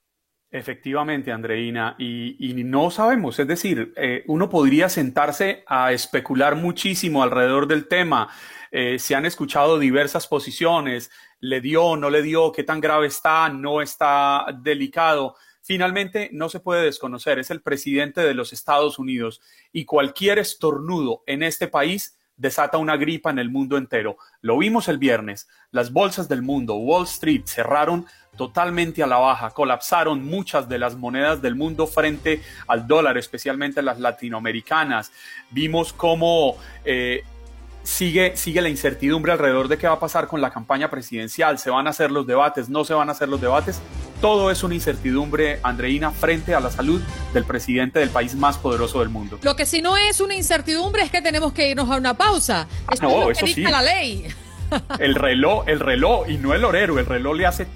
Efectivamente, 0.51 1.31
Andreina, 1.33 1.97
y, 1.99 2.53
no 2.65 2.91
sabemos, 2.91 3.39
es 3.39 3.47
decir, 3.47 3.93
eh, 3.97 4.23
uno 4.27 4.49
podría 4.49 4.89
sentarse 4.89 5.65
a 5.67 5.93
especular 5.93 6.57
muchísimo 6.57 7.23
alrededor 7.23 7.67
del 7.67 7.89
tema. 7.89 8.31
Eh, 8.71 8.99
se 8.99 9.15
han 9.15 9.27
escuchado 9.27 9.79
diversas 9.79 10.27
posiciones, 10.27 11.11
le 11.41 11.61
dio, 11.61 11.97
no 11.97 12.09
le 12.09 12.23
dio, 12.23 12.53
qué 12.53 12.65
tan 12.65 12.81
grave 12.81 13.07
está, 13.07 13.51
no 13.51 13.83
está 13.83 14.47
delicado. 14.63 15.37
Finalmente, 15.63 16.29
no 16.33 16.49
se 16.49 16.61
puede 16.61 16.83
desconocer, 16.83 17.39
es 17.39 17.51
el 17.51 17.63
presidente 17.63 18.21
de 18.21 18.35
los 18.35 18.53
Estados 18.53 18.99
Unidos 18.99 19.41
y 19.73 19.85
cualquier 19.85 20.39
estornudo 20.39 21.23
en 21.27 21.43
este 21.43 21.69
país 21.69 22.19
desata 22.37 22.79
una 22.79 22.97
gripa 22.97 23.31
en 23.31 23.39
el 23.39 23.51
mundo 23.51 23.77
entero. 23.77 24.17
Lo 24.41 24.59
vimos 24.59 24.89
el 24.89 24.99
viernes, 24.99 25.49
las 25.71 25.93
bolsas 25.93 26.29
del 26.29 26.43
mundo, 26.43 26.75
Wall 26.75 27.05
Street 27.05 27.43
cerraron 27.47 28.07
totalmente 28.37 29.03
a 29.03 29.07
la 29.07 29.19
baja, 29.19 29.51
colapsaron 29.51 30.25
muchas 30.25 30.69
de 30.69 30.79
las 30.79 30.97
monedas 30.97 31.41
del 31.41 31.55
mundo 31.55 31.87
frente 31.87 32.43
al 32.67 32.87
dólar, 32.87 33.17
especialmente 33.17 33.83
las 33.83 34.01
latinoamericanas. 34.01 35.13
Vimos 35.51 35.93
cómo 35.93 36.57
eh, 36.85 37.23
sigue, 37.83 38.37
sigue 38.37 38.61
la 38.61 38.69
incertidumbre 38.69 39.33
alrededor 39.33 39.69
de 39.69 39.79
qué 39.79 39.87
va 39.87 39.95
a 39.95 40.01
pasar 40.01 40.27
con 40.27 40.41
la 40.41 40.51
campaña 40.51 40.91
presidencial, 40.91 41.59
se 41.59 41.71
van 41.71 41.87
a 41.87 41.91
hacer 41.91 42.11
los 42.11 42.27
debates, 42.27 42.69
no 42.69 42.85
se 42.85 42.95
van 42.95 43.09
a 43.09 43.13
hacer 43.13 43.29
los 43.29 43.41
debates. 43.41 43.81
Todo 44.21 44.51
es 44.51 44.63
una 44.63 44.75
incertidumbre, 44.75 45.59
Andreina, 45.63 46.11
frente 46.13 46.55
a 46.55 46.61
la 46.61 46.71
salud 46.71 47.03
del 47.35 47.45
presidente 47.45 47.99
del 47.99 48.11
país 48.11 48.35
más 48.35 48.57
poderoso 48.57 49.01
del 49.01 49.09
mundo. 49.09 49.39
Lo 49.43 49.57
que 49.57 49.67
si 49.67 49.83
no 49.83 49.97
es 49.97 50.21
una 50.21 50.35
incertidumbre 50.35 51.03
es 51.03 51.11
que 51.11 51.23
tenemos 51.23 51.53
que 51.53 51.71
irnos 51.71 51.91
a 51.91 51.97
una 51.97 52.15
pausa. 52.15 52.69
Ah, 52.87 52.95
no, 53.03 53.31
eso 53.31 53.47
sí. 53.47 53.63
la 53.63 53.83
ley. 53.83 54.27
El 54.99 55.15
reloj, 55.17 55.65
el 55.67 55.81
reloj, 55.81 56.31
y 56.31 56.39
no 56.39 56.55
el 56.55 56.65
horero, 56.65 56.99
el 56.99 57.05
reloj 57.05 57.37
le 57.37 57.45
hace 57.45 57.67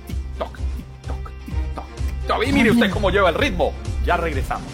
y 2.46 2.52
mire 2.52 2.70
usted 2.70 2.90
cómo 2.90 3.10
lleva 3.10 3.28
el 3.28 3.34
ritmo. 3.34 3.72
Ya 4.04 4.16
regresamos. 4.16 4.66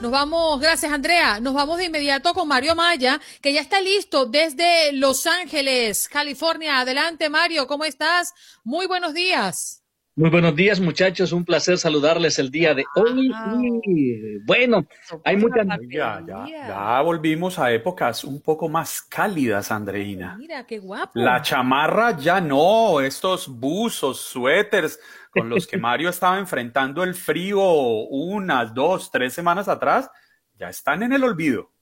Nos 0.00 0.10
vamos, 0.10 0.60
gracias 0.60 0.92
Andrea. 0.92 1.40
Nos 1.40 1.54
vamos 1.54 1.78
de 1.78 1.86
inmediato 1.86 2.34
con 2.34 2.46
Mario 2.46 2.74
Maya, 2.74 3.18
que 3.40 3.54
ya 3.54 3.62
está 3.62 3.80
listo 3.80 4.26
desde 4.26 4.92
Los 4.92 5.26
Ángeles, 5.26 6.06
California. 6.08 6.80
Adelante 6.80 7.30
Mario, 7.30 7.66
¿cómo 7.66 7.84
estás? 7.86 8.34
Muy 8.62 8.86
buenos 8.86 9.14
días. 9.14 9.82
Muy 10.14 10.30
buenos 10.30 10.54
días, 10.54 10.80
muchachos. 10.80 11.32
Un 11.32 11.44
placer 11.44 11.76
saludarles 11.76 12.38
el 12.38 12.50
día 12.50 12.74
de 12.74 12.84
hoy. 12.94 13.30
bueno, 14.46 14.86
hay 15.24 15.36
muchas. 15.36 15.66
Ya, 15.90 16.22
ya, 16.26 16.46
ya 16.46 17.02
volvimos 17.02 17.58
a 17.58 17.70
épocas 17.72 18.24
un 18.24 18.40
poco 18.40 18.68
más 18.68 19.02
cálidas, 19.02 19.70
Andreina. 19.70 20.36
Mira, 20.38 20.66
qué 20.66 20.78
guapo. 20.78 21.12
La 21.14 21.42
chamarra 21.42 22.16
ya 22.16 22.40
no, 22.40 23.00
estos 23.00 23.48
buzos, 23.48 24.18
suéteres 24.20 24.98
con 25.36 25.50
los 25.50 25.66
que 25.66 25.76
Mario 25.76 26.08
estaba 26.08 26.38
enfrentando 26.38 27.04
el 27.04 27.14
frío 27.14 27.60
unas, 27.60 28.72
dos, 28.74 29.10
tres 29.10 29.34
semanas 29.34 29.68
atrás, 29.68 30.08
ya 30.54 30.68
están 30.68 31.02
en 31.02 31.12
el 31.12 31.24
olvido. 31.24 31.72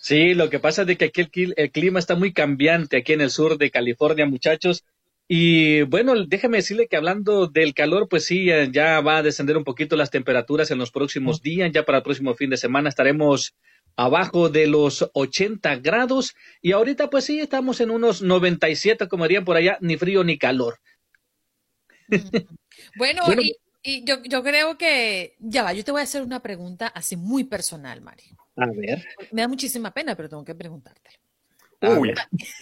Sí, 0.00 0.34
lo 0.34 0.50
que 0.50 0.58
pasa 0.58 0.82
es 0.82 0.98
que 0.98 1.04
aquí 1.04 1.52
el 1.56 1.70
clima 1.70 1.98
está 1.98 2.16
muy 2.16 2.32
cambiante 2.32 2.96
aquí 2.98 3.12
en 3.12 3.20
el 3.20 3.30
sur 3.30 3.56
de 3.56 3.70
California, 3.70 4.26
muchachos. 4.26 4.84
Y 5.28 5.82
bueno, 5.82 6.14
déjame 6.26 6.58
decirle 6.58 6.88
que 6.88 6.96
hablando 6.96 7.46
del 7.46 7.72
calor, 7.72 8.08
pues 8.08 8.26
sí, 8.26 8.50
ya 8.72 9.00
va 9.00 9.18
a 9.18 9.22
descender 9.22 9.56
un 9.56 9.64
poquito 9.64 9.96
las 9.96 10.10
temperaturas 10.10 10.70
en 10.70 10.78
los 10.78 10.90
próximos 10.90 11.40
días. 11.40 11.70
Ya 11.72 11.84
para 11.84 11.98
el 11.98 12.04
próximo 12.04 12.34
fin 12.34 12.50
de 12.50 12.56
semana 12.56 12.88
estaremos 12.88 13.54
abajo 13.96 14.48
de 14.48 14.66
los 14.66 15.08
80 15.14 15.76
grados. 15.76 16.34
Y 16.60 16.72
ahorita, 16.72 17.08
pues 17.08 17.24
sí, 17.24 17.40
estamos 17.40 17.80
en 17.80 17.90
unos 17.90 18.22
97, 18.22 19.08
como 19.08 19.24
dirían 19.24 19.44
por 19.44 19.56
allá, 19.56 19.78
ni 19.80 19.96
frío 19.96 20.24
ni 20.24 20.36
calor. 20.36 20.80
Bueno, 22.96 23.22
y, 23.82 24.04
yo, 24.04 24.22
yo, 24.22 24.42
creo 24.42 24.78
que, 24.78 25.36
ya 25.40 25.62
va, 25.62 25.72
yo 25.72 25.84
te 25.84 25.90
voy 25.90 26.00
a 26.00 26.04
hacer 26.04 26.22
una 26.22 26.40
pregunta 26.40 26.86
así 26.88 27.16
muy 27.16 27.44
personal, 27.44 28.00
Mari. 28.00 28.24
A 28.56 28.66
ver. 28.66 29.04
Me 29.32 29.42
da 29.42 29.48
muchísima 29.48 29.92
pena, 29.92 30.14
pero 30.14 30.28
tengo 30.28 30.44
que 30.44 30.54
preguntarte. 30.54 31.10
Uy, 31.80 32.14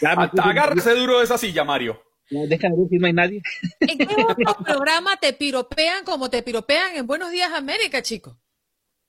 agárrese 0.02 0.94
duro 0.94 1.18
de 1.18 1.24
esa 1.24 1.36
silla, 1.36 1.62
Mario. 1.62 2.02
No, 2.30 2.46
déjame 2.46 2.76
ver 2.76 2.88
si 2.88 2.98
no 2.98 3.06
hay 3.06 3.12
nadie. 3.12 3.42
¿En 3.80 3.98
qué 3.98 4.16
otro 4.22 4.56
programa 4.64 5.16
te 5.16 5.32
piropean 5.32 6.04
como 6.04 6.30
te 6.30 6.42
piropean 6.42 6.96
en 6.96 7.06
Buenos 7.06 7.30
Días 7.30 7.52
América, 7.52 8.02
chico? 8.02 8.38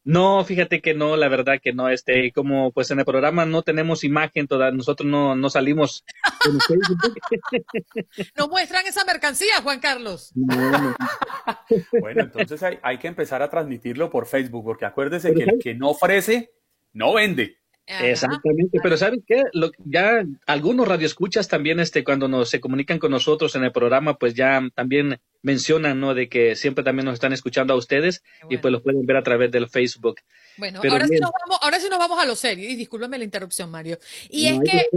No, 0.04 0.44
fíjate 0.44 0.82
que 0.82 0.96
no, 0.96 1.16
la 1.16 1.28
verdad 1.28 1.60
que 1.62 1.74
no, 1.74 1.88
este, 1.88 2.32
como 2.32 2.72
pues 2.72 2.90
en 2.90 3.00
el 3.00 3.06
programa 3.06 3.46
no 3.46 3.62
tenemos 3.62 4.04
imagen, 4.04 4.48
toda, 4.48 4.72
nosotros 4.72 5.08
no, 5.08 5.36
no 5.36 5.50
salimos. 5.50 6.04
no 8.38 8.48
muestran 8.48 8.88
esa 8.88 9.06
mercancía, 9.06 9.62
Juan 9.62 9.80
Carlos. 9.80 10.32
bueno, 12.02 12.24
entonces 12.24 12.64
hay, 12.64 12.80
hay, 12.82 12.98
que 12.98 13.08
empezar 13.08 13.44
a 13.44 13.50
transmitirlo 13.50 14.10
por 14.10 14.26
Facebook, 14.26 14.64
porque 14.64 14.86
acuérdese 14.86 15.36
que 15.36 15.44
el 15.44 15.60
que 15.60 15.76
no 15.76 15.90
ofrece, 15.90 16.52
no 16.94 17.14
vende. 17.14 17.58
Exactamente, 17.86 18.80
pero 18.82 18.96
¿saben 18.96 19.24
qué? 19.28 19.44
ya 19.86 20.24
algunos 20.48 20.88
radioescuchas 20.88 21.48
también, 21.48 21.80
este, 21.80 22.04
cuando 22.04 22.28
nos, 22.28 22.50
se 22.50 22.62
comunican 22.62 23.00
con 23.00 23.12
nosotros 23.12 23.56
en 23.56 23.64
el 23.66 23.72
programa, 23.72 24.18
pues 24.18 24.34
ya 24.34 24.62
también 24.74 25.20
mencionan, 25.42 26.00
¿no? 26.00 26.14
De 26.14 26.30
que 26.30 26.56
siempre 26.56 26.84
también 26.84 27.06
nos 27.06 27.16
están 27.16 27.34
escuchando 27.34 27.74
a 27.74 27.78
ustedes 27.78 28.24
y 28.50 28.58
pues 28.58 28.72
los 28.72 28.82
pueden 28.82 29.06
ver 29.06 29.18
a 29.18 29.24
través 29.24 29.52
del 29.52 29.68
Facebook. 29.70 30.22
Bueno, 30.58 30.82
ahora 30.84 31.08
sí, 31.08 31.18
nos 31.20 31.32
vamos, 31.32 31.60
ahora 31.62 31.80
sí 31.80 31.88
nos 31.90 31.98
vamos 31.98 32.20
a 32.20 32.26
lo 32.26 32.36
serio, 32.36 32.70
y 32.70 32.76
discúlpeme 32.76 33.18
la 33.18 33.24
interrupción, 33.24 33.72
Mario. 33.72 33.98
Y 34.30 34.48
es 34.48 34.60
que 34.60 34.88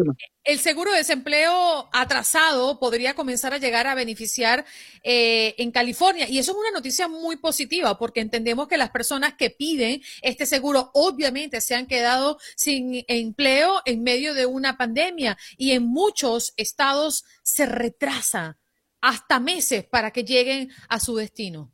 el 0.43 0.59
seguro 0.59 0.91
de 0.91 0.99
desempleo 0.99 1.89
atrasado 1.93 2.79
podría 2.79 3.15
comenzar 3.15 3.55
a 3.55 3.59
llegar 3.59 3.87
a 3.87 3.95
beneficiar 3.95 4.65
eh, 5.03 5.55
en 5.59 5.71
California, 5.71 6.29
y 6.29 6.39
eso 6.39 6.53
es 6.53 6.59
una 6.59 6.73
noticia 6.73 7.09
muy 7.09 7.37
positiva, 7.37 7.97
porque 7.99 8.21
entendemos 8.21 8.69
que 8.69 8.77
las 8.77 8.91
personas 8.91 9.35
que 9.35 9.51
piden 9.51 10.03
este 10.23 10.45
seguro 10.45 10.91
obviamente 10.93 11.61
se 11.61 11.75
han 11.75 11.87
quedado 11.87 12.39
sin 12.57 13.05
empleo 13.07 13.81
en 13.87 14.03
medio 14.03 14.35
de 14.35 14.47
una 14.47 14.77
pandemia, 14.77 15.39
y 15.57 15.71
en 15.71 15.85
muchos 15.85 16.53
estados 16.57 17.25
se 17.43 17.67
retrasa 17.67 18.59
hasta 19.05 19.39
meses 19.39 19.85
para 19.85 20.11
que 20.11 20.25
lleguen 20.25 20.71
a 20.89 20.99
su 20.99 21.15
destino. 21.17 21.71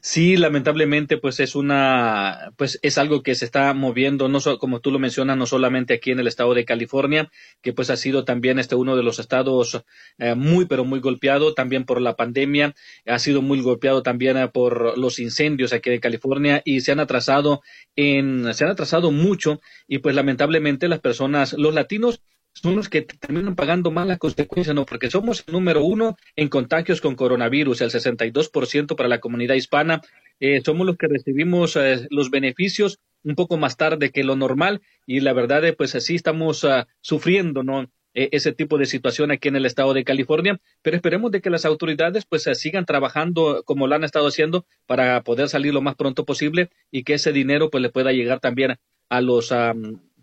Sí, 0.00 0.36
lamentablemente, 0.36 1.18
pues 1.18 1.38
es 1.40 1.54
una, 1.54 2.52
pues 2.56 2.78
es 2.80 2.96
algo 2.96 3.22
que 3.22 3.34
se 3.34 3.44
está 3.44 3.74
moviendo, 3.74 4.28
no 4.28 4.40
como 4.58 4.80
tú 4.80 4.90
lo 4.90 4.98
mencionas, 4.98 5.36
no 5.36 5.44
solamente 5.44 5.92
aquí 5.92 6.12
en 6.12 6.20
el 6.20 6.28
estado 6.28 6.54
de 6.54 6.64
California, 6.64 7.30
que 7.60 7.74
pues 7.74 7.90
ha 7.90 7.96
sido 7.96 8.24
también 8.24 8.58
este 8.58 8.74
uno 8.74 8.96
de 8.96 9.02
los 9.02 9.18
estados 9.18 9.84
eh, 10.16 10.34
muy, 10.34 10.64
pero 10.64 10.86
muy 10.86 11.00
golpeado 11.00 11.52
también 11.52 11.84
por 11.84 12.00
la 12.00 12.16
pandemia, 12.16 12.74
ha 13.04 13.18
sido 13.18 13.42
muy 13.42 13.60
golpeado 13.60 14.02
también 14.02 14.38
eh, 14.38 14.48
por 14.48 14.96
los 14.96 15.18
incendios 15.18 15.74
aquí 15.74 15.90
en 15.90 16.00
California 16.00 16.62
y 16.64 16.80
se 16.80 16.92
han 16.92 17.00
atrasado 17.00 17.60
en, 17.96 18.54
se 18.54 18.64
han 18.64 18.70
atrasado 18.70 19.10
mucho 19.10 19.60
y 19.86 19.98
pues 19.98 20.14
lamentablemente 20.14 20.88
las 20.88 21.00
personas, 21.00 21.52
los 21.52 21.74
latinos 21.74 22.22
son 22.62 22.74
los 22.74 22.88
que 22.88 23.02
terminan 23.02 23.54
pagando 23.54 23.90
más 23.90 24.06
las 24.06 24.18
consecuencias, 24.18 24.74
¿no? 24.74 24.86
Porque 24.86 25.10
somos 25.10 25.44
el 25.46 25.52
número 25.52 25.84
uno 25.84 26.16
en 26.36 26.48
contagios 26.48 27.00
con 27.00 27.14
coronavirus, 27.14 27.82
el 27.82 27.90
62% 27.90 28.96
para 28.96 29.08
la 29.08 29.20
comunidad 29.20 29.54
hispana. 29.56 30.00
Eh, 30.40 30.62
somos 30.64 30.86
los 30.86 30.96
que 30.96 31.06
recibimos 31.06 31.76
eh, 31.76 32.06
los 32.10 32.30
beneficios 32.30 32.98
un 33.24 33.34
poco 33.34 33.58
más 33.58 33.76
tarde 33.76 34.10
que 34.10 34.24
lo 34.24 34.36
normal 34.36 34.80
y 35.04 35.20
la 35.20 35.32
verdad, 35.32 35.64
es 35.64 35.74
pues 35.76 35.94
así 35.94 36.14
estamos 36.14 36.64
uh, 36.64 36.84
sufriendo, 37.00 37.62
¿no? 37.62 37.90
E, 38.14 38.30
ese 38.32 38.52
tipo 38.52 38.78
de 38.78 38.86
situación 38.86 39.30
aquí 39.30 39.48
en 39.48 39.56
el 39.56 39.66
estado 39.66 39.92
de 39.92 40.04
California, 40.04 40.58
pero 40.80 40.96
esperemos 40.96 41.30
de 41.32 41.42
que 41.42 41.50
las 41.50 41.66
autoridades 41.66 42.24
pues 42.24 42.48
sigan 42.54 42.86
trabajando 42.86 43.64
como 43.64 43.86
lo 43.86 43.94
han 43.94 44.04
estado 44.04 44.28
haciendo 44.28 44.64
para 44.86 45.22
poder 45.22 45.48
salir 45.48 45.74
lo 45.74 45.82
más 45.82 45.96
pronto 45.96 46.24
posible 46.24 46.70
y 46.90 47.02
que 47.04 47.14
ese 47.14 47.32
dinero 47.32 47.68
pues 47.68 47.82
le 47.82 47.90
pueda 47.90 48.12
llegar 48.12 48.40
también 48.40 48.76
a 49.10 49.20
los 49.20 49.52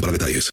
para 0.00 0.12
detalles. 0.12 0.50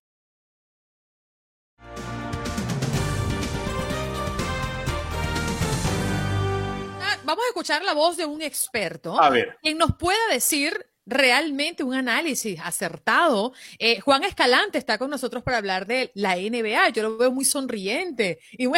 Ah, 7.01 7.17
vamos 7.23 7.43
a 7.45 7.47
escuchar 7.49 7.83
la 7.83 7.93
voz 7.93 8.17
de 8.17 8.25
un 8.25 8.41
experto. 8.41 9.21
A 9.21 9.29
ver. 9.29 9.57
Quien 9.61 9.77
nos 9.77 9.95
pueda 9.95 10.17
decir 10.31 10.87
realmente 11.05 11.83
un 11.83 11.93
análisis 11.93 12.59
acertado. 12.63 13.53
Eh, 13.77 13.99
Juan 13.99 14.23
Escalante 14.23 14.79
está 14.79 14.97
con 14.97 15.11
nosotros 15.11 15.43
para 15.43 15.57
hablar 15.57 15.85
de 15.85 16.11
la 16.15 16.35
NBA. 16.35 16.89
Yo 16.89 17.03
lo 17.03 17.17
veo 17.17 17.31
muy 17.31 17.45
sonriente. 17.45 18.39
Y 18.53 18.65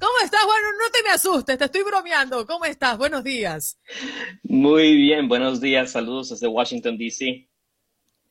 ¿Cómo 0.00 0.12
estás? 0.22 0.44
Bueno, 0.44 0.68
no 0.72 0.90
te 0.92 1.02
me 1.02 1.10
asustes, 1.10 1.58
te 1.58 1.64
estoy 1.64 1.82
bromeando. 1.82 2.46
¿Cómo 2.46 2.64
estás? 2.64 2.96
Buenos 2.96 3.24
días. 3.24 3.78
Muy 4.42 4.94
bien, 4.96 5.28
buenos 5.28 5.60
días. 5.60 5.92
Saludos 5.92 6.30
desde 6.30 6.46
Washington, 6.46 6.96
D.C. 6.96 7.48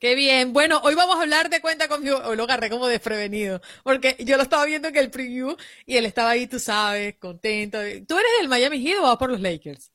Qué 0.04 0.14
bien. 0.14 0.52
Bueno, 0.52 0.82
hoy 0.84 0.94
vamos 0.94 1.16
a 1.16 1.22
hablar 1.22 1.48
de 1.48 1.62
cuenta 1.62 1.88
conmigo. 1.88 2.18
Hoy 2.26 2.36
lo 2.36 2.42
agarré 2.42 2.68
como 2.68 2.86
desprevenido, 2.86 3.62
porque 3.82 4.16
yo 4.18 4.36
lo 4.36 4.42
estaba 4.42 4.66
viendo 4.66 4.88
en 4.88 4.96
el 4.98 5.10
preview 5.10 5.56
y 5.86 5.96
él 5.96 6.04
estaba 6.04 6.28
ahí, 6.28 6.46
tú 6.46 6.58
sabes, 6.58 7.14
contento. 7.16 7.78
¿Tú 8.06 8.18
eres 8.18 8.30
del 8.38 8.50
Miami 8.50 8.82
Heat 8.82 8.98
o 8.98 9.04
vas 9.04 9.16
por 9.16 9.30
los 9.30 9.40
Lakers? 9.40 9.90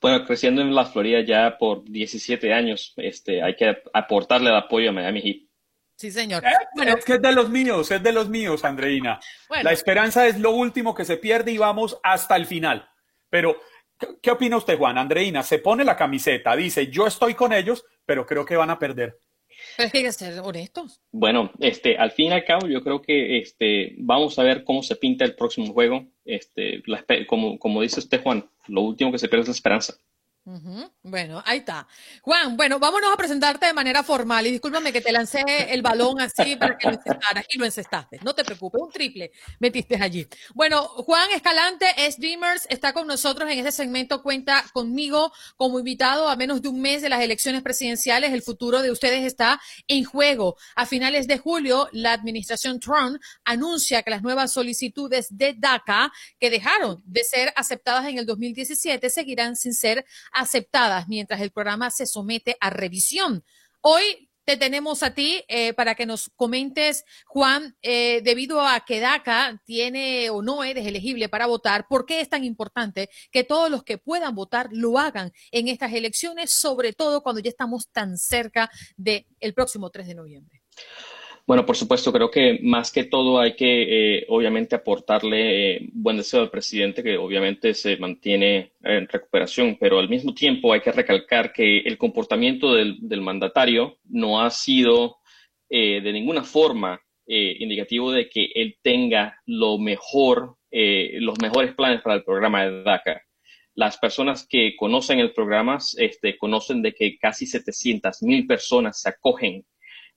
Bueno, 0.00 0.24
creciendo 0.24 0.62
en 0.62 0.74
la 0.74 0.86
Florida 0.86 1.20
ya 1.20 1.58
por 1.58 1.84
17 1.84 2.50
años, 2.50 2.94
este, 2.96 3.42
hay 3.42 3.54
que 3.56 3.76
aportarle 3.92 4.48
el 4.48 4.56
apoyo 4.56 4.88
a 4.88 4.92
Miami 4.94 5.20
Heat. 5.20 5.36
Sí, 5.96 6.10
señor. 6.10 6.42
Bueno, 6.74 6.96
es 6.96 7.04
que 7.04 7.16
es 7.16 7.20
de 7.20 7.32
los 7.32 7.50
míos, 7.50 7.90
es 7.90 8.02
de 8.02 8.12
los 8.12 8.30
míos, 8.30 8.64
Andreina. 8.64 9.20
La 9.62 9.72
esperanza 9.72 10.26
es 10.26 10.38
lo 10.38 10.52
último 10.52 10.94
que 10.94 11.04
se 11.04 11.18
pierde 11.18 11.52
y 11.52 11.58
vamos 11.58 11.98
hasta 12.02 12.36
el 12.36 12.46
final. 12.46 12.88
Pero, 13.28 13.60
¿qué, 14.22 14.30
opina 14.30 14.56
usted, 14.56 14.78
Juan? 14.78 14.96
Andreina 14.96 15.42
se 15.42 15.58
pone 15.58 15.84
la 15.84 15.94
camiseta, 15.94 16.56
dice, 16.56 16.86
yo 16.86 17.06
estoy 17.06 17.34
con 17.34 17.52
ellos, 17.52 17.84
pero 18.06 18.24
creo 18.24 18.46
que 18.46 18.56
van 18.56 18.70
a 18.70 18.78
perder. 18.78 19.18
Pero 19.76 19.90
hay 19.92 20.02
que 20.02 20.12
ser 20.12 20.38
honestos. 20.40 21.00
Bueno, 21.12 21.50
este, 21.60 21.96
al 21.96 22.10
fin 22.10 22.30
y 22.30 22.32
al 22.32 22.44
cabo, 22.44 22.66
yo 22.66 22.82
creo 22.82 23.02
que 23.02 23.38
este, 23.38 23.94
vamos 23.98 24.38
a 24.38 24.42
ver 24.42 24.64
cómo 24.64 24.82
se 24.82 24.96
pinta 24.96 25.24
el 25.24 25.34
próximo 25.34 25.72
juego. 25.72 26.06
Este, 26.24 26.82
como, 27.26 27.58
como 27.58 27.82
dice 27.82 28.00
usted, 28.00 28.22
Juan, 28.22 28.48
lo 28.68 28.82
último 28.82 29.12
que 29.12 29.18
se 29.18 29.28
pierde 29.28 29.42
es 29.42 29.48
la 29.48 29.54
esperanza. 29.54 29.94
Bueno, 31.02 31.42
ahí 31.44 31.58
está. 31.58 31.88
Juan, 32.22 32.56
bueno, 32.56 32.78
vámonos 32.78 33.12
a 33.12 33.16
presentarte 33.16 33.66
de 33.66 33.72
manera 33.72 34.04
formal 34.04 34.46
y 34.46 34.52
discúlpame 34.52 34.92
que 34.92 35.00
te 35.00 35.10
lancé 35.10 35.42
el 35.70 35.82
balón 35.82 36.20
así 36.20 36.54
para 36.54 36.78
que 36.78 36.86
lo 36.86 36.94
encestaras 36.94 37.44
y 37.48 37.58
lo 37.58 37.64
encestaste. 37.64 38.20
No 38.22 38.32
te 38.32 38.44
preocupes, 38.44 38.80
un 38.80 38.92
triple 38.92 39.32
metiste 39.58 39.96
allí. 40.00 40.24
Bueno, 40.54 40.84
Juan 40.86 41.28
Escalante 41.32 41.86
es 41.96 42.20
Dreamers, 42.20 42.64
está 42.70 42.92
con 42.92 43.08
nosotros 43.08 43.50
en 43.50 43.58
este 43.58 43.72
segmento, 43.72 44.22
cuenta 44.22 44.64
conmigo 44.72 45.32
como 45.56 45.80
invitado 45.80 46.28
a 46.28 46.36
menos 46.36 46.62
de 46.62 46.68
un 46.68 46.80
mes 46.80 47.02
de 47.02 47.08
las 47.08 47.22
elecciones 47.22 47.62
presidenciales. 47.62 48.32
El 48.32 48.42
futuro 48.42 48.82
de 48.82 48.92
ustedes 48.92 49.24
está 49.24 49.60
en 49.88 50.04
juego. 50.04 50.56
A 50.76 50.86
finales 50.86 51.26
de 51.26 51.38
julio, 51.38 51.88
la 51.90 52.12
administración 52.12 52.78
Trump 52.78 53.20
anuncia 53.44 54.04
que 54.04 54.10
las 54.10 54.22
nuevas 54.22 54.52
solicitudes 54.52 55.26
de 55.28 55.54
DACA 55.58 56.12
que 56.38 56.50
dejaron 56.50 57.02
de 57.04 57.24
ser 57.24 57.52
aceptadas 57.56 58.06
en 58.06 58.18
el 58.18 58.26
2017 58.26 59.10
seguirán 59.10 59.56
sin 59.56 59.74
ser 59.74 60.04
aceptadas 60.36 61.08
mientras 61.08 61.40
el 61.40 61.50
programa 61.50 61.90
se 61.90 62.06
somete 62.06 62.56
a 62.60 62.70
revisión. 62.70 63.42
Hoy 63.80 64.28
te 64.44 64.56
tenemos 64.56 65.02
a 65.02 65.12
ti 65.12 65.44
eh, 65.48 65.72
para 65.74 65.96
que 65.96 66.06
nos 66.06 66.30
comentes, 66.36 67.04
Juan, 67.26 67.76
eh, 67.82 68.20
debido 68.22 68.60
a 68.60 68.80
que 68.80 69.00
DACA 69.00 69.60
tiene 69.64 70.30
o 70.30 70.40
no 70.40 70.62
eres 70.62 70.86
elegible 70.86 71.28
para 71.28 71.46
votar, 71.46 71.88
¿por 71.88 72.06
qué 72.06 72.20
es 72.20 72.28
tan 72.28 72.44
importante 72.44 73.10
que 73.32 73.42
todos 73.42 73.70
los 73.70 73.82
que 73.82 73.98
puedan 73.98 74.36
votar 74.36 74.68
lo 74.70 75.00
hagan 75.00 75.32
en 75.50 75.66
estas 75.66 75.92
elecciones, 75.92 76.52
sobre 76.52 76.92
todo 76.92 77.22
cuando 77.22 77.40
ya 77.40 77.50
estamos 77.50 77.88
tan 77.90 78.16
cerca 78.18 78.70
del 78.96 79.24
próximo 79.52 79.90
3 79.90 80.06
de 80.06 80.14
noviembre? 80.14 80.62
Bueno, 81.46 81.64
por 81.64 81.76
supuesto, 81.76 82.12
creo 82.12 82.28
que 82.28 82.58
más 82.62 82.90
que 82.90 83.04
todo 83.04 83.38
hay 83.38 83.54
que, 83.54 84.18
eh, 84.18 84.26
obviamente, 84.28 84.74
aportarle 84.74 85.76
eh, 85.76 85.88
buen 85.92 86.16
deseo 86.16 86.40
al 86.40 86.50
presidente, 86.50 87.04
que 87.04 87.16
obviamente 87.16 87.72
se 87.72 87.96
mantiene 87.98 88.72
en 88.82 89.06
recuperación, 89.06 89.76
pero 89.78 90.00
al 90.00 90.08
mismo 90.08 90.34
tiempo 90.34 90.72
hay 90.72 90.80
que 90.80 90.90
recalcar 90.90 91.52
que 91.52 91.78
el 91.78 91.98
comportamiento 91.98 92.74
del, 92.74 93.20
mandatario 93.20 93.98
no 94.08 94.40
ha 94.42 94.50
sido 94.50 95.18
eh, 95.70 96.00
de 96.00 96.12
ninguna 96.12 96.42
forma 96.42 97.00
indicativo 97.28 98.12
de 98.12 98.28
que 98.28 98.50
él 98.54 98.78
tenga 98.82 99.40
lo 99.46 99.78
mejor, 99.78 100.56
los 100.70 101.40
mejores 101.40 101.74
planes 101.74 102.00
para 102.02 102.14
el 102.14 102.22
programa 102.22 102.64
de 102.64 102.84
DACA. 102.84 103.22
Las 103.74 103.98
personas 103.98 104.46
que 104.48 104.76
conocen 104.76 105.18
el 105.18 105.32
programa 105.32 105.78
este, 105.98 106.38
conocen 106.38 106.82
de 106.82 106.94
que 106.94 107.18
casi 107.18 107.46
700 107.46 108.22
mil 108.22 108.46
personas 108.46 109.00
se 109.00 109.08
acogen 109.08 109.64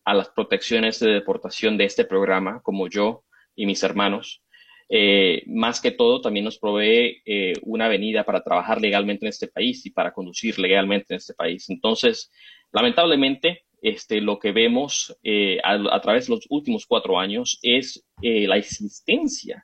a 0.10 0.16
las 0.16 0.30
protecciones 0.30 1.00
de 1.00 1.12
deportación 1.12 1.78
de 1.78 1.86
este 1.86 2.04
programa, 2.04 2.62
como 2.64 2.90
yo 2.90 3.26
y 3.56 3.68
mis 3.68 3.84
hermanos. 3.84 4.42
Eh, 4.90 5.44
más 5.46 5.80
que 5.80 5.92
todo, 5.92 6.20
también 6.20 6.46
nos 6.46 6.58
provee 6.58 7.22
eh, 7.24 7.54
una 7.62 7.86
avenida 7.86 8.24
para 8.24 8.42
trabajar 8.42 8.82
legalmente 8.82 9.26
en 9.26 9.30
este 9.30 9.50
país 9.50 9.86
y 9.86 9.92
para 9.92 10.12
conducir 10.12 10.58
legalmente 10.58 11.14
en 11.14 11.18
este 11.18 11.36
país. 11.36 11.70
Entonces, 11.70 12.32
lamentablemente, 12.72 13.66
este, 13.84 14.20
lo 14.20 14.40
que 14.40 14.52
vemos 14.52 15.16
eh, 15.22 15.60
a, 15.64 16.02
través 16.02 16.26
de 16.26 16.34
los 16.34 16.48
últimos 16.50 16.88
cuatro 16.88 17.20
años 17.20 17.60
es 17.62 18.04
la 18.20 18.58
existencia 18.58 19.64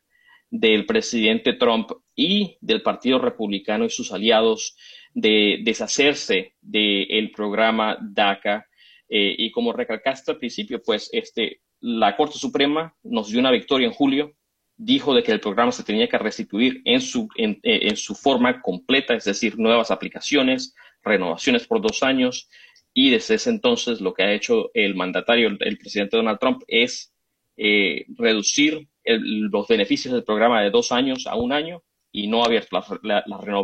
del 0.52 0.86
presidente 0.86 1.54
Trump 1.54 1.90
y 2.16 2.56
del 2.62 2.84
Partido 2.84 3.18
Republicano 3.18 3.86
y 3.86 3.90
sus 3.90 4.12
aliados 4.12 4.78
de 5.12 5.62
deshacerse 5.64 6.54
del 6.62 7.32
programa 7.32 7.98
DACA 8.00 8.68
eh, 9.10 9.36
y 9.38 9.52
como 9.52 9.74
recalcaste 9.74 10.32
al 10.32 10.38
principio, 10.38 10.82
pues 10.82 11.10
este, 11.14 11.62
la 11.80 12.16
Corte 12.16 12.38
Suprema 12.38 12.96
nos 13.04 13.30
dio 13.30 13.40
una 13.40 13.52
victoria 13.52 13.88
en 13.88 13.94
julio, 13.94 14.34
dijo 14.78 15.14
de 15.14 15.24
que 15.24 15.32
el 15.32 15.40
programa 15.40 15.72
se 15.72 15.84
tenía 15.84 16.10
que 16.10 16.18
restituir 16.18 16.82
en 16.86 17.02
su, 17.02 17.28
en, 17.36 17.60
eh, 17.64 17.96
su 17.96 18.16
forma 18.16 18.62
completa, 18.62 19.14
es 19.14 19.26
decir, 19.26 19.58
nuevas 19.58 19.92
aplicaciones, 19.92 20.76
renovaciones 21.04 21.66
por 21.68 21.82
dos 21.82 22.04
años, 22.04 22.50
y 22.94 23.10
desde 23.10 23.36
ese 23.36 23.50
entonces 23.50 24.02
lo 24.02 24.14
que 24.14 24.24
ha 24.24 24.34
hecho 24.34 24.72
el 24.74 24.96
mandatario, 24.96 25.50
el, 25.60 25.78
presidente 25.78 26.18
Donald 26.18 26.40
Trump, 26.40 26.64
es 26.68 27.14
eh, 27.58 28.06
reducir 28.18 28.88
los 29.04 29.68
beneficios 29.68 30.14
del 30.14 30.24
programa 30.24 30.64
de 30.64 30.72
dos 30.72 30.92
años 30.92 31.28
a 31.28 31.36
un 31.36 31.54
año 31.54 31.84
y 32.12 32.28
no 32.28 32.42
ha 32.42 32.46
abierto 32.46 32.82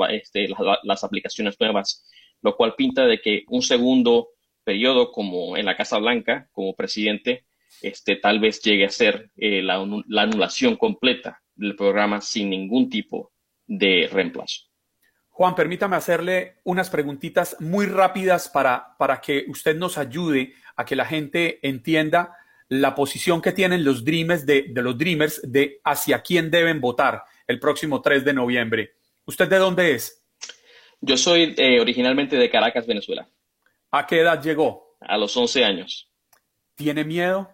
este, 0.09 0.49
las 0.83 1.03
aplicaciones 1.03 1.59
nuevas, 1.59 2.05
lo 2.41 2.55
cual 2.55 2.75
pinta 2.75 3.05
de 3.05 3.21
que 3.21 3.43
un 3.47 3.61
segundo 3.61 4.27
periodo 4.71 5.11
como 5.11 5.57
en 5.57 5.65
la 5.65 5.75
Casa 5.75 5.97
Blanca, 5.97 6.47
como 6.53 6.73
presidente, 6.73 7.43
este, 7.81 8.15
tal 8.15 8.39
vez 8.39 8.61
llegue 8.61 8.85
a 8.85 8.89
ser 8.89 9.29
eh, 9.35 9.61
la, 9.61 9.75
anulación 9.75 10.77
completa 10.77 11.41
del 11.55 11.75
programa 11.75 12.21
sin 12.21 12.49
ningún 12.49 12.89
tipo 12.89 13.33
de 13.67 14.09
reemplazo. 14.09 14.61
Juan, 15.27 15.55
permítame 15.55 15.97
hacerle 15.97 16.55
unas 16.63 16.89
preguntitas 16.89 17.57
muy 17.59 17.85
rápidas 17.85 18.47
para, 18.47 18.95
para 18.97 19.19
que 19.19 19.43
usted 19.49 19.75
nos 19.75 19.97
ayude 19.97 20.53
a 20.77 20.85
que 20.85 20.95
la 20.95 21.05
gente 21.05 21.59
entienda 21.67 22.33
la 22.69 22.95
posición 22.95 23.41
que 23.41 23.51
tienen 23.51 23.83
los 23.83 24.05
Dreamers 24.05 24.45
de, 24.45 24.67
de 24.69 24.81
los 24.81 24.97
Dreamers 24.97 25.41
de 25.43 25.81
hacia 25.83 26.21
quién 26.21 26.49
deben 26.49 26.79
votar 26.79 27.23
el 27.45 27.59
próximo 27.59 28.01
3 28.01 28.23
de 28.23 28.33
noviembre. 28.33 28.93
¿Usted 29.25 29.49
de 29.49 29.57
dónde 29.57 29.95
es? 29.95 30.23
Yo 31.01 31.17
soy 31.17 31.55
eh, 31.57 31.81
originalmente 31.81 32.37
de 32.37 32.49
Caracas, 32.49 32.87
Venezuela. 32.87 33.27
¿A 33.93 34.07
qué 34.07 34.21
edad 34.21 34.41
llegó? 34.41 34.95
A 35.01 35.17
los 35.17 35.35
11 35.35 35.65
años. 35.65 36.09
¿Tiene 36.75 37.03
miedo? 37.03 37.49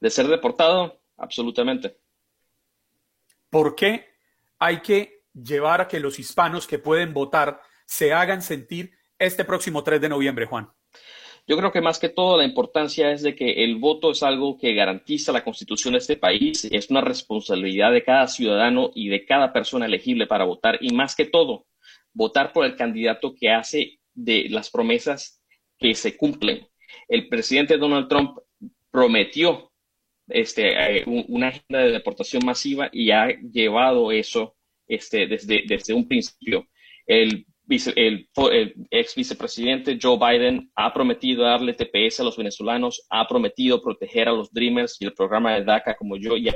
De 0.00 0.10
ser 0.10 0.26
deportado, 0.28 1.00
absolutamente. 1.16 1.96
¿Por 3.48 3.74
qué 3.74 4.06
hay 4.58 4.82
que 4.82 5.22
llevar 5.32 5.80
a 5.80 5.88
que 5.88 5.98
los 5.98 6.18
hispanos 6.18 6.66
que 6.66 6.78
pueden 6.78 7.14
votar 7.14 7.62
se 7.86 8.12
hagan 8.12 8.42
sentir 8.42 8.92
este 9.18 9.46
próximo 9.46 9.82
3 9.82 9.98
de 9.98 10.10
noviembre, 10.10 10.44
Juan? 10.44 10.68
Yo 11.46 11.56
creo 11.56 11.72
que 11.72 11.80
más 11.80 11.98
que 11.98 12.10
todo 12.10 12.36
la 12.36 12.44
importancia 12.44 13.10
es 13.12 13.22
de 13.22 13.34
que 13.34 13.64
el 13.64 13.76
voto 13.76 14.10
es 14.10 14.22
algo 14.22 14.58
que 14.58 14.74
garantiza 14.74 15.32
la 15.32 15.44
constitución 15.44 15.92
de 15.92 15.98
este 15.98 16.16
país, 16.16 16.66
es 16.70 16.90
una 16.90 17.00
responsabilidad 17.00 17.92
de 17.92 18.04
cada 18.04 18.26
ciudadano 18.26 18.90
y 18.94 19.08
de 19.08 19.24
cada 19.24 19.54
persona 19.54 19.86
elegible 19.86 20.26
para 20.26 20.44
votar 20.44 20.76
y 20.82 20.92
más 20.92 21.16
que 21.16 21.24
todo, 21.24 21.66
votar 22.12 22.52
por 22.52 22.66
el 22.66 22.76
candidato 22.76 23.34
que 23.34 23.50
hace 23.50 24.00
de 24.12 24.48
las 24.50 24.70
promesas 24.70 25.40
que 25.78 25.94
se 25.94 26.16
cumplen. 26.16 26.66
El 27.08 27.28
presidente 27.28 27.76
Donald 27.76 28.08
Trump 28.08 28.38
prometió 28.90 29.70
este, 30.28 31.00
eh, 31.00 31.04
una 31.06 31.48
agenda 31.48 31.80
de 31.80 31.92
deportación 31.92 32.44
masiva 32.44 32.88
y 32.92 33.10
ha 33.10 33.28
llevado 33.28 34.10
eso 34.10 34.56
este, 34.88 35.26
desde, 35.26 35.94
un 35.94 36.08
principio. 36.08 36.66
El, 37.06 37.46
el, 37.68 38.28
ex 38.90 39.14
vicepresidente 39.14 39.98
Joe 40.00 40.18
Biden 40.18 40.70
ha 40.74 40.92
prometido 40.92 41.44
darle 41.44 41.74
TPS 41.74 42.20
a 42.20 42.24
los 42.24 42.36
venezolanos, 42.36 43.06
ha 43.10 43.26
prometido 43.26 43.82
proteger 43.82 44.28
a 44.28 44.32
los 44.32 44.52
Dreamers 44.52 44.96
y 45.00 45.04
el 45.04 45.12
programa 45.12 45.54
de 45.54 45.64
DACA 45.64 45.96
como 45.96 46.16
yo, 46.16 46.36
y 46.36 46.48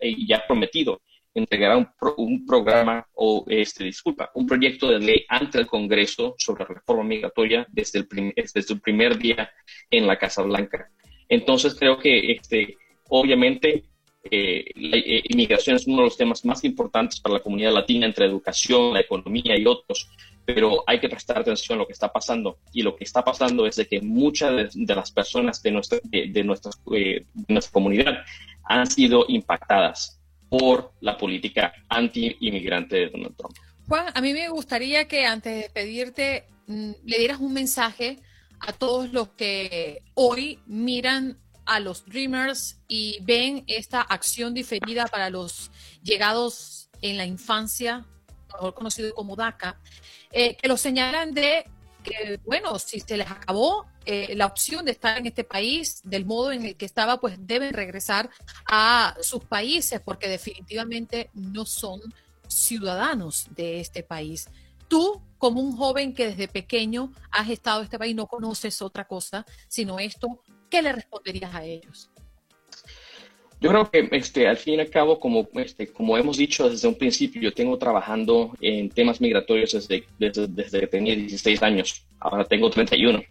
y 0.00 0.32
ha 0.32 0.46
prometido 0.46 1.00
entregará 1.36 1.76
un, 1.76 1.88
un, 2.16 2.46
programa 2.46 3.06
o, 3.14 3.44
este, 3.46 3.84
disculpa, 3.84 4.30
un 4.34 4.46
proyecto 4.46 4.88
de 4.88 4.98
ley 4.98 5.24
ante 5.28 5.58
el 5.58 5.66
Congreso 5.66 6.34
sobre 6.38 6.64
reforma 6.64 7.04
migratoria 7.04 7.66
desde 7.70 8.00
el, 8.00 8.32
desde 8.34 8.74
el 8.74 8.80
primer 8.80 9.18
día 9.18 9.50
en 9.90 10.06
la 10.06 10.18
Casa 10.18 10.42
Blanca. 10.42 10.90
Entonces 11.28 11.74
creo 11.74 11.98
que, 11.98 12.32
este, 12.32 12.76
obviamente, 13.08 13.84
eh, 14.30 14.64
la 14.76 14.96
eh, 14.96 15.22
inmigración 15.28 15.76
es 15.76 15.86
uno 15.86 15.98
de 15.98 16.04
los 16.04 16.16
temas 16.16 16.44
más 16.44 16.64
importantes 16.64 17.20
para 17.20 17.34
la 17.34 17.40
comunidad 17.40 17.72
latina 17.72 18.06
entre 18.06 18.24
educación, 18.24 18.94
la 18.94 19.00
economía 19.00 19.58
y 19.58 19.66
otros, 19.66 20.08
pero 20.46 20.84
hay 20.86 21.00
que 21.00 21.08
prestar 21.08 21.40
atención 21.40 21.76
a 21.76 21.80
lo 21.80 21.86
que 21.86 21.92
está 21.92 22.10
pasando. 22.10 22.58
Y 22.72 22.80
lo 22.80 22.96
que 22.96 23.04
está 23.04 23.22
pasando 23.22 23.66
es 23.66 23.76
de 23.76 23.86
que 23.86 24.00
muchas 24.00 24.74
de, 24.74 24.94
las 24.94 25.10
personas 25.10 25.62
de 25.62 25.70
nuestra, 25.70 25.98
de, 26.02 26.44
nuestra, 26.44 26.70
eh, 26.94 27.26
de 27.34 27.52
nuestra 27.52 27.72
comunidad 27.72 28.24
han 28.64 28.86
sido 28.86 29.26
impactadas 29.28 30.15
por 30.58 30.92
la 31.00 31.16
política 31.16 31.72
anti-inmigrante 31.88 32.96
de 32.96 33.10
Donald 33.10 33.36
Trump. 33.36 33.56
Juan, 33.88 34.06
a 34.14 34.20
mí 34.20 34.32
me 34.32 34.48
gustaría 34.48 35.06
que 35.06 35.26
antes 35.26 35.62
de 35.62 35.70
pedirte 35.70 36.48
mm, 36.66 36.92
le 37.04 37.18
dieras 37.18 37.40
un 37.40 37.52
mensaje 37.52 38.18
a 38.60 38.72
todos 38.72 39.12
los 39.12 39.28
que 39.28 40.02
hoy 40.14 40.60
miran 40.66 41.38
a 41.66 41.80
los 41.80 42.06
Dreamers 42.06 42.80
y 42.88 43.18
ven 43.22 43.64
esta 43.66 44.00
acción 44.00 44.54
diferida 44.54 45.06
para 45.06 45.30
los 45.30 45.70
llegados 46.02 46.88
en 47.02 47.16
la 47.16 47.26
infancia, 47.26 48.06
mejor 48.52 48.74
conocido 48.74 49.12
como 49.14 49.36
DACA, 49.36 49.78
eh, 50.32 50.56
que 50.56 50.68
lo 50.68 50.76
señalan 50.76 51.34
de 51.34 51.64
que, 52.06 52.40
bueno, 52.44 52.78
si 52.78 53.00
se 53.00 53.16
les 53.16 53.30
acabó 53.30 53.86
eh, 54.04 54.34
la 54.36 54.46
opción 54.46 54.84
de 54.84 54.92
estar 54.92 55.18
en 55.18 55.26
este 55.26 55.44
país 55.44 56.00
del 56.04 56.24
modo 56.24 56.52
en 56.52 56.64
el 56.64 56.76
que 56.76 56.86
estaba, 56.86 57.20
pues 57.20 57.36
deben 57.40 57.74
regresar 57.74 58.30
a 58.66 59.16
sus 59.20 59.44
países 59.44 60.00
porque 60.00 60.28
definitivamente 60.28 61.30
no 61.34 61.66
son 61.66 62.00
ciudadanos 62.46 63.48
de 63.50 63.80
este 63.80 64.02
país. 64.02 64.48
Tú, 64.88 65.20
como 65.38 65.60
un 65.60 65.76
joven 65.76 66.14
que 66.14 66.28
desde 66.28 66.46
pequeño 66.46 67.12
has 67.32 67.50
estado 67.50 67.80
en 67.80 67.84
este 67.84 67.98
país, 67.98 68.14
no 68.14 68.28
conoces 68.28 68.80
otra 68.80 69.06
cosa 69.06 69.44
sino 69.66 69.98
esto, 69.98 70.42
¿qué 70.70 70.82
le 70.82 70.92
responderías 70.92 71.54
a 71.54 71.64
ellos? 71.64 72.10
Yo 73.60 73.70
creo 73.70 73.90
que 73.90 74.08
este, 74.12 74.46
al 74.46 74.58
fin 74.58 74.74
y 74.74 74.80
al 74.80 74.90
cabo, 74.90 75.18
como, 75.18 75.48
este, 75.54 75.88
como 75.88 76.16
hemos 76.18 76.36
dicho 76.36 76.68
desde 76.68 76.88
un 76.88 76.94
principio, 76.94 77.40
yo 77.40 77.52
tengo 77.52 77.78
trabajando 77.78 78.52
en 78.60 78.90
temas 78.90 79.20
migratorios 79.20 79.72
desde, 79.72 80.04
desde, 80.18 80.80
que 80.80 80.86
tenía 80.86 81.16
16 81.16 81.62
años, 81.62 82.04
ahora 82.20 82.44
tengo 82.44 82.68
31. 82.68 83.22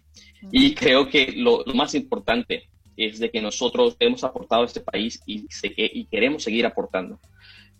Y 0.50 0.74
creo 0.74 1.08
que 1.08 1.32
lo, 1.36 1.64
más 1.74 1.94
importante 1.94 2.64
es 2.96 3.20
de 3.20 3.30
que 3.30 3.40
nosotros 3.40 3.96
hemos 4.00 4.24
aportado 4.24 4.62
a 4.62 4.66
este 4.66 4.80
país 4.80 5.20
y, 5.26 5.46
y 5.76 6.04
queremos 6.06 6.42
seguir 6.42 6.66
aportando, 6.66 7.20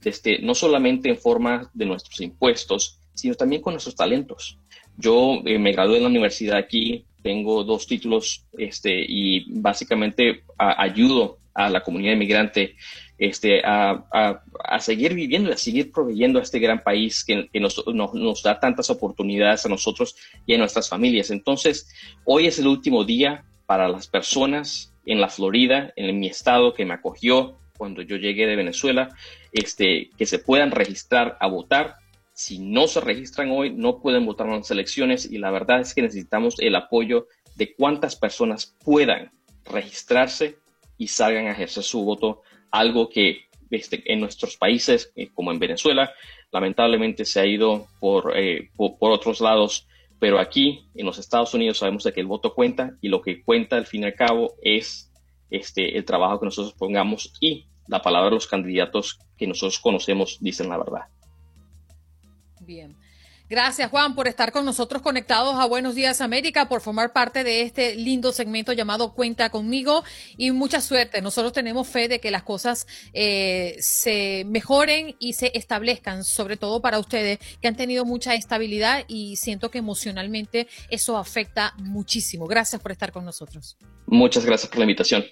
este, 0.04 0.38
no 0.38 0.54
solamente 0.54 1.08
en 1.08 1.16
forma 1.16 1.68
de 1.74 1.86
nuestros 1.86 2.20
impuestos, 2.20 3.00
sino 3.14 3.34
también 3.34 3.60
con 3.60 3.74
nuestros 3.74 3.96
talentos. 3.96 4.58
Yo 4.96 5.42
eh, 5.44 5.58
me 5.58 5.72
gradué 5.72 5.96
en 5.96 6.04
la 6.04 6.08
universidad 6.08 6.58
aquí, 6.58 7.04
tengo 7.22 7.64
dos 7.64 7.88
títulos 7.88 8.44
este, 8.56 9.04
y 9.06 9.52
básicamente 9.60 10.44
ayudo 10.56 11.38
a 11.56 11.70
la 11.70 11.82
comunidad 11.82 12.12
inmigrante 12.12 12.76
este, 13.18 13.62
a, 13.64 14.04
a, 14.12 14.78
seguir 14.78 15.14
viviendo 15.14 15.50
a 15.50 15.56
seguir 15.56 15.90
proveyendo 15.90 16.38
a 16.38 16.42
este 16.42 16.58
gran 16.58 16.82
país 16.82 17.24
que, 17.24 17.48
nos, 17.58 17.82
nos, 17.86 18.42
da 18.42 18.60
tantas 18.60 18.90
oportunidades 18.90 19.64
a 19.64 19.70
nosotros 19.70 20.16
y 20.44 20.54
a 20.54 20.58
nuestras 20.58 20.88
familias. 20.88 21.30
Entonces, 21.30 21.88
hoy 22.24 22.46
es 22.46 22.58
el 22.58 22.66
último 22.66 23.04
día 23.04 23.44
para 23.64 23.88
las 23.88 24.06
personas 24.06 24.92
en 25.06 25.20
la 25.20 25.28
Florida, 25.28 25.92
en 25.96 26.20
mi 26.20 26.26
estado 26.26 26.74
que 26.74 26.84
me 26.84 26.94
acogió 26.94 27.58
cuando 27.78 28.02
yo 28.02 28.16
llegué 28.16 28.46
de 28.46 28.56
Venezuela, 28.56 29.14
este, 29.52 30.10
que 30.16 30.26
se 30.26 30.38
puedan 30.38 30.70
registrar 30.70 31.36
a 31.40 31.46
votar 31.46 31.96
si 32.36 32.58
no 32.58 32.86
se 32.86 33.00
registran 33.00 33.50
hoy, 33.50 33.72
no 33.72 34.00
pueden 34.02 34.26
votar 34.26 34.46
en 34.48 34.56
las 34.58 34.70
elecciones 34.70 35.24
y 35.30 35.38
la 35.38 35.50
verdad 35.50 35.80
es 35.80 35.94
que 35.94 36.02
necesitamos 36.02 36.56
el 36.58 36.76
apoyo 36.76 37.28
de 37.54 37.74
cuantas 37.74 38.14
personas 38.14 38.76
puedan 38.84 39.32
registrarse 39.64 40.58
y 40.98 41.08
salgan 41.08 41.46
a 41.46 41.52
ejercer 41.52 41.82
su 41.82 42.04
voto, 42.04 42.42
algo 42.70 43.08
que 43.08 43.46
este, 43.70 44.12
en 44.12 44.20
nuestros 44.20 44.56
países, 44.56 45.12
eh, 45.16 45.28
como 45.34 45.52
en 45.52 45.58
Venezuela, 45.58 46.12
lamentablemente 46.52 47.24
se 47.24 47.40
ha 47.40 47.46
ido 47.46 47.86
por, 48.00 48.32
eh, 48.36 48.70
por, 48.76 49.10
otros 49.10 49.40
lados, 49.40 49.86
pero 50.18 50.38
aquí 50.38 50.88
en 50.94 51.06
los 51.06 51.18
Estados 51.18 51.52
Unidos 51.54 51.78
sabemos 51.78 52.04
de 52.04 52.12
que 52.12 52.20
el 52.20 52.26
voto 52.26 52.54
cuenta 52.54 52.96
y 53.00 53.08
lo 53.08 53.20
que 53.20 53.42
cuenta 53.42 53.76
al 53.76 53.86
fin 53.86 54.02
y 54.02 54.06
al 54.06 54.14
cabo 54.14 54.54
es 54.62 55.12
este, 55.50 55.96
el 55.96 56.04
trabajo 56.04 56.40
que 56.40 56.46
nosotros 56.46 56.74
pongamos 56.74 57.32
y 57.40 57.66
la 57.88 58.02
palabra 58.02 58.30
de 58.30 58.36
los 58.36 58.46
candidatos 58.46 59.18
que 59.36 59.46
nosotros 59.46 59.78
conocemos 59.78 60.38
dicen 60.40 60.68
la 60.68 60.78
verdad. 60.78 61.02
Bien. 62.60 62.96
Gracias, 63.48 63.90
Juan, 63.90 64.16
por 64.16 64.26
estar 64.26 64.50
con 64.50 64.64
nosotros 64.64 65.02
conectados 65.02 65.54
a 65.54 65.66
Buenos 65.66 65.94
Días 65.94 66.20
América, 66.20 66.68
por 66.68 66.80
formar 66.80 67.12
parte 67.12 67.44
de 67.44 67.62
este 67.62 67.94
lindo 67.94 68.32
segmento 68.32 68.72
llamado 68.72 69.12
Cuenta 69.12 69.50
conmigo 69.50 70.02
y 70.36 70.50
mucha 70.50 70.80
suerte. 70.80 71.22
Nosotros 71.22 71.52
tenemos 71.52 71.86
fe 71.86 72.08
de 72.08 72.18
que 72.18 72.32
las 72.32 72.42
cosas 72.42 72.88
eh, 73.12 73.76
se 73.78 74.44
mejoren 74.46 75.14
y 75.20 75.34
se 75.34 75.52
establezcan, 75.54 76.24
sobre 76.24 76.56
todo 76.56 76.82
para 76.82 76.98
ustedes 76.98 77.38
que 77.60 77.68
han 77.68 77.76
tenido 77.76 78.04
mucha 78.04 78.34
estabilidad 78.34 79.04
y 79.06 79.36
siento 79.36 79.70
que 79.70 79.78
emocionalmente 79.78 80.66
eso 80.90 81.16
afecta 81.16 81.72
muchísimo. 81.78 82.48
Gracias 82.48 82.82
por 82.82 82.90
estar 82.90 83.12
con 83.12 83.24
nosotros. 83.24 83.76
Muchas 84.06 84.44
gracias 84.44 84.68
por 84.68 84.78
la 84.78 84.84
invitación. 84.86 85.24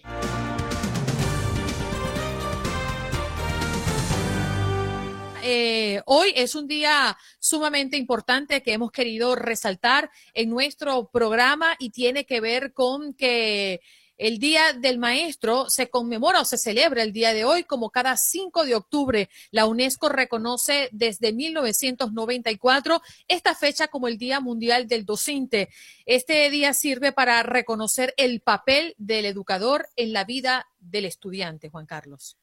Eh, 5.46 6.00
hoy 6.06 6.32
es 6.36 6.54
un 6.54 6.66
día 6.66 7.18
sumamente 7.38 7.98
importante 7.98 8.62
que 8.62 8.72
hemos 8.72 8.90
querido 8.90 9.36
resaltar 9.36 10.10
en 10.32 10.48
nuestro 10.48 11.10
programa 11.10 11.76
y 11.78 11.90
tiene 11.90 12.24
que 12.24 12.40
ver 12.40 12.72
con 12.72 13.12
que 13.12 13.82
el 14.16 14.38
Día 14.38 14.72
del 14.72 14.98
Maestro 14.98 15.68
se 15.68 15.90
conmemora 15.90 16.40
o 16.40 16.46
se 16.46 16.56
celebra 16.56 17.02
el 17.02 17.12
día 17.12 17.34
de 17.34 17.44
hoy 17.44 17.64
como 17.64 17.90
cada 17.90 18.16
5 18.16 18.64
de 18.64 18.74
octubre. 18.74 19.28
La 19.50 19.66
UNESCO 19.66 20.08
reconoce 20.08 20.88
desde 20.92 21.34
1994 21.34 23.02
esta 23.28 23.54
fecha 23.54 23.88
como 23.88 24.08
el 24.08 24.16
Día 24.16 24.40
Mundial 24.40 24.88
del 24.88 25.04
Docente. 25.04 25.68
Este 26.06 26.48
día 26.48 26.72
sirve 26.72 27.12
para 27.12 27.42
reconocer 27.42 28.14
el 28.16 28.40
papel 28.40 28.94
del 28.96 29.26
educador 29.26 29.90
en 29.96 30.14
la 30.14 30.24
vida 30.24 30.68
del 30.78 31.04
estudiante, 31.04 31.68
Juan 31.68 31.84
Carlos. 31.84 32.38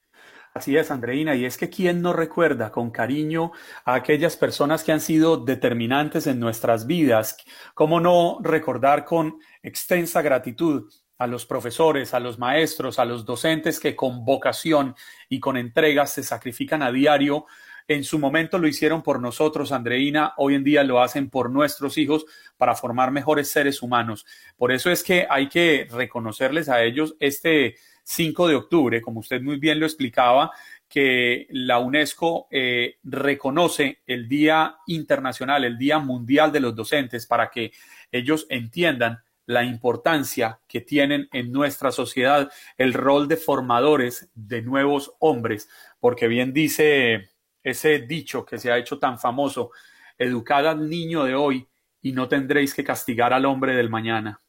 Así 0.54 0.76
es, 0.76 0.90
Andreina, 0.90 1.34
y 1.34 1.46
es 1.46 1.56
que 1.56 1.70
quién 1.70 2.02
no 2.02 2.12
recuerda 2.12 2.70
con 2.70 2.90
cariño 2.90 3.52
a 3.86 3.94
aquellas 3.94 4.36
personas 4.36 4.84
que 4.84 4.92
han 4.92 5.00
sido 5.00 5.38
determinantes 5.38 6.26
en 6.26 6.38
nuestras 6.38 6.86
vidas, 6.86 7.38
cómo 7.72 8.00
no 8.00 8.38
recordar 8.42 9.06
con 9.06 9.38
extensa 9.62 10.20
gratitud 10.20 10.92
a 11.16 11.26
los 11.26 11.46
profesores, 11.46 12.12
a 12.12 12.20
los 12.20 12.38
maestros, 12.38 12.98
a 12.98 13.06
los 13.06 13.24
docentes 13.24 13.80
que 13.80 13.96
con 13.96 14.26
vocación 14.26 14.94
y 15.30 15.40
con 15.40 15.56
entregas 15.56 16.12
se 16.12 16.22
sacrifican 16.22 16.82
a 16.82 16.92
diario. 16.92 17.46
En 17.88 18.04
su 18.04 18.18
momento 18.18 18.58
lo 18.58 18.68
hicieron 18.68 19.02
por 19.02 19.20
nosotros, 19.22 19.72
Andreina, 19.72 20.34
hoy 20.36 20.54
en 20.54 20.64
día 20.64 20.84
lo 20.84 21.00
hacen 21.00 21.30
por 21.30 21.48
nuestros 21.48 21.96
hijos 21.96 22.26
para 22.58 22.74
formar 22.74 23.10
mejores 23.10 23.50
seres 23.50 23.80
humanos. 23.80 24.26
Por 24.58 24.70
eso 24.70 24.90
es 24.90 25.02
que 25.02 25.26
hay 25.30 25.48
que 25.48 25.88
reconocerles 25.90 26.68
a 26.68 26.82
ellos 26.82 27.16
este 27.20 27.76
5 28.02 28.48
de 28.48 28.54
octubre, 28.54 29.00
como 29.00 29.20
usted 29.20 29.40
muy 29.40 29.58
bien 29.58 29.80
lo 29.80 29.86
explicaba, 29.86 30.50
que 30.88 31.46
la 31.50 31.78
UNESCO 31.78 32.48
eh, 32.50 32.96
reconoce 33.02 34.02
el 34.06 34.28
Día 34.28 34.76
Internacional, 34.86 35.64
el 35.64 35.78
Día 35.78 35.98
Mundial 35.98 36.52
de 36.52 36.60
los 36.60 36.74
Docentes, 36.74 37.26
para 37.26 37.50
que 37.50 37.72
ellos 38.10 38.46
entiendan 38.50 39.22
la 39.46 39.64
importancia 39.64 40.60
que 40.68 40.80
tienen 40.80 41.28
en 41.32 41.50
nuestra 41.50 41.90
sociedad 41.92 42.50
el 42.76 42.92
rol 42.92 43.26
de 43.28 43.36
formadores 43.36 44.28
de 44.34 44.62
nuevos 44.62 45.14
hombres, 45.18 45.68
porque 45.98 46.28
bien 46.28 46.52
dice 46.52 47.30
ese 47.62 48.00
dicho 48.00 48.44
que 48.44 48.58
se 48.58 48.70
ha 48.70 48.78
hecho 48.78 48.98
tan 48.98 49.18
famoso, 49.18 49.70
educad 50.18 50.68
al 50.68 50.88
niño 50.88 51.24
de 51.24 51.34
hoy 51.34 51.66
y 52.00 52.12
no 52.12 52.28
tendréis 52.28 52.74
que 52.74 52.84
castigar 52.84 53.32
al 53.32 53.44
hombre 53.44 53.74
del 53.74 53.88
mañana. 53.88 54.40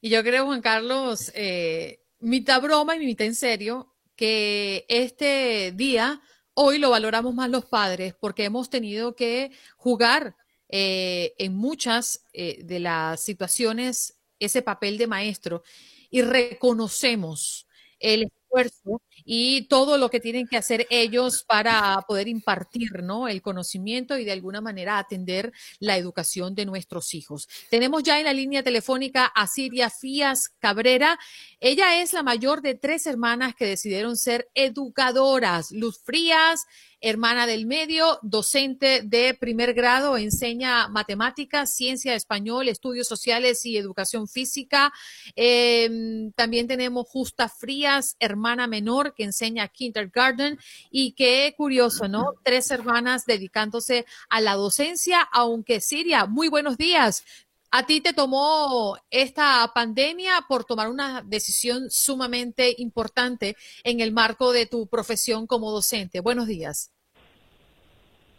Y 0.00 0.10
yo 0.10 0.22
creo, 0.22 0.46
Juan 0.46 0.60
Carlos, 0.60 1.32
eh, 1.34 2.00
mitad 2.20 2.60
broma 2.62 2.96
y 2.96 3.00
mitad 3.00 3.26
en 3.26 3.34
serio, 3.34 3.94
que 4.16 4.84
este 4.88 5.72
día 5.72 6.20
hoy 6.54 6.78
lo 6.78 6.90
valoramos 6.90 7.34
más 7.34 7.50
los 7.50 7.66
padres 7.66 8.14
porque 8.18 8.44
hemos 8.44 8.68
tenido 8.68 9.14
que 9.14 9.52
jugar 9.76 10.36
eh, 10.68 11.34
en 11.38 11.54
muchas 11.54 12.24
eh, 12.32 12.62
de 12.64 12.80
las 12.80 13.20
situaciones 13.22 14.18
ese 14.38 14.62
papel 14.62 14.98
de 14.98 15.06
maestro. 15.06 15.62
Y 16.10 16.22
reconocemos 16.22 17.68
el 18.00 18.24
esfuerzo 18.24 19.02
y 19.30 19.68
todo 19.68 19.98
lo 19.98 20.08
que 20.08 20.20
tienen 20.20 20.48
que 20.48 20.56
hacer 20.56 20.86
ellos 20.88 21.44
para 21.46 22.00
poder 22.08 22.28
impartir 22.28 23.02
¿no? 23.02 23.28
el 23.28 23.42
conocimiento 23.42 24.16
y 24.16 24.24
de 24.24 24.32
alguna 24.32 24.62
manera 24.62 24.96
atender 24.96 25.52
la 25.80 25.98
educación 25.98 26.54
de 26.54 26.64
nuestros 26.64 27.12
hijos. 27.12 27.46
Tenemos 27.68 28.02
ya 28.02 28.18
en 28.18 28.24
la 28.24 28.32
línea 28.32 28.62
telefónica 28.62 29.26
a 29.26 29.46
Siria 29.46 29.90
Fías 29.90 30.48
Cabrera. 30.60 31.18
Ella 31.60 32.00
es 32.00 32.14
la 32.14 32.22
mayor 32.22 32.62
de 32.62 32.74
tres 32.74 33.06
hermanas 33.06 33.54
que 33.54 33.66
decidieron 33.66 34.16
ser 34.16 34.48
educadoras. 34.54 35.72
Luz 35.72 36.00
Frías, 36.02 36.64
hermana 37.00 37.46
del 37.46 37.66
medio, 37.66 38.18
docente 38.22 39.02
de 39.02 39.34
primer 39.34 39.74
grado, 39.74 40.16
enseña 40.16 40.88
matemáticas, 40.88 41.74
ciencia 41.74 42.14
español, 42.14 42.68
estudios 42.68 43.06
sociales 43.06 43.64
y 43.66 43.76
educación 43.76 44.28
física. 44.28 44.92
Em, 45.36 46.32
también 46.32 46.66
tenemos 46.66 47.06
Justa 47.08 47.48
Frías, 47.48 48.16
hermana 48.18 48.66
menor 48.66 49.14
que 49.14 49.24
enseña 49.24 49.68
kindergarten 49.68 50.58
y 50.90 51.12
qué 51.12 51.54
curioso, 51.56 52.08
¿no? 52.08 52.34
Tres 52.42 52.70
hermanas 52.70 53.26
dedicándose 53.26 54.06
a 54.28 54.40
la 54.40 54.54
docencia, 54.54 55.20
aunque 55.32 55.80
Siria, 55.80 56.26
muy 56.26 56.48
buenos 56.48 56.76
días. 56.76 57.24
A 57.70 57.84
ti 57.84 58.00
te 58.00 58.14
tomó 58.14 58.96
esta 59.10 59.70
pandemia 59.74 60.32
por 60.48 60.64
tomar 60.64 60.88
una 60.88 61.22
decisión 61.22 61.90
sumamente 61.90 62.74
importante 62.78 63.56
en 63.84 64.00
el 64.00 64.10
marco 64.12 64.52
de 64.52 64.64
tu 64.64 64.86
profesión 64.86 65.46
como 65.46 65.70
docente. 65.70 66.20
Buenos 66.20 66.46
días. 66.46 66.92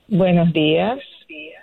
Buenos 0.07 0.51
días. 0.51 1.58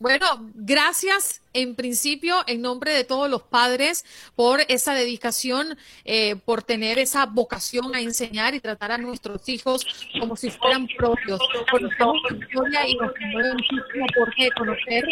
Bueno, 0.00 0.24
gracias 0.54 1.42
en 1.52 1.74
principio 1.74 2.36
en 2.46 2.62
nombre 2.62 2.90
de 2.90 3.04
todos 3.04 3.28
los 3.28 3.42
padres 3.42 4.06
por 4.34 4.60
esa 4.68 4.94
dedicación, 4.94 5.76
eh, 6.06 6.36
por 6.36 6.62
tener 6.62 6.98
esa 6.98 7.26
vocación 7.26 7.94
a 7.94 8.00
enseñar 8.00 8.54
y 8.54 8.60
tratar 8.60 8.92
a 8.92 8.96
nuestros 8.96 9.46
hijos 9.50 9.84
como 10.18 10.36
si 10.36 10.50
fueran 10.50 10.88
propios. 10.96 11.38
Conocemos 11.70 12.16
la 12.30 12.36
historia 12.38 12.88
y 12.88 12.96
nos 12.96 13.12
conmueve 13.12 13.52
muchísimo 13.52 14.06
porque 14.16 14.48
conocer 14.56 15.04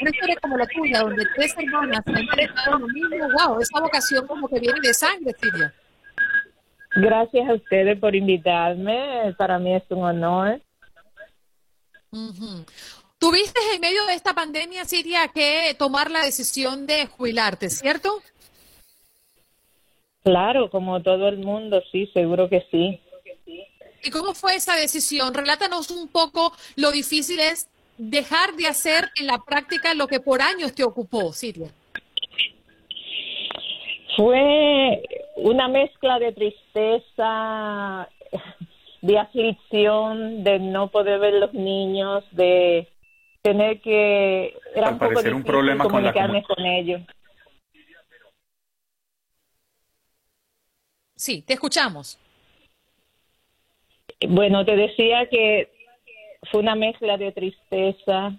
una 0.00 0.10
historia 0.10 0.36
como 0.40 0.56
la 0.58 0.66
tuya, 0.68 1.00
donde 1.00 1.26
tres 1.34 1.52
hermanas 1.58 2.02
han 2.06 2.16
enfrentado 2.16 2.78
lo 2.78 2.86
mismo, 2.86 3.16
wow, 3.16 3.60
esa 3.60 3.80
vocación 3.80 4.28
como 4.28 4.48
que 4.48 4.60
viene 4.60 4.78
de 4.80 4.94
sangre, 4.94 5.34
Silvia. 5.42 5.74
Gracias 6.94 7.48
a 7.48 7.54
ustedes 7.54 7.98
por 7.98 8.14
invitarme, 8.14 9.34
para 9.36 9.58
mí 9.58 9.74
es 9.74 9.82
un 9.90 10.04
honor. 10.04 10.62
Tuviste 13.18 13.58
en 13.74 13.80
medio 13.80 14.04
de 14.06 14.14
esta 14.14 14.34
pandemia, 14.34 14.84
Siria, 14.84 15.28
que 15.28 15.74
tomar 15.78 16.10
la 16.10 16.22
decisión 16.22 16.86
de 16.86 17.06
jubilarte, 17.06 17.70
¿cierto? 17.70 18.22
Claro, 20.22 20.70
como 20.70 21.02
todo 21.02 21.28
el 21.28 21.38
mundo, 21.38 21.82
sí, 21.90 22.10
seguro 22.12 22.48
que 22.48 22.66
sí. 22.70 23.00
¿Y 24.02 24.10
cómo 24.10 24.34
fue 24.34 24.56
esa 24.56 24.76
decisión? 24.76 25.32
Relátanos 25.32 25.90
un 25.90 26.08
poco 26.08 26.52
lo 26.76 26.92
difícil 26.92 27.40
es 27.40 27.68
dejar 27.96 28.54
de 28.54 28.66
hacer 28.66 29.08
en 29.18 29.26
la 29.26 29.38
práctica 29.38 29.94
lo 29.94 30.06
que 30.06 30.20
por 30.20 30.42
años 30.42 30.74
te 30.74 30.84
ocupó, 30.84 31.32
Siria. 31.32 31.68
Fue 34.16 35.02
una 35.36 35.68
mezcla 35.68 36.18
de 36.18 36.32
tristeza, 36.32 38.08
de 39.00 39.18
aflicción, 39.18 40.44
de 40.44 40.58
no 40.58 40.88
poder 40.88 41.18
ver 41.18 41.34
los 41.34 41.54
niños, 41.54 42.24
de 42.32 42.88
tener 43.46 43.80
que 43.80 44.58
era 44.74 44.90
un 44.90 44.98
poco 44.98 45.20
un 45.20 45.44
problema 45.44 45.84
comunicarme 45.84 46.42
con, 46.42 46.56
con 46.56 46.66
ellos. 46.66 47.00
Sí, 51.14 51.42
te 51.42 51.52
escuchamos. 51.54 52.18
Bueno, 54.28 54.64
te 54.64 54.74
decía 54.74 55.28
que 55.28 55.70
fue 56.50 56.60
una 56.60 56.74
mezcla 56.74 57.16
de 57.16 57.30
tristeza, 57.30 58.32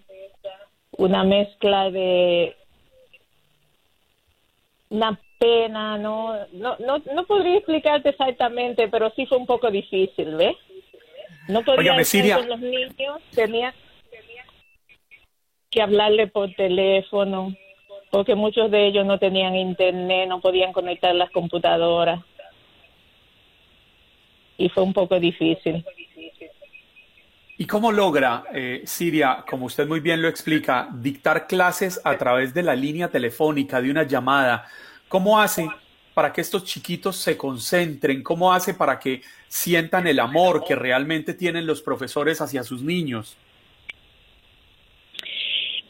una 0.91 1.24
mezcla 1.24 1.89
de 1.89 2.58
una 4.89 5.18
pena, 5.39 5.97
no, 5.97 6.36
no, 6.51 6.76
no, 6.80 6.97
no 7.14 7.26
podría 7.26 7.58
explicarte 7.58 8.10
exactamente, 8.10 8.89
pero 8.89 9.10
sí 9.16 9.26
fue 9.26 9.38
un 9.38 9.45
poco 9.45 9.72
difícil, 9.72 10.36
¿ves? 10.36 10.58
No 11.47 11.64
podía 11.64 11.95
estar 11.95 12.39
con 12.39 12.49
los 12.49 12.60
niños, 12.60 13.22
tenía 13.34 13.74
que 15.70 15.82
hablarle 15.82 16.28
por 16.28 16.53
teléfono, 16.53 17.53
porque 18.11 18.36
muchos 18.36 18.72
de 18.72 18.88
ellos 18.88 19.05
no 19.05 19.20
tenían 19.20 19.55
internet, 19.55 20.28
no 20.30 20.39
podían 20.39 20.74
conectar 20.74 21.13
las 21.13 21.30
computadoras. 21.32 22.22
Y 24.57 24.70
fue 24.70 24.84
un 24.84 24.93
poco 24.93 25.20
difícil. 25.20 25.86
¿Y 27.59 27.65
cómo 27.65 27.91
logra, 27.91 28.43
eh, 28.53 28.84
Siria, 28.86 29.43
como 29.49 29.65
usted 29.65 29.88
muy 29.88 29.99
bien 29.99 30.22
lo 30.22 30.28
explica, 30.28 30.89
dictar 30.93 31.47
clases 31.47 31.99
a 32.03 32.15
través 32.15 32.53
de 32.53 32.61
la 32.61 32.76
línea 32.76 33.07
telefónica, 33.07 33.82
de 33.82 33.89
una 33.89 34.03
llamada? 34.03 34.65
¿Cómo 35.07 35.39
hace 35.39 35.68
para 36.13 36.32
que 36.32 36.41
estos 36.41 36.65
chiquitos 36.65 37.18
se 37.18 37.36
concentren? 37.36 38.22
¿Cómo 38.22 38.53
hace 38.53 38.76
para 38.76 38.99
que 38.99 39.22
sientan 39.47 40.05
el 40.05 40.20
amor 40.20 40.63
que 40.65 40.76
realmente 40.76 41.34
tienen 41.34 41.65
los 41.65 41.82
profesores 41.82 42.41
hacia 42.41 42.63
sus 42.63 42.84
niños? 42.84 43.36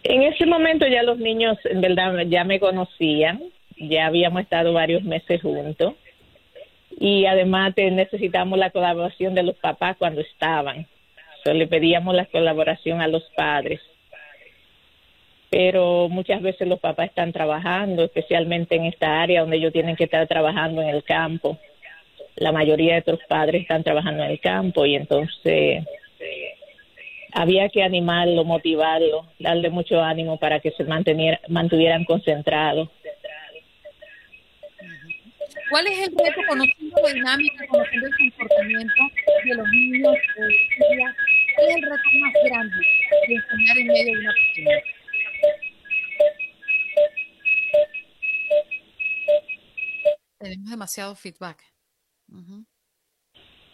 En 0.10 0.24
ese 0.24 0.46
momento 0.46 0.88
ya 0.88 1.04
los 1.04 1.20
niños, 1.20 1.58
en 1.66 1.82
verdad, 1.82 2.14
ya 2.28 2.46
me 2.46 2.62
conocían, 2.62 3.42
ya 3.76 4.06
habíamos 4.06 4.42
estado 4.42 4.72
varios 4.72 5.04
meses 5.04 5.42
juntos 5.42 5.96
y 6.98 7.26
además 7.26 7.74
necesitamos 7.76 8.58
la 8.58 8.70
colaboración 8.70 9.36
de 9.36 9.44
los 9.44 9.58
papás 9.58 9.98
cuando 9.98 10.22
estaban. 10.22 10.88
le 11.44 11.68
pedíamos 11.68 12.16
la 12.16 12.26
colaboración 12.26 13.02
a 13.02 13.10
los 13.10 13.24
padres. 13.36 13.82
Pero 15.50 16.08
muchas 16.08 16.42
veces 16.42 16.70
los 16.70 16.80
papás 16.80 17.10
están 17.10 17.34
trabajando, 17.34 18.06
especialmente 18.06 18.78
en 18.78 18.86
esta 18.86 19.22
área 19.22 19.42
donde 19.42 19.58
ellos 19.58 19.74
tienen 19.74 19.98
que 19.98 20.06
estar 20.06 20.26
trabajando 20.26 20.82
en 20.82 20.88
el 20.88 21.04
campo. 21.04 21.58
La 22.38 22.54
mayoría 22.54 22.96
de 22.96 23.12
los 23.12 23.24
padres 23.26 23.64
están 23.64 23.84
trabajando 23.84 24.24
en 24.24 24.32
el 24.32 24.40
campo 24.40 24.86
y 24.86 24.96
entonces 24.96 25.84
había 27.34 27.70
que 27.70 27.84
animarlo, 27.84 28.44
motivarlo, 28.44 29.28
darle 29.40 29.70
mucho 29.70 30.02
ánimo 30.02 30.38
para 30.38 30.60
que 30.60 30.72
se 30.72 30.84
mantuvieran 30.84 32.06
concentrados. 32.06 32.90
¿Cuál 35.70 35.86
es 35.88 36.08
el 36.08 36.16
reto 36.18 36.42
conociendo 36.48 36.96
la 37.04 37.14
dinámica, 37.14 37.68
conociendo 37.68 38.08
el 38.08 38.14
comportamiento 38.18 38.94
de 39.44 39.56
los 39.56 39.68
niños? 39.70 40.16
¿Cuál 40.36 40.52
es 41.68 41.76
el 41.76 41.82
reto 41.82 42.10
más 42.22 42.34
grande 42.46 42.76
de 43.28 43.36
enseñar 43.36 43.78
en 43.78 43.88
medio 43.88 44.06
de 44.06 44.12
una 44.20 44.34
pandemia? 44.34 44.84
Tenemos 50.40 50.70
demasiado 50.70 51.16
feedback. 51.16 51.64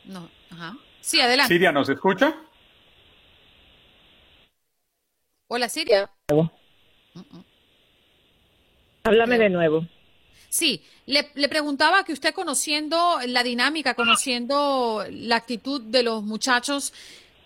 No, 0.05 0.29
ajá. 0.49 0.77
Sí, 0.99 1.21
adelante. 1.21 1.53
Siria, 1.53 1.71
¿nos 1.71 1.89
escucha? 1.89 2.35
Hola, 5.47 5.69
Siria. 5.69 6.09
Háblame 9.03 9.37
de 9.37 9.49
nuevo. 9.49 9.87
Sí, 10.49 10.83
le, 11.05 11.31
le, 11.33 11.49
preguntaba 11.49 12.03
que 12.03 12.13
usted 12.13 12.33
conociendo 12.33 13.17
la 13.27 13.43
dinámica, 13.43 13.95
conociendo 13.95 15.03
la 15.09 15.35
actitud 15.35 15.81
de 15.81 16.03
los 16.03 16.23
muchachos, 16.23 16.93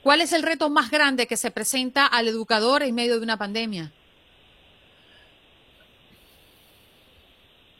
¿cuál 0.03 0.21
es 0.21 0.33
el 0.33 0.43
reto 0.43 0.69
más 0.69 0.91
grande 0.91 1.25
que 1.25 1.37
se 1.37 1.49
presenta 1.49 2.05
al 2.05 2.27
educador 2.27 2.83
en 2.83 2.95
medio 2.95 3.17
de 3.17 3.23
una 3.23 3.37
pandemia? 3.37 3.93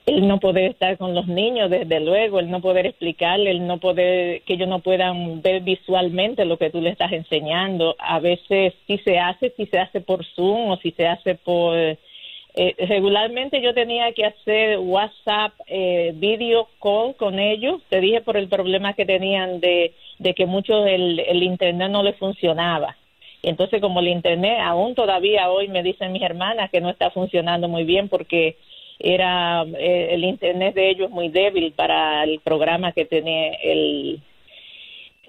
El 0.08 0.26
no 0.26 0.40
poder 0.40 0.72
estar 0.72 0.98
con 0.98 1.14
los 1.14 1.28
niños, 1.28 1.70
desde 1.70 2.00
luego, 2.00 2.40
el 2.40 2.50
no 2.50 2.62
poder 2.62 2.86
explicarle, 2.86 3.52
el 3.52 3.68
no 3.68 3.78
poder, 3.78 4.42
que 4.44 4.54
ellos 4.54 4.70
no 4.70 4.80
puedan 4.80 5.42
ver 5.42 5.62
visualmente 5.62 6.46
lo 6.46 6.58
que 6.58 6.70
tú 6.70 6.80
le 6.80 6.92
estás 6.92 7.12
enseñando. 7.12 7.94
A 8.00 8.20
veces 8.20 8.74
si 8.88 8.98
se 9.00 9.20
hace, 9.20 9.54
si 9.58 9.66
se 9.66 9.78
hace 9.78 10.00
por 10.00 10.26
Zoom 10.26 10.72
o 10.72 10.78
si 10.78 10.92
se 10.92 11.08
hace 11.08 11.36
por... 11.36 11.78
Eh, 11.78 12.76
regularmente 12.88 13.62
yo 13.62 13.74
tenía 13.74 14.14
que 14.14 14.26
hacer 14.26 14.80
WhatsApp, 14.80 15.54
eh, 15.68 16.14
video 16.16 16.70
call 16.82 17.14
con 17.18 17.38
ellos. 17.38 17.82
Te 17.90 18.00
dije 18.00 18.22
por 18.22 18.38
el 18.38 18.48
problema 18.48 18.94
que 18.94 19.06
tenían 19.06 19.60
de, 19.60 19.94
de 20.20 20.34
que 20.34 20.46
muchos 20.46 20.88
el, 20.88 21.20
el 21.20 21.44
Internet 21.44 21.92
no 21.92 22.02
les 22.02 22.16
funcionaba. 22.16 22.96
Entonces, 23.44 23.82
como 23.82 24.00
el 24.00 24.08
Internet 24.08 24.60
aún 24.62 24.96
todavía 24.96 25.52
hoy 25.52 25.68
me 25.68 25.84
dicen 25.84 26.14
mis 26.14 26.24
hermanas 26.24 26.72
que 26.72 26.80
no 26.80 26.90
está 26.90 27.12
funcionando 27.12 27.68
muy 27.68 27.84
bien 27.84 28.08
porque 28.08 28.56
era 29.00 29.64
eh, 29.64 30.10
el 30.12 30.24
internet 30.24 30.76
de 30.76 30.90
ellos 30.90 31.10
muy 31.10 31.30
débil 31.30 31.72
para 31.74 32.24
el 32.24 32.40
programa 32.40 32.92
que 32.92 33.06
tiene 33.06 33.58
el 33.64 34.22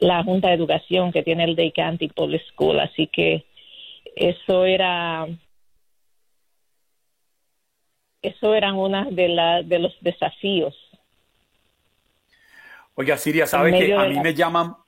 la 0.00 0.22
Junta 0.22 0.48
de 0.48 0.54
Educación 0.54 1.10
que 1.10 1.22
tiene 1.22 1.44
el 1.44 1.56
Decantic 1.56 2.14
Public 2.14 2.42
School, 2.52 2.78
así 2.80 3.08
que 3.08 3.44
eso 4.14 4.64
era 4.64 5.26
eso 8.22 8.54
eran 8.54 8.74
uno 8.74 9.10
de 9.10 9.28
la, 9.28 9.62
de 9.62 9.78
los 9.78 9.96
desafíos. 10.00 10.74
Oiga, 12.94 13.16
Siria, 13.16 13.46
sabe 13.46 13.78
que 13.78 13.94
a 13.94 14.04
mí 14.04 14.18
me 14.20 14.34
llama 14.34 14.84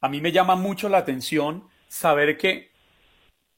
a 0.00 0.08
mí 0.08 0.20
me 0.20 0.32
llama 0.32 0.56
mucho 0.56 0.88
la 0.88 0.98
atención 0.98 1.68
saber 1.88 2.36
que 2.36 2.70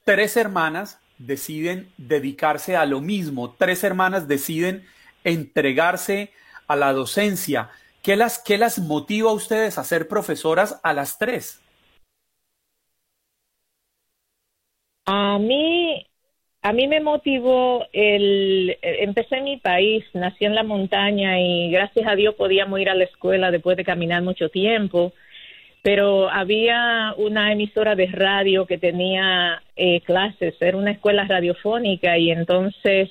tres 0.04 0.36
hermanas 0.36 1.00
deciden 1.18 1.88
dedicarse 1.96 2.76
a 2.76 2.86
lo 2.86 3.00
mismo, 3.00 3.54
tres 3.58 3.84
hermanas 3.84 4.28
deciden 4.28 4.84
entregarse 5.24 6.30
a 6.66 6.76
la 6.76 6.92
docencia. 6.92 7.70
¿Qué 8.02 8.16
las, 8.16 8.38
qué 8.38 8.58
las 8.58 8.78
motiva 8.78 9.30
a 9.30 9.34
ustedes 9.34 9.78
a 9.78 9.84
ser 9.84 10.08
profesoras 10.08 10.80
a 10.82 10.92
las 10.92 11.18
tres? 11.18 11.60
A 15.06 15.38
mí, 15.38 16.06
a 16.62 16.72
mí 16.72 16.88
me 16.88 17.00
motivó 17.00 17.86
el, 17.92 18.76
empecé 18.82 19.36
en 19.36 19.44
mi 19.44 19.56
país, 19.56 20.04
nací 20.14 20.44
en 20.44 20.54
la 20.54 20.64
montaña 20.64 21.40
y 21.40 21.70
gracias 21.70 22.06
a 22.08 22.16
Dios 22.16 22.34
podíamos 22.34 22.80
ir 22.80 22.90
a 22.90 22.94
la 22.94 23.04
escuela 23.04 23.50
después 23.50 23.76
de 23.76 23.84
caminar 23.84 24.22
mucho 24.22 24.48
tiempo 24.48 25.12
pero 25.86 26.28
había 26.28 27.14
una 27.16 27.52
emisora 27.52 27.94
de 27.94 28.06
radio 28.06 28.66
que 28.66 28.76
tenía 28.76 29.62
eh, 29.76 30.00
clases, 30.00 30.56
era 30.58 30.76
una 30.76 30.90
escuela 30.90 31.24
radiofónica 31.28 32.18
y 32.18 32.32
entonces 32.32 33.08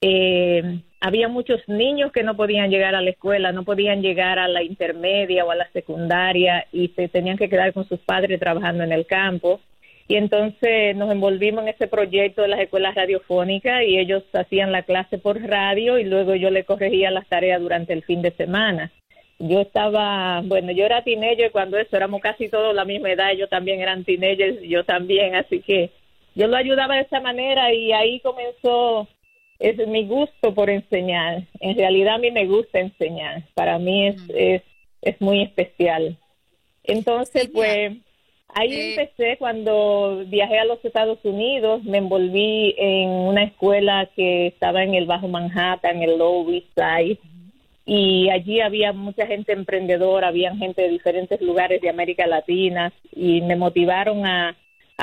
eh, 0.00 0.80
había 1.02 1.28
muchos 1.28 1.60
niños 1.68 2.12
que 2.12 2.22
no 2.22 2.34
podían 2.34 2.70
llegar 2.70 2.94
a 2.94 3.02
la 3.02 3.10
escuela, 3.10 3.52
no 3.52 3.64
podían 3.64 4.00
llegar 4.00 4.38
a 4.38 4.48
la 4.48 4.62
intermedia 4.62 5.44
o 5.44 5.50
a 5.50 5.54
la 5.54 5.70
secundaria 5.72 6.66
y 6.72 6.88
se 6.96 7.08
tenían 7.08 7.36
que 7.36 7.50
quedar 7.50 7.74
con 7.74 7.86
sus 7.86 8.00
padres 8.00 8.40
trabajando 8.40 8.82
en 8.82 8.92
el 8.92 9.04
campo. 9.04 9.60
y 10.08 10.16
entonces 10.16 10.96
nos 10.96 11.12
envolvimos 11.12 11.64
en 11.64 11.68
ese 11.68 11.88
proyecto 11.88 12.40
de 12.40 12.48
las 12.48 12.60
escuelas 12.60 12.94
radiofónicas 12.94 13.82
y 13.84 13.98
ellos 13.98 14.22
hacían 14.32 14.72
la 14.72 14.84
clase 14.84 15.18
por 15.18 15.38
radio 15.42 15.98
y 15.98 16.04
luego 16.04 16.34
yo 16.36 16.48
le 16.48 16.64
corregía 16.64 17.10
las 17.10 17.28
tareas 17.28 17.60
durante 17.60 17.92
el 17.92 18.02
fin 18.02 18.22
de 18.22 18.30
semana. 18.30 18.90
Yo 19.40 19.60
estaba, 19.60 20.42
bueno, 20.44 20.70
yo 20.70 20.84
era 20.84 21.02
teenager 21.02 21.50
cuando 21.50 21.78
eso, 21.78 21.96
éramos 21.96 22.20
casi 22.20 22.48
todos 22.48 22.74
la 22.74 22.84
misma 22.84 23.10
edad, 23.10 23.32
yo 23.32 23.48
también 23.48 23.80
eran 23.80 24.04
teenagers, 24.04 24.60
yo 24.62 24.84
también, 24.84 25.34
así 25.34 25.60
que 25.60 25.90
yo 26.34 26.46
lo 26.46 26.56
ayudaba 26.56 26.96
de 26.96 27.02
esa 27.02 27.20
manera 27.20 27.72
y 27.72 27.92
ahí 27.92 28.20
comenzó 28.20 29.08
es 29.58 29.76
mi 29.88 30.06
gusto 30.06 30.54
por 30.54 30.70
enseñar. 30.70 31.42
En 31.60 31.76
realidad 31.76 32.14
a 32.14 32.18
mí 32.18 32.30
me 32.30 32.46
gusta 32.46 32.80
enseñar, 32.80 33.42
para 33.54 33.78
mí 33.78 34.08
es, 34.08 34.16
es, 34.28 34.62
es 35.02 35.20
muy 35.20 35.42
especial. 35.42 36.16
Entonces, 36.84 37.50
pues 37.52 37.92
Ahí 38.54 38.72
eh, 38.72 38.90
empecé 38.90 39.36
cuando 39.38 40.24
viajé 40.26 40.58
a 40.58 40.64
los 40.64 40.84
Estados 40.84 41.18
Unidos, 41.24 41.84
me 41.84 41.98
envolví 41.98 42.74
en 42.78 43.08
una 43.08 43.44
escuela 43.44 44.08
que 44.16 44.48
estaba 44.48 44.82
en 44.82 44.94
el 44.94 45.06
Bajo 45.06 45.28
Manhattan, 45.28 45.96
en 45.96 46.10
el 46.10 46.18
Low 46.18 46.50
East 46.50 46.66
Side, 46.74 47.18
y 47.92 48.30
allí 48.30 48.60
había 48.60 48.92
mucha 48.92 49.26
gente 49.26 49.52
emprendedora, 49.52 50.28
había 50.28 50.54
gente 50.54 50.82
de 50.82 50.90
diferentes 50.90 51.40
lugares 51.40 51.80
de 51.80 51.88
América 51.88 52.24
Latina 52.24 52.92
y 53.10 53.40
me 53.40 53.56
motivaron 53.56 54.24
a, 54.24 54.56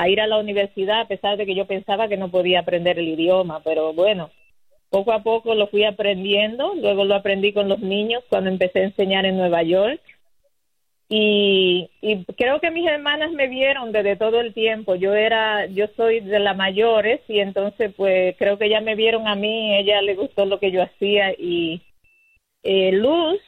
ir 0.06 0.22
a 0.22 0.26
la 0.26 0.38
universidad 0.38 1.02
a 1.02 1.06
pesar 1.06 1.36
de 1.36 1.44
que 1.44 1.54
yo 1.54 1.66
pensaba 1.66 2.08
que 2.08 2.16
no 2.16 2.30
podía 2.30 2.60
aprender 2.60 2.98
el 2.98 3.08
idioma, 3.08 3.60
pero 3.62 3.92
bueno, 3.92 4.30
poco 4.88 5.12
a 5.12 5.22
poco 5.22 5.54
lo 5.54 5.66
fui 5.66 5.84
aprendiendo, 5.84 6.72
luego 6.76 7.04
lo 7.04 7.14
aprendí 7.16 7.52
con 7.52 7.68
los 7.68 7.80
niños 7.80 8.24
cuando 8.30 8.48
empecé 8.48 8.78
a 8.78 8.84
enseñar 8.84 9.26
en 9.26 9.36
Nueva 9.36 9.62
York 9.64 10.00
y, 11.10 11.90
y, 12.00 12.24
creo 12.38 12.58
que 12.58 12.70
mis 12.70 12.88
hermanas 12.88 13.32
me 13.32 13.48
vieron 13.48 13.92
desde 13.92 14.16
todo 14.16 14.40
el 14.40 14.54
tiempo. 14.54 14.94
Yo 14.94 15.14
era, 15.14 15.66
yo 15.66 15.88
soy 15.94 16.20
de 16.20 16.38
las 16.38 16.56
mayores 16.56 17.20
y 17.28 17.40
entonces 17.40 17.92
pues 17.94 18.34
creo 18.38 18.56
que 18.56 18.70
ya 18.70 18.80
me 18.80 18.94
vieron 18.94 19.28
a 19.28 19.34
mí, 19.34 19.76
ella 19.76 20.00
le 20.00 20.14
gustó 20.14 20.46
lo 20.46 20.58
que 20.58 20.70
yo 20.70 20.82
hacía 20.82 21.32
y 21.32 21.82
eh, 22.62 22.92
Luz, 22.92 23.40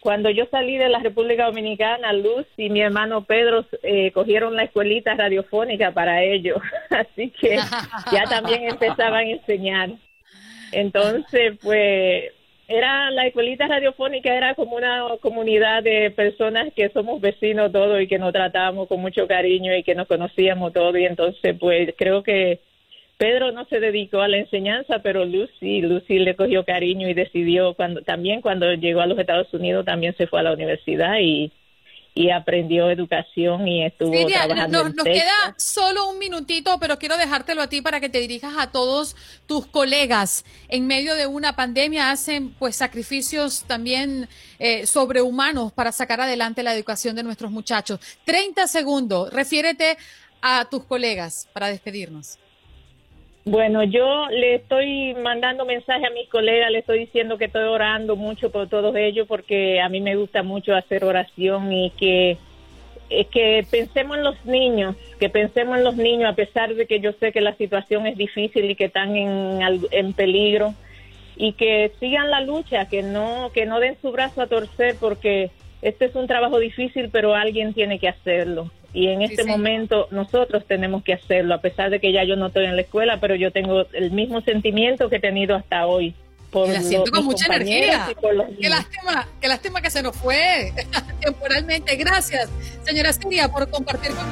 cuando 0.00 0.28
yo 0.30 0.44
salí 0.50 0.76
de 0.76 0.88
la 0.88 0.98
República 0.98 1.46
Dominicana, 1.46 2.12
Luz 2.12 2.46
y 2.56 2.68
mi 2.68 2.82
hermano 2.82 3.24
Pedro 3.24 3.64
eh, 3.82 4.12
cogieron 4.12 4.54
la 4.54 4.64
escuelita 4.64 5.14
radiofónica 5.14 5.92
para 5.92 6.22
ellos, 6.22 6.58
así 6.90 7.30
que 7.30 7.56
ya 8.12 8.24
también 8.28 8.68
empezaban 8.68 9.26
a 9.26 9.30
enseñar. 9.30 9.90
Entonces 10.72 11.58
pues 11.62 12.32
era 12.68 13.10
la 13.10 13.26
escuelita 13.26 13.66
radiofónica 13.66 14.34
era 14.34 14.54
como 14.54 14.76
una 14.76 15.04
comunidad 15.20 15.82
de 15.82 16.10
personas 16.10 16.72
que 16.74 16.88
somos 16.90 17.20
vecinos 17.20 17.72
todos 17.72 18.00
y 18.00 18.06
que 18.06 18.18
nos 18.18 18.32
tratábamos 18.32 18.88
con 18.88 19.00
mucho 19.00 19.26
cariño 19.26 19.74
y 19.76 19.82
que 19.82 19.94
nos 19.94 20.06
conocíamos 20.06 20.72
todos 20.72 20.96
y 20.96 21.04
entonces 21.04 21.56
pues 21.58 21.94
creo 21.96 22.22
que 22.22 22.60
Pedro 23.16 23.52
no 23.52 23.64
se 23.66 23.80
dedicó 23.80 24.20
a 24.20 24.28
la 24.28 24.38
enseñanza, 24.38 25.00
pero 25.02 25.24
Lucy, 25.24 25.80
Lucy 25.82 26.18
le 26.18 26.34
cogió 26.34 26.64
cariño 26.64 27.08
y 27.08 27.14
decidió 27.14 27.74
cuando 27.74 28.02
también 28.02 28.40
cuando 28.40 28.72
llegó 28.74 29.00
a 29.00 29.06
los 29.06 29.18
Estados 29.18 29.52
Unidos 29.54 29.84
también 29.84 30.16
se 30.16 30.26
fue 30.26 30.40
a 30.40 30.42
la 30.42 30.52
universidad 30.52 31.18
y 31.20 31.52
y 32.16 32.30
aprendió 32.30 32.90
educación 32.90 33.66
y 33.66 33.84
estuvo 33.84 34.12
trabajando 34.28 34.84
nos, 34.84 34.94
nos 34.94 35.04
queda 35.04 35.54
solo 35.58 36.08
un 36.08 36.18
minutito, 36.18 36.78
pero 36.78 36.96
quiero 36.96 37.16
dejártelo 37.16 37.60
a 37.60 37.68
ti 37.68 37.82
para 37.82 37.98
que 37.98 38.08
te 38.08 38.20
dirijas 38.20 38.54
a 38.56 38.70
todos 38.70 39.16
tus 39.46 39.66
colegas. 39.66 40.44
En 40.68 40.86
medio 40.86 41.14
de 41.16 41.26
una 41.26 41.56
pandemia 41.56 42.12
hacen 42.12 42.50
pues 42.52 42.76
sacrificios 42.76 43.64
también 43.66 44.28
eh, 44.60 44.86
sobrehumanos 44.86 45.72
para 45.72 45.90
sacar 45.90 46.20
adelante 46.20 46.62
la 46.62 46.74
educación 46.74 47.16
de 47.16 47.24
nuestros 47.24 47.50
muchachos. 47.50 47.98
30 48.24 48.68
segundos, 48.68 49.32
refiérete 49.32 49.98
a 50.40 50.66
tus 50.70 50.84
colegas 50.84 51.48
para 51.52 51.66
despedirnos. 51.66 52.38
Bueno, 53.46 53.84
yo 53.84 54.26
le 54.30 54.54
estoy 54.54 55.14
mandando 55.22 55.66
mensaje 55.66 56.06
a 56.06 56.10
mis 56.10 56.28
colegas, 56.30 56.70
le 56.70 56.78
estoy 56.78 57.00
diciendo 57.00 57.36
que 57.36 57.44
estoy 57.44 57.64
orando 57.64 58.16
mucho 58.16 58.50
por 58.50 58.68
todos 58.68 58.96
ellos 58.96 59.26
porque 59.28 59.82
a 59.82 59.90
mí 59.90 60.00
me 60.00 60.16
gusta 60.16 60.42
mucho 60.42 60.74
hacer 60.74 61.04
oración 61.04 61.70
y 61.70 61.90
que 61.90 62.38
que 63.30 63.64
pensemos 63.70 64.16
en 64.16 64.24
los 64.24 64.44
niños, 64.46 64.96
que 65.20 65.28
pensemos 65.28 65.76
en 65.76 65.84
los 65.84 65.94
niños 65.94 66.32
a 66.32 66.34
pesar 66.34 66.74
de 66.74 66.86
que 66.86 67.00
yo 67.00 67.12
sé 67.12 67.32
que 67.32 67.42
la 67.42 67.54
situación 67.54 68.06
es 68.06 68.16
difícil 68.16 68.68
y 68.70 68.74
que 68.74 68.86
están 68.86 69.14
en, 69.14 69.60
en 69.90 70.12
peligro 70.14 70.74
y 71.36 71.52
que 71.52 71.92
sigan 72.00 72.30
la 72.30 72.40
lucha, 72.40 72.88
que 72.88 73.02
no 73.02 73.50
que 73.52 73.66
no 73.66 73.78
den 73.78 73.98
su 74.00 74.10
brazo 74.10 74.40
a 74.40 74.46
torcer 74.46 74.96
porque 74.98 75.50
este 75.82 76.06
es 76.06 76.14
un 76.14 76.26
trabajo 76.26 76.58
difícil, 76.58 77.10
pero 77.10 77.34
alguien 77.34 77.74
tiene 77.74 77.98
que 77.98 78.08
hacerlo 78.08 78.70
y 78.94 79.08
en 79.08 79.22
este 79.22 79.42
momento 79.42 80.06
nosotros 80.12 80.64
tenemos 80.66 81.02
que 81.02 81.12
hacerlo, 81.12 81.54
a 81.54 81.60
pesar 81.60 81.90
de 81.90 82.00
que 82.00 82.12
ya 82.12 82.22
yo 82.22 82.36
no 82.36 82.46
estoy 82.46 82.66
en 82.66 82.76
la 82.76 82.82
escuela, 82.82 83.18
pero 83.20 83.34
yo 83.34 83.50
tengo 83.50 83.86
el 83.92 84.12
mismo 84.12 84.40
sentimiento 84.40 85.10
que 85.10 85.16
he 85.16 85.20
tenido 85.20 85.56
hasta 85.56 85.86
hoy. 85.86 86.14
Por 86.52 86.68
la 86.68 86.80
siento 86.80 87.10
con 87.10 87.24
mucha 87.24 87.46
energía. 87.46 88.14
Qué 88.60 88.68
lástima, 88.68 89.28
qué 89.40 89.48
lástima 89.48 89.82
que 89.82 89.90
se 89.90 90.00
nos 90.00 90.16
fue 90.16 90.72
temporalmente. 91.20 91.96
Gracias, 91.96 92.48
señora 92.84 93.12
Siria, 93.12 93.48
por 93.48 93.68
compartir 93.68 94.12
con 94.12 94.24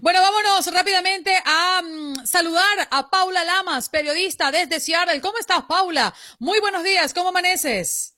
Bueno, 0.00 0.20
vámonos 0.22 0.72
rápidamente 0.72 1.34
a 1.44 1.82
mm, 1.82 2.24
saludar 2.24 2.88
a 2.90 3.10
Paula 3.10 3.44
Lamas, 3.44 3.90
periodista 3.90 4.50
desde 4.50 4.80
Seattle. 4.80 5.20
¿Cómo 5.20 5.36
estás, 5.38 5.64
Paula? 5.68 6.14
Muy 6.38 6.60
buenos 6.60 6.84
días, 6.84 7.12
¿cómo 7.12 7.28
amaneces? 7.28 8.15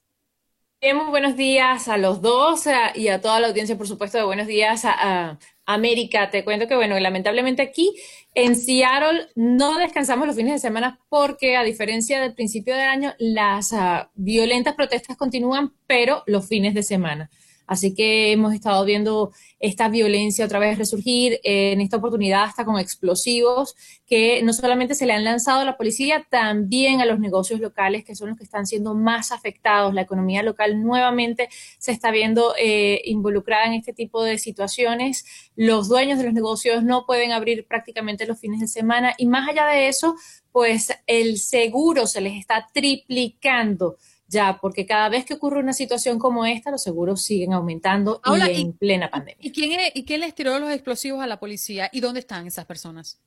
Muy 0.80 1.10
buenos 1.10 1.36
días 1.36 1.88
a 1.88 1.96
los 1.96 2.22
dos 2.22 2.64
y 2.94 3.08
a 3.08 3.20
toda 3.20 3.40
la 3.40 3.48
audiencia, 3.48 3.76
por 3.76 3.88
supuesto, 3.88 4.16
de 4.16 4.24
buenos 4.24 4.46
días 4.46 4.84
a, 4.84 5.38
América. 5.66 6.30
Te 6.30 6.44
cuento 6.44 6.66
que, 6.66 6.76
bueno, 6.76 6.98
lamentablemente 6.98 7.60
aquí 7.60 7.94
en 8.34 8.56
Seattle 8.56 9.26
no 9.34 9.78
descansamos 9.78 10.26
los 10.26 10.36
fines 10.36 10.54
de 10.54 10.58
semana 10.60 10.98
porque, 11.10 11.56
a 11.56 11.62
diferencia 11.62 12.22
del 12.22 12.32
principio 12.32 12.74
del 12.74 12.88
año, 12.88 13.14
las 13.18 13.74
ah, 13.74 14.10
violentas 14.14 14.74
protestas 14.74 15.18
continúan, 15.18 15.74
pero 15.86 16.22
los 16.26 16.48
fines 16.48 16.72
de 16.72 16.82
semana. 16.82 17.28
Así 17.68 17.94
que 17.94 18.32
hemos 18.32 18.54
estado 18.54 18.82
viendo 18.86 19.30
esta 19.60 19.88
violencia 19.88 20.46
otra 20.46 20.58
vez 20.58 20.78
resurgir, 20.78 21.38
en 21.44 21.80
esta 21.82 21.98
oportunidad 21.98 22.44
hasta 22.44 22.64
con 22.64 22.78
explosivos 22.78 23.76
que 24.06 24.42
no 24.42 24.54
solamente 24.54 24.94
se 24.94 25.04
le 25.04 25.12
han 25.12 25.22
lanzado 25.22 25.60
a 25.60 25.64
la 25.64 25.76
policía, 25.76 26.26
también 26.30 27.02
a 27.02 27.04
los 27.04 27.20
negocios 27.20 27.60
locales 27.60 28.04
que 28.04 28.14
son 28.14 28.30
los 28.30 28.38
que 28.38 28.44
están 28.44 28.66
siendo 28.66 28.94
más 28.94 29.32
afectados. 29.32 29.92
La 29.92 30.00
economía 30.00 30.42
local 30.42 30.82
nuevamente 30.82 31.50
se 31.78 31.92
está 31.92 32.10
viendo 32.10 32.54
eh, 32.58 33.02
involucrada 33.04 33.66
en 33.66 33.74
este 33.74 33.92
tipo 33.92 34.24
de 34.24 34.38
situaciones. 34.38 35.26
Los 35.54 35.88
dueños 35.88 36.18
de 36.18 36.24
los 36.24 36.32
negocios 36.32 36.82
no 36.84 37.04
pueden 37.04 37.32
abrir 37.32 37.66
prácticamente 37.66 38.26
los 38.26 38.40
fines 38.40 38.60
de 38.60 38.68
semana 38.68 39.14
y 39.18 39.26
más 39.26 39.46
allá 39.46 39.66
de 39.66 39.88
eso, 39.88 40.16
pues 40.52 40.90
el 41.06 41.36
seguro 41.36 42.06
se 42.06 42.22
les 42.22 42.38
está 42.38 42.66
triplicando 42.72 43.98
ya, 44.28 44.58
porque 44.60 44.86
cada 44.86 45.08
vez 45.08 45.24
que 45.24 45.34
ocurre 45.34 45.58
una 45.58 45.72
situación 45.72 46.18
como 46.18 46.44
esta, 46.44 46.70
los 46.70 46.82
seguros 46.82 47.22
siguen 47.22 47.54
aumentando 47.54 48.20
y 48.24 48.60
en 48.60 48.74
plena 48.74 49.10
pandemia. 49.10 49.38
¿y 49.40 49.50
quién, 49.50 49.80
¿Y 49.94 50.04
quién 50.04 50.20
les 50.20 50.34
tiró 50.34 50.58
los 50.58 50.70
explosivos 50.70 51.22
a 51.22 51.26
la 51.26 51.40
policía? 51.40 51.88
¿Y 51.92 52.00
dónde 52.00 52.20
están 52.20 52.46
esas 52.46 52.66
personas? 52.66 53.18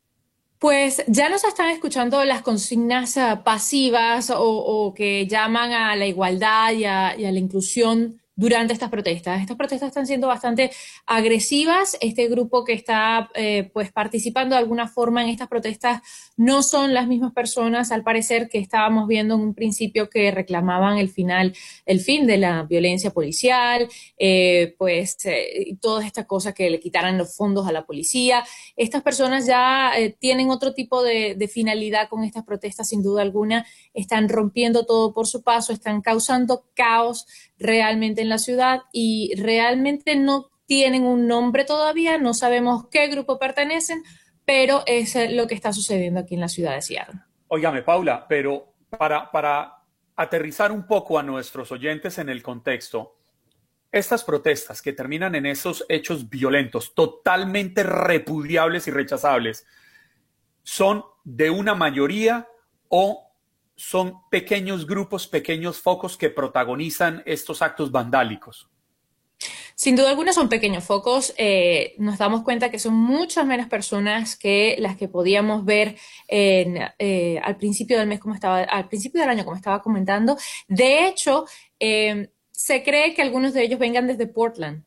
Pues 0.60 1.04
ya 1.08 1.28
nos 1.28 1.44
están 1.44 1.70
escuchando 1.72 2.24
las 2.24 2.44
consignas 2.44 3.18
eh, 3.18 3.40
pasivas 3.44 4.32
o, 4.34 4.94
que 4.96 5.26
llaman 5.26 5.74
a 5.74 5.96
la 5.96 6.06
igualdad 6.06 6.72
y 6.74 6.86
a 6.86 7.16
la 7.18 7.40
inclusión 7.40 8.21
durante 8.42 8.74
estas 8.74 8.90
protestas. 8.90 9.40
Estas 9.40 9.56
protestas 9.56 9.90
están 9.90 10.08
siendo 10.08 10.28
bastante 10.28 10.72
agresivas. 11.06 11.96
Este 12.02 12.28
grupo 12.28 12.66
que 12.66 12.74
está 12.74 13.30
eh, 13.36 13.70
pues 13.72 13.92
participando 13.92 14.56
de 14.56 14.60
alguna 14.60 14.88
forma 14.88 15.22
en 15.22 15.30
estas 15.30 15.48
protestas 15.48 16.02
no 16.38 16.64
son 16.64 16.96
las 16.96 17.08
mismas 17.08 17.34
personas, 17.34 17.92
al 17.92 18.04
parecer, 18.04 18.50
que 18.50 18.58
estábamos 18.58 19.08
viendo 19.08 19.36
en 19.36 19.42
un 19.42 19.54
principio 19.54 20.10
que 20.10 20.32
reclamaban 20.32 20.98
el 20.98 21.10
final, 21.10 21.54
el 21.86 22.00
fin 22.00 22.26
de 22.26 22.38
la 22.38 22.64
violencia 22.64 23.12
policial, 23.12 23.88
eh, 24.18 24.74
pues 24.80 25.24
eh, 25.26 25.78
todas 25.80 26.08
estas 26.08 26.26
cosas 26.26 26.56
que 26.56 26.68
le 26.72 26.80
quitaran 26.80 27.20
los 27.20 27.36
fondos 27.36 27.68
a 27.68 27.72
la 27.72 27.86
policía. 27.86 28.44
Estas 28.76 29.04
personas 29.04 29.46
ya 29.46 29.92
tienen 30.18 30.50
otro 30.50 30.74
tipo 30.74 31.04
de, 31.04 31.36
de 31.36 31.48
finalidad 31.48 32.10
con 32.10 32.24
estas 32.24 32.44
protestas, 32.44 32.90
sin 32.90 33.04
duda 33.04 33.22
alguna. 33.22 33.68
Están 33.94 34.30
rompiendo 34.30 34.88
todo 34.88 35.14
por 35.14 35.28
su 35.28 35.44
paso, 35.44 35.74
están 35.74 36.02
causando 36.02 36.66
caos 36.74 37.28
realmente 37.62 38.22
en 38.22 38.30
la 38.30 38.38
ciudad 38.38 38.82
y 38.92 39.34
realmente 39.38 40.16
no 40.16 40.50
tienen 40.66 41.04
un 41.04 41.28
nombre 41.28 41.66
todavía, 41.66 42.18
no 42.18 42.34
sabemos 42.34 42.88
qué 42.90 43.08
grupo 43.08 43.38
pertenecen, 43.40 44.04
pero 44.46 44.84
es 44.86 45.16
lo 45.32 45.48
que 45.48 45.56
está 45.56 45.74
sucediendo 45.74 46.22
aquí 46.22 46.36
en 46.36 46.42
la 46.42 46.48
ciudad 46.48 46.76
de 46.76 46.82
Seattle. 46.82 47.20
Óigame, 47.48 47.82
Paula, 47.82 48.26
pero 48.28 48.74
para, 48.90 49.30
para 49.32 49.84
aterrizar 50.16 50.72
un 50.72 50.88
poco 50.88 51.20
a 51.20 51.24
nuestros 51.24 51.72
oyentes 51.72 52.18
en 52.18 52.30
el 52.30 52.42
contexto, 52.42 53.18
estas 53.92 54.24
protestas 54.24 54.82
que 54.82 54.94
terminan 54.94 55.36
en 55.36 55.46
esos 55.46 55.86
hechos 55.90 56.30
violentos, 56.30 56.96
totalmente 56.96 57.84
repudiables 57.84 58.88
y 58.88 58.92
rechazables, 58.92 59.66
son 60.64 61.04
de 61.24 61.50
una 61.50 61.76
mayoría 61.76 62.48
o 62.88 63.31
son 63.82 64.30
pequeños 64.30 64.86
grupos, 64.86 65.28
pequeños 65.28 65.80
focos 65.80 66.16
que 66.16 66.30
protagonizan 66.30 67.24
estos 67.26 67.64
actos 67.64 67.92
vandálicos. 67.92 68.70
sin 69.74 69.96
duda 69.96 70.12
alguna 70.12 70.34
son 70.34 70.50
pequeños 70.50 70.84
focos. 70.84 71.34
Eh, 71.36 71.96
nos 71.98 72.20
damos 72.20 72.44
cuenta 72.44 72.70
que 72.70 72.78
son 72.78 72.94
muchas 72.94 73.44
menos 73.44 73.68
personas 73.68 74.38
que 74.38 74.76
las 74.78 74.96
que 74.98 75.08
podíamos 75.08 75.66
ver 75.66 75.98
eh, 76.28 77.40
al 77.44 77.58
principio 77.58 77.98
del 77.98 78.08
mes, 78.08 78.20
como 78.20 78.36
estaba, 78.36 78.60
al 78.60 78.88
principio 78.88 79.20
del 79.20 79.32
año, 79.32 79.44
como 79.44 79.56
estaba 79.56 79.82
comentando. 79.82 80.38
De 80.68 81.08
hecho, 81.08 81.46
eh, 81.80 82.30
se 82.52 82.84
cree 82.84 83.16
que 83.16 83.24
algunos 83.24 83.54
de 83.54 83.64
ellos 83.64 83.80
vengan 83.80 84.06
desde 84.06 84.28
Portland. 84.28 84.84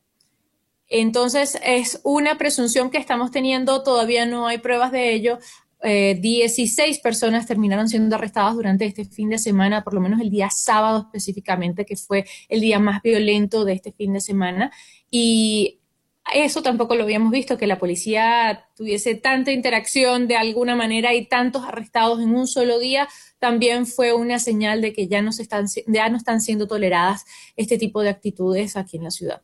Entonces, 0.87 1.59
es 1.63 1.99
una 2.03 2.37
presunción 2.37 2.91
que 2.91 2.99
estamos 2.99 3.31
teniendo, 3.31 3.83
todavía 3.83 4.25
no 4.25 4.47
hay 4.47 4.59
pruebas 4.59 4.91
de 4.93 5.13
ello. 5.13 5.39
16 5.85 6.97
eh, 6.97 6.99
personas 7.03 7.45
terminaron 7.45 7.87
siendo 7.87 8.15
arrestadas 8.15 8.55
durante 8.55 8.85
este 8.85 9.05
fin 9.05 9.29
de 9.29 9.37
semana, 9.37 9.83
por 9.83 9.93
lo 9.93 10.01
menos 10.01 10.19
el 10.19 10.31
día 10.31 10.49
sábado 10.49 11.01
específicamente, 11.05 11.85
que 11.85 11.95
fue 11.95 12.25
el 12.49 12.61
día 12.61 12.79
más 12.79 13.01
violento 13.03 13.65
de 13.65 13.73
este 13.73 13.91
fin 13.91 14.13
de 14.13 14.21
semana. 14.21 14.71
Y 15.11 15.79
eso 16.33 16.63
tampoco 16.63 16.95
lo 16.95 17.03
habíamos 17.03 17.31
visto, 17.31 17.57
que 17.57 17.67
la 17.67 17.77
policía 17.77 18.67
tuviese 18.75 19.13
tanta 19.15 19.51
interacción 19.51 20.27
de 20.27 20.37
alguna 20.37 20.75
manera 20.75 21.13
y 21.13 21.27
tantos 21.27 21.63
arrestados 21.63 22.19
en 22.19 22.33
un 22.33 22.47
solo 22.47 22.79
día, 22.79 23.07
también 23.37 23.85
fue 23.85 24.13
una 24.13 24.39
señal 24.39 24.81
de 24.81 24.91
que 24.91 25.07
ya 25.07 25.21
no, 25.21 25.29
están, 25.29 25.67
ya 25.85 26.09
no 26.09 26.17
están 26.17 26.41
siendo 26.41 26.67
toleradas 26.67 27.25
este 27.55 27.77
tipo 27.77 28.01
de 28.01 28.09
actitudes 28.09 28.75
aquí 28.75 28.97
en 28.97 29.03
la 29.03 29.11
ciudad. 29.11 29.41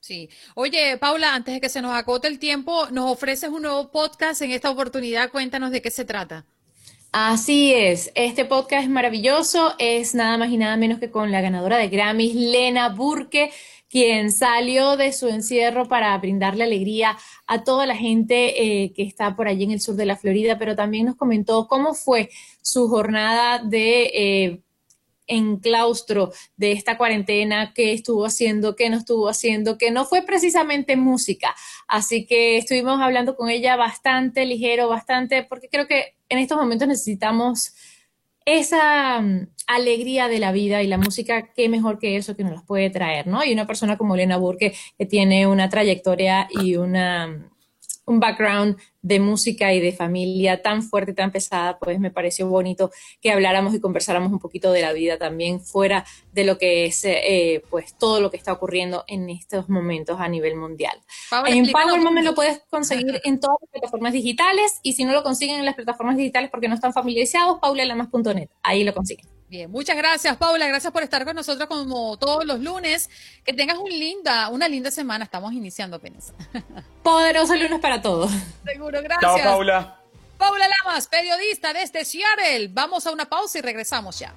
Sí. 0.00 0.30
Oye, 0.54 0.96
Paula, 0.98 1.34
antes 1.34 1.54
de 1.54 1.60
que 1.60 1.68
se 1.68 1.82
nos 1.82 1.94
acote 1.94 2.26
el 2.26 2.38
tiempo, 2.38 2.88
nos 2.90 3.12
ofreces 3.12 3.50
un 3.50 3.62
nuevo 3.62 3.90
podcast 3.90 4.40
en 4.42 4.50
esta 4.50 4.70
oportunidad. 4.70 5.30
Cuéntanos 5.30 5.70
de 5.70 5.82
qué 5.82 5.90
se 5.90 6.04
trata. 6.04 6.46
Así 7.12 7.72
es, 7.74 8.12
este 8.14 8.44
podcast 8.44 8.84
es 8.84 8.88
maravilloso, 8.88 9.74
es 9.78 10.14
nada 10.14 10.38
más 10.38 10.50
y 10.50 10.56
nada 10.56 10.76
menos 10.76 11.00
que 11.00 11.10
con 11.10 11.32
la 11.32 11.40
ganadora 11.40 11.76
de 11.76 11.88
Grammys, 11.88 12.36
Lena 12.36 12.88
Burke, 12.90 13.50
quien 13.88 14.30
salió 14.30 14.96
de 14.96 15.12
su 15.12 15.26
encierro 15.26 15.88
para 15.88 16.16
brindarle 16.18 16.62
alegría 16.62 17.18
a 17.48 17.64
toda 17.64 17.84
la 17.84 17.96
gente 17.96 18.62
eh, 18.84 18.92
que 18.92 19.02
está 19.02 19.34
por 19.34 19.48
allí 19.48 19.64
en 19.64 19.72
el 19.72 19.80
sur 19.80 19.96
de 19.96 20.06
la 20.06 20.16
Florida, 20.16 20.56
pero 20.56 20.76
también 20.76 21.06
nos 21.06 21.16
comentó 21.16 21.66
cómo 21.66 21.94
fue 21.94 22.30
su 22.62 22.88
jornada 22.88 23.58
de... 23.58 24.02
Eh, 24.14 24.62
en 25.30 25.58
claustro 25.58 26.32
de 26.56 26.72
esta 26.72 26.98
cuarentena, 26.98 27.72
qué 27.72 27.92
estuvo 27.92 28.26
haciendo, 28.26 28.76
qué 28.76 28.90
no 28.90 28.98
estuvo 28.98 29.28
haciendo, 29.28 29.78
que 29.78 29.90
no 29.90 30.04
fue 30.04 30.22
precisamente 30.22 30.96
música. 30.96 31.54
Así 31.88 32.26
que 32.26 32.58
estuvimos 32.58 33.00
hablando 33.00 33.36
con 33.36 33.48
ella 33.48 33.76
bastante 33.76 34.44
ligero, 34.44 34.88
bastante, 34.88 35.44
porque 35.44 35.68
creo 35.68 35.86
que 35.86 36.16
en 36.28 36.38
estos 36.38 36.58
momentos 36.58 36.88
necesitamos 36.88 37.74
esa 38.44 39.20
mm, 39.20 39.48
alegría 39.68 40.26
de 40.28 40.40
la 40.40 40.50
vida 40.50 40.82
y 40.82 40.88
la 40.88 40.98
música, 40.98 41.52
qué 41.54 41.68
mejor 41.68 41.98
que 41.98 42.16
eso 42.16 42.36
que 42.36 42.42
nos 42.42 42.52
los 42.52 42.64
puede 42.64 42.90
traer, 42.90 43.28
¿no? 43.28 43.44
Y 43.44 43.52
una 43.52 43.66
persona 43.66 43.96
como 43.96 44.16
Elena 44.16 44.36
Burke, 44.36 44.74
que 44.98 45.06
tiene 45.06 45.46
una 45.46 45.68
trayectoria 45.68 46.48
y 46.50 46.76
una 46.76 47.50
un 48.10 48.18
background 48.18 48.76
de 49.02 49.20
música 49.20 49.72
y 49.72 49.80
de 49.80 49.92
familia 49.92 50.62
tan 50.62 50.82
fuerte, 50.82 51.14
tan 51.14 51.30
pesada, 51.30 51.78
pues 51.78 51.98
me 52.00 52.10
pareció 52.10 52.48
bonito 52.48 52.90
que 53.20 53.30
habláramos 53.30 53.72
y 53.74 53.80
conversáramos 53.80 54.32
un 54.32 54.40
poquito 54.40 54.72
de 54.72 54.82
la 54.82 54.92
vida 54.92 55.16
también 55.16 55.60
fuera 55.60 56.04
de 56.32 56.44
lo 56.44 56.58
que 56.58 56.86
es 56.86 57.04
eh, 57.04 57.62
pues 57.70 57.96
todo 57.96 58.20
lo 58.20 58.30
que 58.30 58.36
está 58.36 58.52
ocurriendo 58.52 59.04
en 59.06 59.30
estos 59.30 59.68
momentos 59.68 60.20
a 60.20 60.28
nivel 60.28 60.56
mundial. 60.56 61.00
en 61.46 61.70
Power 61.70 62.00
Moment 62.00 62.26
lo 62.26 62.34
puedes 62.34 62.60
conseguir 62.68 63.20
en 63.24 63.38
todas 63.38 63.56
las 63.62 63.70
plataformas 63.70 64.12
digitales 64.12 64.80
y 64.82 64.94
si 64.94 65.04
no 65.04 65.12
lo 65.12 65.22
consiguen 65.22 65.60
en 65.60 65.64
las 65.64 65.76
plataformas 65.76 66.16
digitales 66.16 66.50
porque 66.50 66.68
no 66.68 66.74
están 66.74 66.92
familiarizados, 66.92 67.58
paulelamas.net, 67.60 68.48
ahí 68.62 68.84
lo 68.84 68.92
consiguen. 68.92 69.39
Bien, 69.50 69.68
muchas 69.68 69.96
gracias, 69.96 70.36
Paula. 70.36 70.68
Gracias 70.68 70.92
por 70.92 71.02
estar 71.02 71.24
con 71.24 71.34
nosotros 71.34 71.66
como 71.66 72.16
todos 72.18 72.44
los 72.44 72.60
lunes. 72.60 73.10
Que 73.44 73.52
tengas 73.52 73.78
un 73.78 73.90
linda, 73.90 74.48
una 74.48 74.68
linda 74.68 74.92
semana. 74.92 75.24
Estamos 75.24 75.52
iniciando 75.52 75.96
apenas. 75.96 76.32
Poderoso 77.02 77.56
lunes 77.56 77.80
para 77.80 78.00
todos. 78.00 78.30
Seguro, 78.64 79.02
gracias. 79.02 79.20
Chao, 79.20 79.42
Paula. 79.42 80.02
Paula 80.38 80.66
Lamas, 80.68 81.08
periodista 81.08 81.72
desde 81.72 82.04
Seattle. 82.04 82.68
Vamos 82.68 83.04
a 83.08 83.10
una 83.10 83.28
pausa 83.28 83.58
y 83.58 83.62
regresamos 83.62 84.20
ya. 84.20 84.36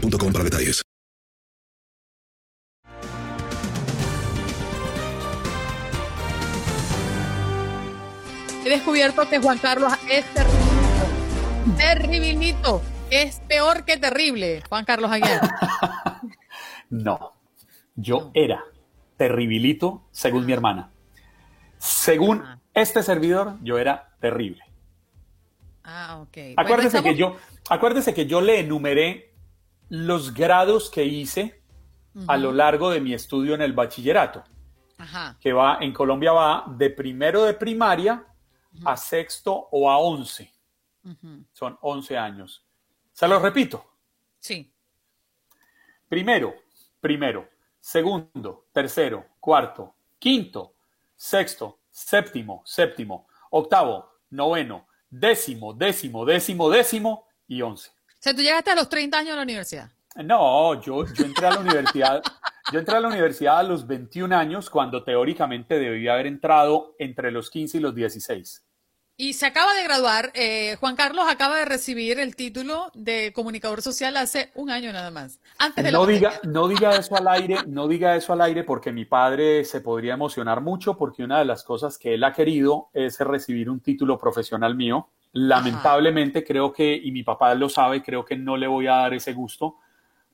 boostmobile 0.00 0.32
para 0.32 0.44
detalles. 0.44 0.82
He 8.64 8.70
descubierto 8.70 9.28
que 9.28 9.38
Juan 9.38 9.58
Carlos 9.58 9.92
es 10.10 10.26
terrible. 10.34 10.58
Terribilito. 11.76 12.82
Es 13.10 13.40
peor 13.48 13.84
que 13.86 13.96
terrible, 13.96 14.62
Juan 14.68 14.84
Carlos 14.84 15.10
Aguiar. 15.10 15.40
no, 16.90 17.32
yo 17.96 18.30
era 18.34 18.62
terribilito 19.16 20.02
según 20.10 20.44
mi 20.44 20.52
hermana. 20.52 20.90
Según 21.78 22.42
ah. 22.42 22.58
este 22.74 23.02
servidor, 23.02 23.56
yo 23.62 23.78
era 23.78 24.14
terrible. 24.20 24.62
Ah, 25.84 26.18
ok. 26.20 26.36
Acuérdese, 26.58 27.02
que 27.02 27.16
yo, 27.16 27.36
acuérdese 27.70 28.12
que 28.12 28.26
yo 28.26 28.42
le 28.42 28.60
enumeré 28.60 29.32
los 29.88 30.34
grados 30.34 30.90
que 30.90 31.04
hice 31.04 31.62
a 32.26 32.36
lo 32.36 32.52
largo 32.52 32.90
de 32.90 33.00
mi 33.00 33.14
estudio 33.14 33.54
en 33.54 33.62
el 33.62 33.72
bachillerato, 33.72 34.44
que 35.40 35.52
va 35.52 35.78
en 35.80 35.92
Colombia 35.92 36.32
va 36.32 36.64
de 36.76 36.90
primero 36.90 37.44
de 37.44 37.54
primaria 37.54 38.26
a 38.84 38.96
sexto 38.96 39.68
o 39.70 39.90
a 39.90 39.98
once. 39.98 40.52
Son 41.52 41.78
once 41.80 42.16
años. 42.16 42.64
Se 43.12 43.26
lo 43.26 43.38
repito. 43.38 43.84
Sí. 44.38 44.72
Primero, 46.08 46.54
primero, 47.00 47.48
segundo, 47.80 48.66
tercero, 48.72 49.26
cuarto, 49.40 49.94
quinto, 50.18 50.74
sexto, 51.16 51.80
séptimo, 51.90 52.62
séptimo, 52.64 53.28
octavo, 53.50 54.10
noveno, 54.30 54.86
décimo, 55.10 55.72
décimo, 55.74 56.24
décimo, 56.24 56.70
décimo 56.70 57.26
y 57.46 57.62
once. 57.62 57.90
O 58.18 58.20
sea, 58.20 58.34
tú 58.34 58.42
llegaste 58.42 58.72
a 58.72 58.74
los 58.74 58.88
30 58.88 59.16
años 59.16 59.32
a 59.34 59.36
la 59.36 59.42
universidad. 59.42 59.90
No, 60.16 60.80
yo, 60.82 61.04
yo 61.14 61.24
entré 61.24 61.46
a 61.46 61.50
la 61.50 61.60
universidad. 61.60 62.22
Yo 62.72 62.80
entré 62.80 62.96
a 62.96 63.00
la 63.00 63.08
universidad 63.08 63.60
a 63.60 63.62
los 63.62 63.86
21 63.86 64.36
años 64.36 64.68
cuando 64.68 65.04
teóricamente 65.04 65.78
debía 65.78 66.14
haber 66.14 66.26
entrado 66.26 66.96
entre 66.98 67.30
los 67.30 67.48
15 67.48 67.78
y 67.78 67.80
los 67.80 67.94
16. 67.94 68.64
Y 69.16 69.32
se 69.32 69.46
acaba 69.46 69.74
de 69.74 69.82
graduar, 69.82 70.30
eh, 70.34 70.76
Juan 70.78 70.94
Carlos 70.94 71.24
acaba 71.28 71.58
de 71.58 71.64
recibir 71.64 72.20
el 72.20 72.36
título 72.36 72.92
de 72.94 73.32
comunicador 73.32 73.82
social 73.82 74.16
hace 74.16 74.52
un 74.54 74.70
año 74.70 74.92
nada 74.92 75.10
más. 75.10 75.40
Antes 75.58 75.84
de 75.84 75.90
no 75.90 76.06
diga, 76.06 76.34
no 76.44 76.68
diga 76.68 76.94
eso 76.94 77.16
al 77.16 77.26
aire, 77.26 77.58
no 77.66 77.88
diga 77.88 78.14
eso 78.14 78.32
al 78.32 78.42
aire 78.42 78.62
porque 78.62 78.92
mi 78.92 79.06
padre 79.06 79.64
se 79.64 79.80
podría 79.80 80.14
emocionar 80.14 80.60
mucho 80.60 80.96
porque 80.96 81.24
una 81.24 81.40
de 81.40 81.46
las 81.46 81.64
cosas 81.64 81.98
que 81.98 82.14
él 82.14 82.22
ha 82.22 82.32
querido 82.32 82.90
es 82.92 83.18
recibir 83.18 83.70
un 83.70 83.80
título 83.80 84.18
profesional 84.18 84.76
mío. 84.76 85.08
Lamentablemente 85.32 86.44
creo 86.44 86.72
que, 86.72 86.94
y 86.94 87.12
mi 87.12 87.22
papá 87.22 87.54
lo 87.54 87.68
sabe, 87.68 88.02
creo 88.02 88.24
que 88.24 88.36
no 88.36 88.56
le 88.56 88.66
voy 88.66 88.86
a 88.86 88.96
dar 88.96 89.14
ese 89.14 89.32
gusto 89.32 89.76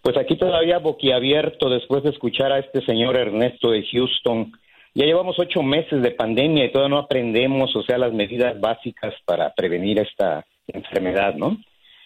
Pues 0.02 0.18
aquí 0.18 0.38
todavía 0.38 0.78
boquiabierto 0.78 1.70
después 1.70 2.04
de 2.04 2.12
escuchar 2.12 2.52
a 2.52 2.60
este 2.60 2.86
señor 2.86 3.18
Ernesto 3.18 3.72
de 3.72 3.86
Houston 3.92 4.52
ya 4.98 5.06
llevamos 5.06 5.38
ocho 5.38 5.62
meses 5.62 6.02
de 6.02 6.12
pandemia 6.12 6.64
y 6.64 6.72
todavía 6.72 6.96
no 6.96 7.02
aprendemos, 7.02 7.76
o 7.76 7.84
sea, 7.84 7.98
las 7.98 8.14
medidas 8.14 8.58
básicas 8.62 9.14
para 9.26 9.54
prevenir 9.54 10.00
esta 10.00 10.46
enfermedad, 10.68 11.36
¿no? 11.36 11.58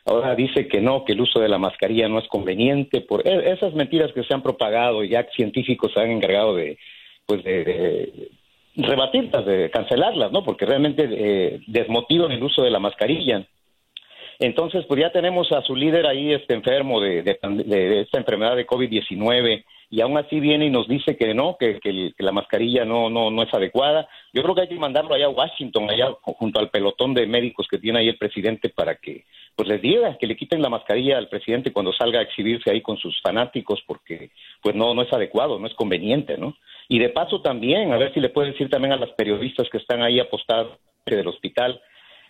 Ahora 0.06 0.34
dice 0.34 0.68
que 0.68 0.82
no, 0.82 1.06
que 1.06 1.14
el 1.14 1.22
uso 1.22 1.40
de 1.40 1.50
la 1.50 1.60
mascarilla 1.60 2.10
no 2.10 2.18
es 2.18 2.28
conveniente. 2.28 3.02
Por 3.02 3.28
e, 3.28 3.52
esas 3.52 3.76
mentiras 3.76 4.12
que 4.12 4.24
se 4.24 4.34
han 4.34 4.42
propagado, 4.42 5.04
ya 5.04 5.24
científicos 5.36 5.92
se 5.94 6.02
han 6.02 6.10
encargado 6.10 6.56
de, 6.56 6.80
pues, 7.28 7.44
de, 7.44 8.32
rebatirlas, 8.76 9.46
de 9.46 9.70
cancelarlas, 9.72 10.32
¿no? 10.32 10.44
Porque 10.44 10.66
realmente 10.66 11.08
eh, 11.10 11.62
desmotivan 11.68 12.32
el 12.32 12.44
uso 12.44 12.62
de 12.64 12.72
la 12.72 12.80
mascarilla. 12.80 13.46
Entonces, 14.40 14.86
pues 14.88 15.02
ya 15.02 15.12
tenemos 15.12 15.52
a 15.52 15.62
su 15.62 15.76
líder 15.76 16.08
ahí, 16.08 16.34
este 16.34 16.54
enfermo 16.54 17.02
de, 17.02 17.24
de 17.24 18.02
esta 18.02 18.18
enfermedad 18.18 18.56
de 18.56 18.66
COVID-19 18.66 19.66
y 19.92 20.02
aún 20.02 20.18
así 20.18 20.40
viene 20.40 20.66
y 20.66 20.70
nos 20.70 20.88
dice 20.88 21.18
que 21.18 21.34
no, 21.34 21.58
que, 21.60 21.80
que, 21.80 22.14
la 22.20 22.32
mascarilla 22.32 22.86
no, 22.86 23.10
no, 23.10 23.32
no 23.32 23.42
es 23.42 23.54
adecuada. 23.54 24.08
Yo 24.34 24.44
creo 24.44 24.54
que 24.54 24.62
hay 24.62 24.68
que 24.68 24.76
mandarlo 24.76 25.16
allá 25.16 25.26
a 25.26 25.30
Washington, 25.30 25.90
allá 25.90 26.12
junto 26.22 26.60
al 26.60 26.70
pelotón 26.70 27.16
de 27.16 27.26
médicos 27.26 27.68
que 27.68 27.80
tiene 27.80 28.00
ahí 28.00 28.10
el 28.10 28.18
presidente 28.18 28.70
para 28.70 28.96
que 28.96 29.26
pues 29.56 29.68
les 29.68 29.82
diga 29.82 30.18
que 30.18 30.28
le 30.28 30.38
quiten 30.38 30.62
la 30.62 30.70
mascarilla 30.70 31.18
al 31.18 31.28
presidente 31.28 31.74
cuando 31.74 31.92
salga 31.92 32.20
a 32.20 32.24
exhibirse 32.24 32.72
ahí 32.72 32.82
con 32.82 32.98
sus 32.98 33.20
fanáticos 33.22 33.82
porque 33.86 34.30
pues 34.62 34.76
no, 34.76 34.94
no 34.94 35.02
es 35.02 35.12
adecuado, 35.12 35.60
no 35.60 35.68
es 35.68 35.74
conveniente, 35.74 36.38
¿no? 36.38 36.56
Y 36.88 37.00
de 37.00 37.10
paso 37.10 37.42
también, 37.42 37.92
a 37.92 37.98
ver 37.98 38.14
si 38.14 38.20
le 38.20 38.30
puede 38.30 38.52
decir 38.52 38.70
también 38.70 38.94
a 38.94 38.98
las 38.98 39.10
periodistas 39.12 39.68
que 39.70 39.80
están 39.80 40.02
ahí 40.02 40.20
apostadas 40.20 40.68
del 41.06 41.28
hospital, 41.28 41.82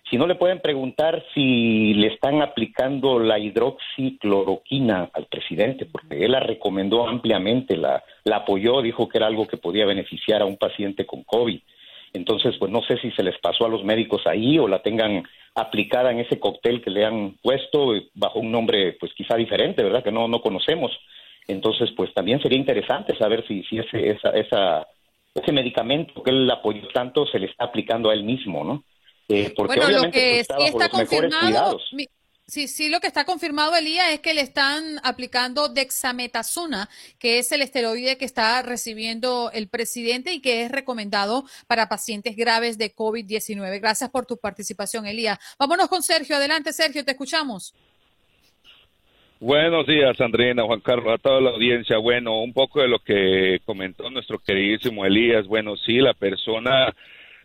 si 0.09 0.17
no 0.17 0.27
le 0.27 0.35
pueden 0.35 0.59
preguntar 0.59 1.23
si 1.34 1.93
le 1.93 2.07
están 2.07 2.41
aplicando 2.41 3.19
la 3.19 3.39
hidroxicloroquina 3.39 5.09
al 5.13 5.26
presidente, 5.26 5.85
porque 5.85 6.23
él 6.26 6.31
la 6.31 6.39
recomendó 6.39 7.07
ampliamente, 7.07 7.77
la, 7.77 8.03
la 8.23 8.38
apoyó, 8.38 8.81
dijo 8.81 9.07
que 9.07 9.17
era 9.17 9.27
algo 9.27 9.47
que 9.47 9.57
podía 9.57 9.85
beneficiar 9.85 10.41
a 10.41 10.45
un 10.45 10.57
paciente 10.57 11.05
con 11.05 11.23
COVID. 11.23 11.59
Entonces, 12.13 12.55
pues 12.57 12.71
no 12.71 12.81
sé 12.81 12.97
si 12.97 13.11
se 13.11 13.23
les 13.23 13.38
pasó 13.39 13.65
a 13.65 13.69
los 13.69 13.84
médicos 13.84 14.26
ahí 14.26 14.57
o 14.57 14.67
la 14.67 14.81
tengan 14.81 15.23
aplicada 15.55 16.11
en 16.11 16.19
ese 16.19 16.39
cóctel 16.39 16.81
que 16.81 16.89
le 16.89 17.05
han 17.05 17.35
puesto 17.41 17.93
bajo 18.15 18.39
un 18.39 18.51
nombre, 18.51 18.93
pues 18.99 19.13
quizá 19.13 19.35
diferente, 19.35 19.84
¿verdad? 19.84 20.03
Que 20.03 20.11
no, 20.11 20.27
no 20.27 20.41
conocemos. 20.41 20.91
Entonces, 21.47 21.91
pues 21.95 22.13
también 22.13 22.41
sería 22.41 22.57
interesante 22.57 23.15
saber 23.17 23.45
si, 23.47 23.63
si 23.63 23.80
ese, 23.80 24.11
esa, 24.11 24.30
esa, 24.31 24.88
ese 25.35 25.51
medicamento 25.51 26.21
que 26.23 26.31
él 26.31 26.49
apoyó 26.49 26.88
tanto 26.93 27.26
se 27.27 27.39
le 27.39 27.47
está 27.47 27.65
aplicando 27.65 28.09
a 28.09 28.13
él 28.13 28.23
mismo, 28.23 28.63
¿no? 28.63 28.84
Eh, 29.30 29.53
bueno, 29.56 29.89
lo 29.91 30.11
que 30.11 30.43
sí 30.43 30.64
está 30.65 30.89
confirmado, 30.89 31.80
sí, 32.47 32.68
sí, 32.68 32.89
lo 32.89 32.99
que 32.99 33.06
está 33.06 33.26
confirmado, 33.26 33.76
Elías, 33.76 34.10
es 34.11 34.22
que 34.22 34.34
le 34.34 34.41
están 34.41 34.99
aplicando 35.03 35.69
dexametasona, 35.69 36.89
que 37.19 37.38
es 37.38 37.51
el 37.51 37.61
esteroide 37.61 38.18
que 38.18 38.26
está 38.26 38.64
recibiendo 38.64 39.51
el 39.53 39.69
presidente 39.69 40.34
y 40.34 40.41
que 40.41 40.64
es 40.64 40.72
recomendado 40.72 41.43
para 41.68 41.88
pacientes 41.88 42.35
graves 42.35 42.80
de 42.80 42.95
COVID-19. 42.95 43.80
Gracias 43.80 44.10
por 44.10 44.26
tu 44.26 44.38
participación, 44.38 45.06
Elías. 45.06 45.38
Vámonos 45.60 45.89
con 45.89 46.01
Sergio. 46.01 46.38
Adelante, 46.38 46.73
Sergio, 46.73 47.06
te 47.06 47.11
escuchamos. 47.11 47.76
Buenos 49.39 49.85
días, 49.85 50.19
Andrina, 50.19 50.64
Juan 50.64 50.81
Carlos, 50.81 51.14
a 51.14 51.18
toda 51.19 51.39
la 51.39 51.51
audiencia. 51.51 51.99
Bueno, 51.99 52.41
un 52.41 52.51
poco 52.51 52.81
de 52.81 52.88
lo 52.88 52.97
que 52.99 53.60
comentó 53.64 54.10
nuestro 54.10 54.39
queridísimo 54.39 55.06
Elías. 55.06 55.45
Bueno, 55.45 55.77
sí, 55.77 55.99
la 55.99 56.15
persona 56.15 56.93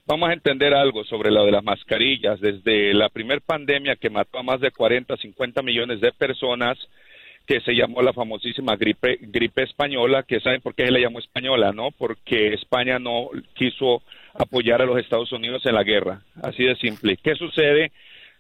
Vamos 0.07 0.29
a 0.29 0.35
entender 0.35 0.75
algo 0.75 1.03
sobre 1.05 1.31
lo 1.31 1.47
de 1.47 1.53
las 1.53 1.65
mascarillas. 1.65 2.39
Desde 2.39 2.93
la 2.93 3.09
primer 3.09 3.41
pandemia 3.41 3.97
que 3.97 4.11
mató 4.11 4.39
a 4.39 4.43
más 4.43 4.61
de 4.61 4.71
40, 4.71 5.17
50 5.17 5.63
millones 5.63 6.01
de 6.03 6.13
personas, 6.13 6.77
que 7.47 7.61
se 7.61 7.75
llamó 7.75 8.03
la 8.03 8.13
famosísima 8.13 8.77
gripe, 8.77 9.19
gripe 9.21 9.63
española, 9.63 10.23
que 10.23 10.41
saben 10.41 10.61
por 10.61 10.75
qué 10.75 10.85
se 10.85 10.91
le 10.91 11.01
llamó 11.01 11.21
española, 11.21 11.73
¿no? 11.73 11.91
Porque 11.91 12.53
España 12.53 12.99
no 12.99 13.31
quiso 13.55 14.03
apoyar 14.35 14.83
a 14.83 14.87
los 14.87 14.99
Estados 14.99 15.33
Unidos 15.33 15.65
en 15.65 15.75
la 15.75 15.85
guerra. 15.85 16.21
Así 16.43 16.65
de 16.65 16.77
simple. 16.77 17.17
¿Qué 17.23 17.35
sucede? 17.35 17.91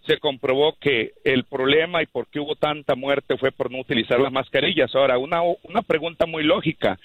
Se 0.06 0.18
comprobó 0.18 0.76
que 0.78 1.12
el 1.24 1.44
problema 1.44 2.02
y 2.02 2.06
por 2.06 2.28
qué 2.28 2.40
hubo 2.40 2.56
tanta 2.56 2.94
muerte 2.94 3.38
fue 3.38 3.52
por 3.52 3.70
no 3.70 3.78
utilizar 3.80 4.20
las 4.20 4.32
mascarillas. 4.32 4.94
Ahora, 4.94 5.18
una, 5.18 5.40
una 5.42 5.82
pregunta 5.82 6.26
muy 6.26 6.42
lógica 6.42 6.98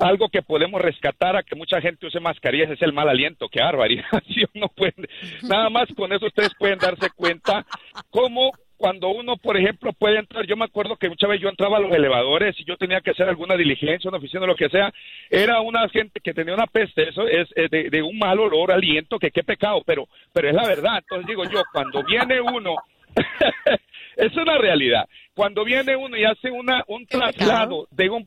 algo 0.00 0.28
que 0.28 0.42
podemos 0.42 0.80
rescatar 0.80 1.36
a 1.36 1.42
que 1.42 1.54
mucha 1.54 1.80
gente 1.80 2.06
use 2.06 2.20
mascarillas 2.20 2.70
es 2.70 2.82
el 2.82 2.92
mal 2.92 3.08
aliento. 3.08 3.48
Qué 3.48 3.60
barbaridad. 3.60 4.04
no 4.54 4.68
puede, 4.68 4.94
nada 5.42 5.70
más 5.70 5.88
con 5.94 6.12
eso 6.12 6.26
ustedes 6.26 6.54
pueden 6.58 6.78
darse 6.78 7.10
cuenta 7.10 7.64
cómo 8.10 8.52
cuando 8.80 9.10
uno, 9.10 9.36
por 9.36 9.58
ejemplo, 9.58 9.92
puede 9.92 10.18
entrar, 10.18 10.46
yo 10.46 10.56
me 10.56 10.64
acuerdo 10.64 10.96
que 10.96 11.10
muchas 11.10 11.28
veces 11.28 11.42
yo 11.42 11.50
entraba 11.50 11.76
a 11.76 11.80
los 11.80 11.92
elevadores 11.92 12.58
y 12.58 12.64
yo 12.64 12.78
tenía 12.78 13.02
que 13.02 13.10
hacer 13.10 13.28
alguna 13.28 13.54
diligencia, 13.54 14.08
una 14.08 14.16
oficina, 14.16 14.46
lo 14.46 14.56
que 14.56 14.70
sea, 14.70 14.90
era 15.28 15.60
una 15.60 15.86
gente 15.90 16.18
que 16.18 16.32
tenía 16.32 16.54
una 16.54 16.66
peste, 16.66 17.10
eso 17.10 17.28
es, 17.28 17.50
de, 17.70 17.90
de, 17.90 18.02
un 18.02 18.16
mal 18.16 18.40
olor, 18.40 18.72
aliento, 18.72 19.18
que 19.18 19.30
qué 19.30 19.44
pecado, 19.44 19.82
pero, 19.84 20.08
pero 20.32 20.48
es 20.48 20.54
la 20.54 20.66
verdad. 20.66 20.96
Entonces 20.96 21.26
digo 21.26 21.44
yo, 21.44 21.62
cuando 21.74 22.02
viene 22.04 22.40
uno, 22.40 22.76
es 24.16 24.34
una 24.34 24.56
realidad, 24.56 25.06
cuando 25.34 25.62
viene 25.62 25.94
uno 25.94 26.16
y 26.16 26.24
hace 26.24 26.50
una, 26.50 26.82
un 26.86 27.04
traslado 27.04 27.86
de 27.90 28.08
un 28.08 28.26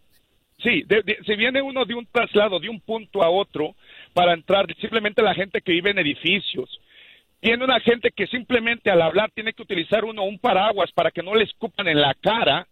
Sí, 0.62 0.86
si 1.26 1.36
viene 1.36 1.62
uno 1.62 1.84
de 1.84 1.94
un 1.94 2.06
traslado 2.06 2.58
de 2.58 2.70
un 2.70 2.80
punto 2.80 3.22
a 3.22 3.30
otro 3.30 3.76
para 4.14 4.34
entrar, 4.34 4.66
simplemente 4.80 5.22
la 5.22 5.34
gente 5.34 5.60
que 5.60 5.74
vive 5.74 5.90
en 5.90 6.00
edificios, 6.00 6.80
tiene 7.44 7.66
una 7.66 7.82
gente 7.82 8.12
que 8.12 8.26
simplemente 8.28 8.90
al 8.90 9.02
hablar 9.02 9.30
tiene 9.32 9.52
que 9.52 9.64
utilizar 9.64 10.06
uno 10.06 10.24
un 10.24 10.40
paraguas 10.40 10.94
para 10.94 11.12
que 11.12 11.22
no 11.22 11.36
le 11.36 11.44
escupan 11.44 11.90
en 11.90 12.00
la 12.00 12.14
cara, 12.14 12.68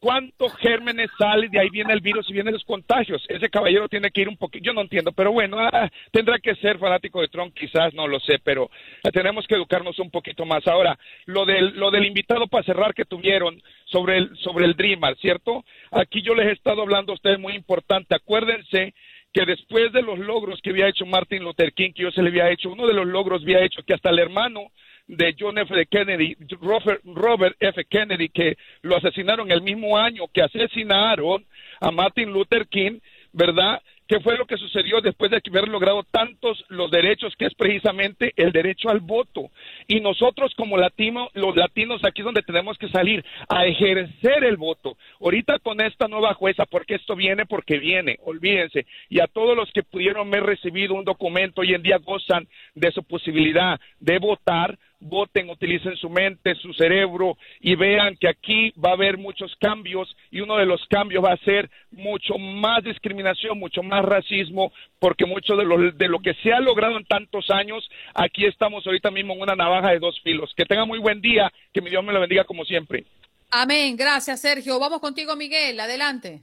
¿Cuántos 0.00 0.54
gérmenes 0.58 1.10
salen? 1.18 1.50
De 1.50 1.58
ahí 1.58 1.70
viene 1.70 1.92
el 1.92 2.00
virus 2.00 2.30
y 2.30 2.32
vienen 2.32 2.54
los 2.54 2.62
contagios. 2.62 3.24
Ese 3.28 3.50
caballero 3.50 3.88
tiene 3.88 4.12
que 4.12 4.20
ir 4.20 4.28
un 4.28 4.36
poquito, 4.36 4.64
yo 4.64 4.72
no 4.72 4.82
entiendo, 4.82 5.10
pero 5.10 5.32
bueno, 5.32 5.58
ah, 5.58 5.90
tendrá 6.12 6.38
que 6.38 6.54
ser 6.54 6.78
fanático 6.78 7.20
de 7.20 7.26
Trump, 7.26 7.52
quizás, 7.52 7.92
no 7.94 8.06
lo 8.06 8.20
sé, 8.20 8.38
pero 8.44 8.70
tenemos 9.12 9.44
que 9.48 9.56
educarnos 9.56 9.98
un 9.98 10.12
poquito 10.12 10.44
más. 10.44 10.64
Ahora, 10.68 10.96
lo 11.26 11.44
del, 11.44 11.76
lo 11.76 11.90
del 11.90 12.06
invitado 12.06 12.46
para 12.46 12.62
cerrar 12.62 12.94
que 12.94 13.06
tuvieron 13.06 13.60
sobre 13.86 14.18
el, 14.18 14.36
sobre 14.36 14.66
el 14.66 14.76
Dreamer, 14.76 15.16
¿cierto? 15.16 15.64
Aquí 15.90 16.22
yo 16.22 16.32
les 16.36 16.46
he 16.46 16.52
estado 16.52 16.82
hablando 16.82 17.10
a 17.10 17.16
ustedes 17.16 17.40
muy 17.40 17.54
importante. 17.54 18.14
Acuérdense 18.14 18.94
que 19.32 19.44
después 19.44 19.92
de 19.92 20.02
los 20.02 20.18
logros 20.18 20.60
que 20.62 20.70
había 20.70 20.88
hecho 20.88 21.06
Martin 21.06 21.42
Luther 21.42 21.72
King, 21.72 21.92
que 21.94 22.04
yo 22.04 22.10
se 22.10 22.22
le 22.22 22.30
había 22.30 22.50
hecho, 22.50 22.70
uno 22.70 22.86
de 22.86 22.94
los 22.94 23.06
logros 23.06 23.42
había 23.42 23.64
hecho 23.64 23.82
que 23.82 23.94
hasta 23.94 24.10
el 24.10 24.18
hermano 24.18 24.70
de 25.06 25.34
John 25.38 25.58
F. 25.58 25.86
Kennedy, 25.86 26.36
Robert, 26.60 27.56
F. 27.60 27.84
Kennedy, 27.86 28.28
que 28.28 28.56
lo 28.82 28.96
asesinaron 28.96 29.50
el 29.50 29.62
mismo 29.62 29.98
año 29.98 30.24
que 30.32 30.42
asesinaron 30.42 31.44
a 31.80 31.90
Martin 31.90 32.30
Luther 32.30 32.68
King, 32.68 32.98
¿verdad? 33.32 33.80
¿Qué 34.08 34.20
fue 34.20 34.38
lo 34.38 34.46
que 34.46 34.56
sucedió 34.56 35.02
después 35.02 35.30
de 35.30 35.42
haber 35.50 35.68
logrado 35.68 36.02
tantos 36.02 36.64
los 36.70 36.90
derechos 36.90 37.34
que 37.36 37.44
es 37.44 37.54
precisamente 37.54 38.32
el 38.36 38.52
derecho 38.52 38.88
al 38.88 39.00
voto? 39.00 39.50
Y 39.86 40.00
nosotros 40.00 40.54
como 40.56 40.78
latinos, 40.78 41.28
los 41.34 41.54
latinos 41.54 42.02
aquí 42.02 42.22
es 42.22 42.24
donde 42.24 42.40
tenemos 42.40 42.78
que 42.78 42.88
salir 42.88 43.22
a 43.50 43.66
ejercer 43.66 44.44
el 44.44 44.56
voto. 44.56 44.96
Ahorita 45.20 45.58
con 45.58 45.82
esta 45.82 46.08
nueva 46.08 46.32
jueza, 46.32 46.64
porque 46.64 46.94
esto 46.94 47.16
viene 47.16 47.44
porque 47.44 47.78
viene, 47.78 48.16
olvídense. 48.24 48.86
Y 49.10 49.20
a 49.20 49.26
todos 49.26 49.54
los 49.54 49.70
que 49.72 49.82
pudieron 49.82 50.28
haber 50.28 50.44
recibido 50.44 50.94
un 50.94 51.04
documento 51.04 51.60
hoy 51.60 51.74
en 51.74 51.82
día 51.82 51.98
gozan 51.98 52.48
de 52.74 52.90
su 52.92 53.02
posibilidad 53.02 53.78
de 54.00 54.18
votar, 54.18 54.78
voten, 55.00 55.48
utilicen 55.50 55.96
su 55.96 56.10
mente, 56.10 56.54
su 56.56 56.72
cerebro 56.72 57.36
y 57.60 57.76
vean 57.76 58.16
que 58.16 58.28
aquí 58.28 58.72
va 58.72 58.90
a 58.90 58.94
haber 58.94 59.16
muchos 59.16 59.54
cambios 59.56 60.14
y 60.30 60.40
uno 60.40 60.56
de 60.56 60.66
los 60.66 60.84
cambios 60.88 61.24
va 61.24 61.32
a 61.32 61.44
ser 61.44 61.70
mucho 61.90 62.36
más 62.38 62.82
discriminación, 62.82 63.58
mucho 63.58 63.82
más 63.82 64.04
racismo, 64.04 64.72
porque 64.98 65.26
mucho 65.26 65.56
de 65.56 65.64
lo, 65.64 65.92
de 65.92 66.08
lo 66.08 66.18
que 66.18 66.34
se 66.34 66.52
ha 66.52 66.60
logrado 66.60 66.96
en 66.96 67.04
tantos 67.04 67.50
años, 67.50 67.88
aquí 68.14 68.44
estamos 68.44 68.86
ahorita 68.86 69.10
mismo 69.10 69.34
en 69.34 69.42
una 69.42 69.54
navaja 69.54 69.90
de 69.90 69.98
dos 69.98 70.20
filos. 70.20 70.52
Que 70.56 70.64
tenga 70.64 70.84
muy 70.84 70.98
buen 70.98 71.20
día, 71.20 71.52
que 71.72 71.80
mi 71.80 71.90
Dios 71.90 72.04
me 72.04 72.12
lo 72.12 72.20
bendiga 72.20 72.44
como 72.44 72.64
siempre. 72.64 73.04
Amén, 73.50 73.96
gracias 73.96 74.40
Sergio. 74.40 74.78
Vamos 74.78 75.00
contigo 75.00 75.34
Miguel, 75.36 75.78
adelante. 75.80 76.42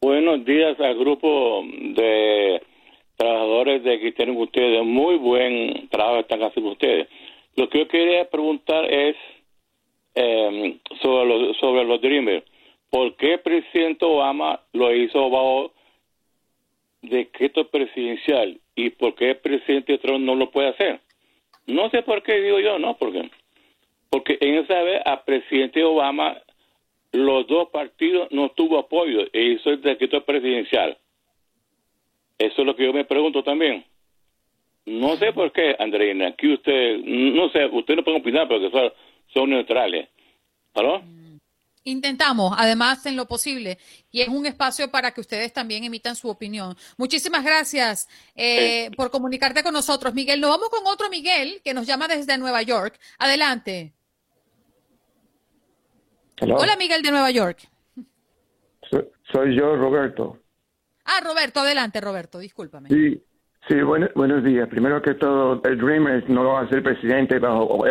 Buenos 0.00 0.44
días 0.44 0.78
al 0.80 0.96
grupo 0.96 1.64
de 1.64 2.62
trabajadores 3.16 3.82
de 3.82 3.98
que 3.98 4.12
tienen 4.12 4.36
ustedes. 4.36 4.84
Muy 4.84 5.16
buen 5.16 5.88
trabajo 5.88 6.20
están 6.20 6.40
haciendo 6.42 6.72
ustedes. 6.72 7.08
Lo 7.58 7.68
que 7.68 7.80
yo 7.80 7.88
quería 7.88 8.30
preguntar 8.30 8.84
es 8.84 9.16
em, 10.14 10.78
sobre, 11.02 11.26
los, 11.26 11.56
sobre 11.56 11.84
los 11.84 12.00
Dreamers. 12.00 12.44
¿Por 12.88 13.16
qué 13.16 13.32
el 13.32 13.40
presidente 13.40 14.04
Obama 14.04 14.60
lo 14.72 14.94
hizo 14.94 15.28
bajo 15.28 15.72
decreto 17.02 17.66
presidencial 17.68 18.60
y 18.76 18.90
por 18.90 19.16
qué 19.16 19.30
el 19.30 19.38
presidente 19.38 19.98
Trump 19.98 20.24
no 20.24 20.36
lo 20.36 20.52
puede 20.52 20.68
hacer? 20.68 21.00
No 21.66 21.90
sé 21.90 22.04
por 22.04 22.22
qué 22.22 22.40
digo 22.40 22.60
yo, 22.60 22.78
no, 22.78 22.96
porque 22.96 23.28
porque 24.08 24.38
en 24.40 24.58
esa 24.58 24.80
vez 24.82 25.02
al 25.04 25.24
presidente 25.24 25.82
Obama 25.82 26.40
los 27.10 27.44
dos 27.48 27.70
partidos 27.70 28.28
no 28.30 28.50
tuvo 28.50 28.78
apoyo 28.78 29.26
e 29.32 29.42
hizo 29.42 29.70
el 29.70 29.82
decreto 29.82 30.24
presidencial. 30.24 30.96
Eso 32.38 32.60
es 32.60 32.66
lo 32.66 32.76
que 32.76 32.84
yo 32.84 32.92
me 32.92 33.04
pregunto 33.04 33.42
también. 33.42 33.84
No 34.88 35.16
sé 35.18 35.32
por 35.32 35.52
qué, 35.52 35.76
Andreina, 35.78 36.28
aquí 36.28 36.52
usted, 36.54 36.98
no 37.04 37.50
sé, 37.50 37.66
usted 37.66 37.94
no 37.96 38.04
puede 38.04 38.18
opinar 38.18 38.48
porque 38.48 38.70
son, 38.70 38.90
son 39.34 39.50
neutrales. 39.50 40.08
¿Aló? 40.74 41.02
Intentamos, 41.84 42.54
además, 42.56 43.04
en 43.06 43.16
lo 43.16 43.26
posible, 43.26 43.78
y 44.10 44.22
es 44.22 44.28
un 44.28 44.46
espacio 44.46 44.90
para 44.90 45.12
que 45.12 45.20
ustedes 45.20 45.52
también 45.52 45.84
emitan 45.84 46.16
su 46.16 46.28
opinión. 46.28 46.74
Muchísimas 46.96 47.44
gracias 47.44 48.08
eh, 48.34 48.90
por 48.96 49.10
comunicarte 49.10 49.62
con 49.62 49.72
nosotros, 49.72 50.14
Miguel. 50.14 50.40
Nos 50.40 50.50
vamos 50.50 50.70
con 50.70 50.86
otro 50.86 51.08
Miguel 51.10 51.60
que 51.62 51.74
nos 51.74 51.86
llama 51.86 52.08
desde 52.08 52.38
Nueva 52.38 52.62
York. 52.62 52.98
Adelante. 53.18 53.92
Hola, 56.40 56.76
Miguel 56.76 57.02
de 57.02 57.10
Nueva 57.10 57.30
York. 57.30 57.68
Soy, 58.90 59.54
yo, 59.54 59.76
Roberto. 59.76 60.38
Ah, 61.04 61.20
Roberto, 61.22 61.60
adelante, 61.60 62.00
Roberto, 62.00 62.38
discúlpame. 62.38 62.88
Sí, 62.88 63.22
sí, 63.66 63.74
buenos 63.82 64.44
días. 64.44 64.68
Primero 64.68 65.02
que 65.02 65.14
todo, 65.14 65.60
el 65.64 65.78
Dreamers 65.78 66.28
no 66.28 66.44
va 66.44 66.60
a 66.60 66.68
ser 66.68 66.82
presidente 66.82 67.38
bajo 67.38 67.84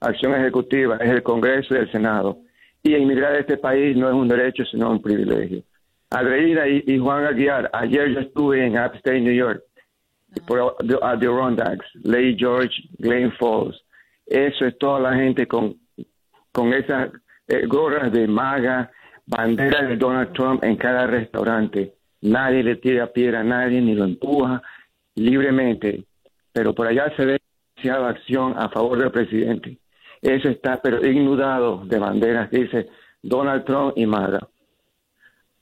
acción 0.00 0.34
ejecutiva, 0.34 0.96
es 0.96 1.10
el 1.10 1.22
Congreso 1.22 1.74
y 1.74 1.78
el 1.78 1.92
Senado. 1.92 2.38
Y 2.82 2.94
emigrar 2.94 3.34
a 3.34 3.38
este 3.38 3.56
país 3.56 3.96
no 3.96 4.08
es 4.08 4.14
un 4.14 4.28
derecho, 4.28 4.64
sino 4.64 4.90
un 4.90 5.02
privilegio. 5.02 5.62
Adreida 6.10 6.66
y, 6.66 6.98
Juan 6.98 7.24
Aguiar, 7.24 7.70
ayer 7.72 8.12
yo 8.12 8.20
estuve 8.20 8.66
en 8.66 8.76
Upstate, 8.78 9.20
New 9.20 9.34
York, 9.34 9.62
por 10.46 10.76
Adirondacks, 11.02 11.86
Lake 12.02 12.36
George, 12.38 12.74
Glen 12.98 13.32
Falls. 13.32 13.80
Eso 14.26 14.66
es 14.66 14.76
toda 14.78 15.00
la 15.00 15.14
gente 15.14 15.46
con, 15.46 15.76
con 16.52 16.72
esa 16.72 17.10
eh, 17.46 17.66
gorras 17.66 18.12
de 18.12 18.26
maga, 18.26 18.90
banderas 19.26 19.88
de 19.88 19.96
Donald 19.96 20.32
Trump 20.32 20.64
en 20.64 20.76
cada 20.76 21.06
restaurante. 21.06 21.94
Nadie 22.22 22.62
le 22.62 22.76
tira 22.76 23.12
piedra 23.12 23.40
a 23.40 23.44
nadie 23.44 23.80
ni 23.80 23.94
lo 23.94 24.04
empuja 24.04 24.62
libremente. 25.20 26.04
Pero 26.52 26.74
por 26.74 26.86
allá 26.86 27.12
se 27.16 27.24
ve 27.24 27.38
demasiada 27.76 28.10
acción 28.10 28.54
a 28.58 28.68
favor 28.68 28.98
del 28.98 29.10
presidente. 29.10 29.78
Eso 30.20 30.48
está, 30.48 30.80
pero 30.82 31.04
inundado 31.06 31.84
de 31.84 31.98
banderas 31.98 32.48
que 32.50 32.58
dice 32.58 32.88
Donald 33.22 33.64
Trump 33.64 33.92
y 33.96 34.06
MAGA. 34.06 34.40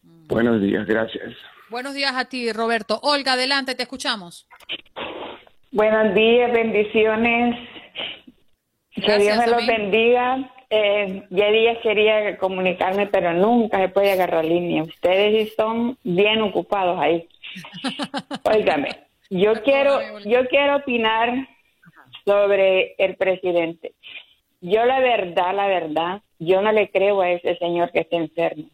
Buenos 0.03 0.61
días, 0.61 0.87
gracias. 0.87 1.35
Buenos 1.71 1.95
días 1.95 2.13
a 2.15 2.25
ti, 2.27 2.53
Roberto. 2.53 2.99
Olga, 3.03 3.35
adelante, 3.35 3.75
te 3.75 3.83
escuchamos. 3.83 4.47
Buenos 5.71 6.15
días, 6.15 6.53
bendiciones. 6.53 7.57
que 8.95 9.19
Dios 9.19 9.37
me 9.37 9.47
los 9.47 9.67
bendiga 9.67 10.51
eh, 10.71 11.25
ya 11.31 11.51
días 11.51 11.79
quería 11.83 12.37
comunicarme, 12.37 13.07
pero 13.07 13.33
nunca 13.33 13.79
se 13.79 13.89
puede 13.89 14.13
agarrar 14.13 14.45
línea. 14.45 14.83
Ustedes 14.83 15.55
son 15.55 15.97
bien 16.05 16.43
ocupados 16.43 17.01
ahí. 17.01 17.27
Óigame, 18.45 18.91
yo 19.31 19.63
quiero, 19.63 20.19
yo 20.21 20.47
quiero 20.49 20.77
opinar 20.77 21.49
sobre 22.25 22.95
el 22.99 23.17
presidente. 23.17 23.95
Yo 24.61 24.85
la 24.85 25.01
verdad, 25.01 25.55
la 25.55 25.67
verdad, 25.67 26.23
yo 26.39 26.61
no 26.63 26.73
le 26.73 26.91
creo 26.91 27.21
a 27.21 27.31
ese 27.31 27.57
señor 27.57 27.93
que 27.93 28.01
está 28.01 28.17
enfermo. 28.17 28.65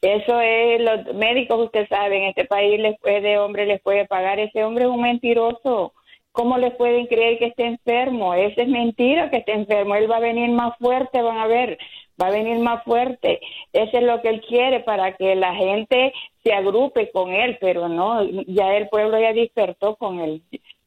Eso 0.00 0.40
es, 0.40 0.80
los 0.80 1.14
médicos, 1.14 1.64
usted 1.64 1.88
sabe, 1.88 2.18
en 2.18 2.24
este 2.24 2.44
país 2.44 2.78
les 2.78 2.98
puede, 3.00 3.38
hombre 3.38 3.66
les 3.66 3.80
puede 3.80 4.06
pagar. 4.06 4.38
Ese 4.38 4.64
hombre 4.64 4.84
es 4.84 4.90
un 4.90 5.02
mentiroso. 5.02 5.92
¿Cómo 6.32 6.58
le 6.58 6.70
pueden 6.70 7.06
creer 7.06 7.38
que 7.38 7.46
esté 7.46 7.64
enfermo? 7.64 8.34
Esa 8.34 8.62
es 8.62 8.68
mentira 8.68 9.30
que 9.30 9.38
esté 9.38 9.52
enfermo. 9.52 9.94
Él 9.94 10.10
va 10.10 10.18
a 10.18 10.20
venir 10.20 10.50
más 10.50 10.76
fuerte, 10.78 11.22
van 11.22 11.38
a 11.38 11.46
ver, 11.46 11.78
va 12.20 12.28
a 12.28 12.30
venir 12.30 12.58
más 12.58 12.82
fuerte. 12.84 13.40
Eso 13.72 13.98
es 13.98 14.02
lo 14.02 14.20
que 14.22 14.28
él 14.28 14.40
quiere 14.42 14.80
para 14.80 15.16
que 15.16 15.34
la 15.34 15.54
gente 15.54 16.12
se 16.42 16.52
agrupe 16.52 17.10
con 17.10 17.32
él, 17.32 17.58
pero 17.60 17.88
no, 17.88 18.24
ya 18.46 18.76
el 18.76 18.88
pueblo 18.88 19.18
ya 19.18 19.32
despertó 19.32 19.96
con 19.96 20.20
él. 20.20 20.42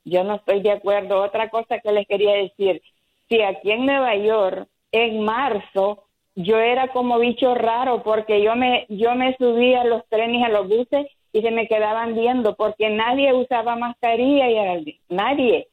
Yo 0.05 0.23
no 0.23 0.35
estoy 0.35 0.61
de 0.61 0.71
acuerdo. 0.71 1.21
Otra 1.21 1.49
cosa 1.49 1.79
que 1.79 1.91
les 1.91 2.07
quería 2.07 2.33
decir, 2.33 2.81
si 3.27 3.41
aquí 3.41 3.71
en 3.71 3.85
Nueva 3.85 4.15
York, 4.15 4.67
en 4.91 5.23
marzo, 5.23 6.05
yo 6.35 6.57
era 6.57 6.87
como 6.87 7.19
bicho 7.19 7.53
raro 7.53 8.01
porque 8.01 8.41
yo 8.41 8.55
me, 8.55 8.85
yo 8.89 9.13
me 9.15 9.35
subía 9.37 9.81
a 9.81 9.85
los 9.85 10.07
trenes, 10.07 10.43
a 10.43 10.49
los 10.49 10.67
buses 10.67 11.07
y 11.31 11.41
se 11.41 11.51
me 11.51 11.67
quedaban 11.67 12.15
viendo 12.15 12.55
porque 12.55 12.89
nadie 12.89 13.33
usaba 13.33 13.75
mascarilla 13.75 14.49
y 14.49 14.99
nadie. 15.09 15.67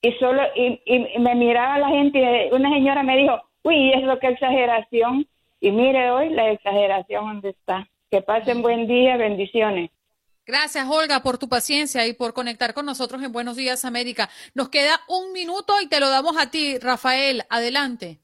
Y 0.00 0.12
solo, 0.12 0.42
y, 0.54 0.80
y, 0.84 1.18
me 1.18 1.34
miraba 1.34 1.78
la 1.78 1.88
gente, 1.88 2.50
una 2.52 2.70
señora 2.70 3.02
me 3.02 3.16
dijo, 3.16 3.40
uy, 3.68 3.92
es 3.92 4.02
lo 4.02 4.18
que 4.18 4.28
exageración. 4.28 5.26
Y 5.60 5.70
mire 5.70 6.10
hoy 6.10 6.30
la 6.30 6.50
exageración 6.50 7.26
donde 7.26 7.50
está. 7.50 7.88
Que 8.10 8.22
pasen 8.22 8.62
buen 8.62 8.86
día, 8.86 9.16
bendiciones. 9.16 9.90
Gracias, 10.46 10.88
Olga, 10.88 11.20
por 11.22 11.36
tu 11.36 11.46
paciencia 11.48 12.06
y 12.06 12.14
por 12.14 12.32
conectar 12.32 12.72
con 12.72 12.86
nosotros 12.86 13.22
en 13.22 13.32
Buenos 13.32 13.56
Días, 13.56 13.84
América. 13.84 14.30
Nos 14.54 14.70
queda 14.70 15.00
un 15.06 15.32
minuto 15.32 15.74
y 15.82 15.88
te 15.88 16.00
lo 16.00 16.08
damos 16.08 16.38
a 16.38 16.50
ti, 16.50 16.78
Rafael. 16.78 17.42
Adelante. 17.50 18.18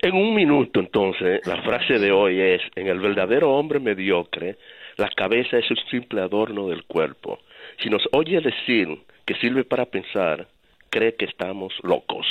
En 0.00 0.14
un 0.14 0.34
minuto, 0.34 0.80
entonces, 0.80 1.46
la 1.46 1.62
frase 1.62 1.98
de 1.98 2.12
hoy 2.12 2.40
es, 2.40 2.62
en 2.76 2.86
el 2.86 3.00
verdadero 3.00 3.54
hombre 3.54 3.78
mediocre, 3.78 4.56
la 4.96 5.10
cabeza 5.10 5.58
es 5.58 5.70
un 5.70 5.76
simple 5.90 6.22
adorno 6.22 6.68
del 6.68 6.84
cuerpo. 6.84 7.40
Si 7.82 7.90
nos 7.90 8.02
oye 8.12 8.40
decir 8.40 8.88
que 9.26 9.34
sirve 9.34 9.64
para 9.64 9.84
pensar, 9.84 10.48
cree 10.88 11.14
que 11.14 11.26
estamos 11.26 11.74
locos. 11.82 12.26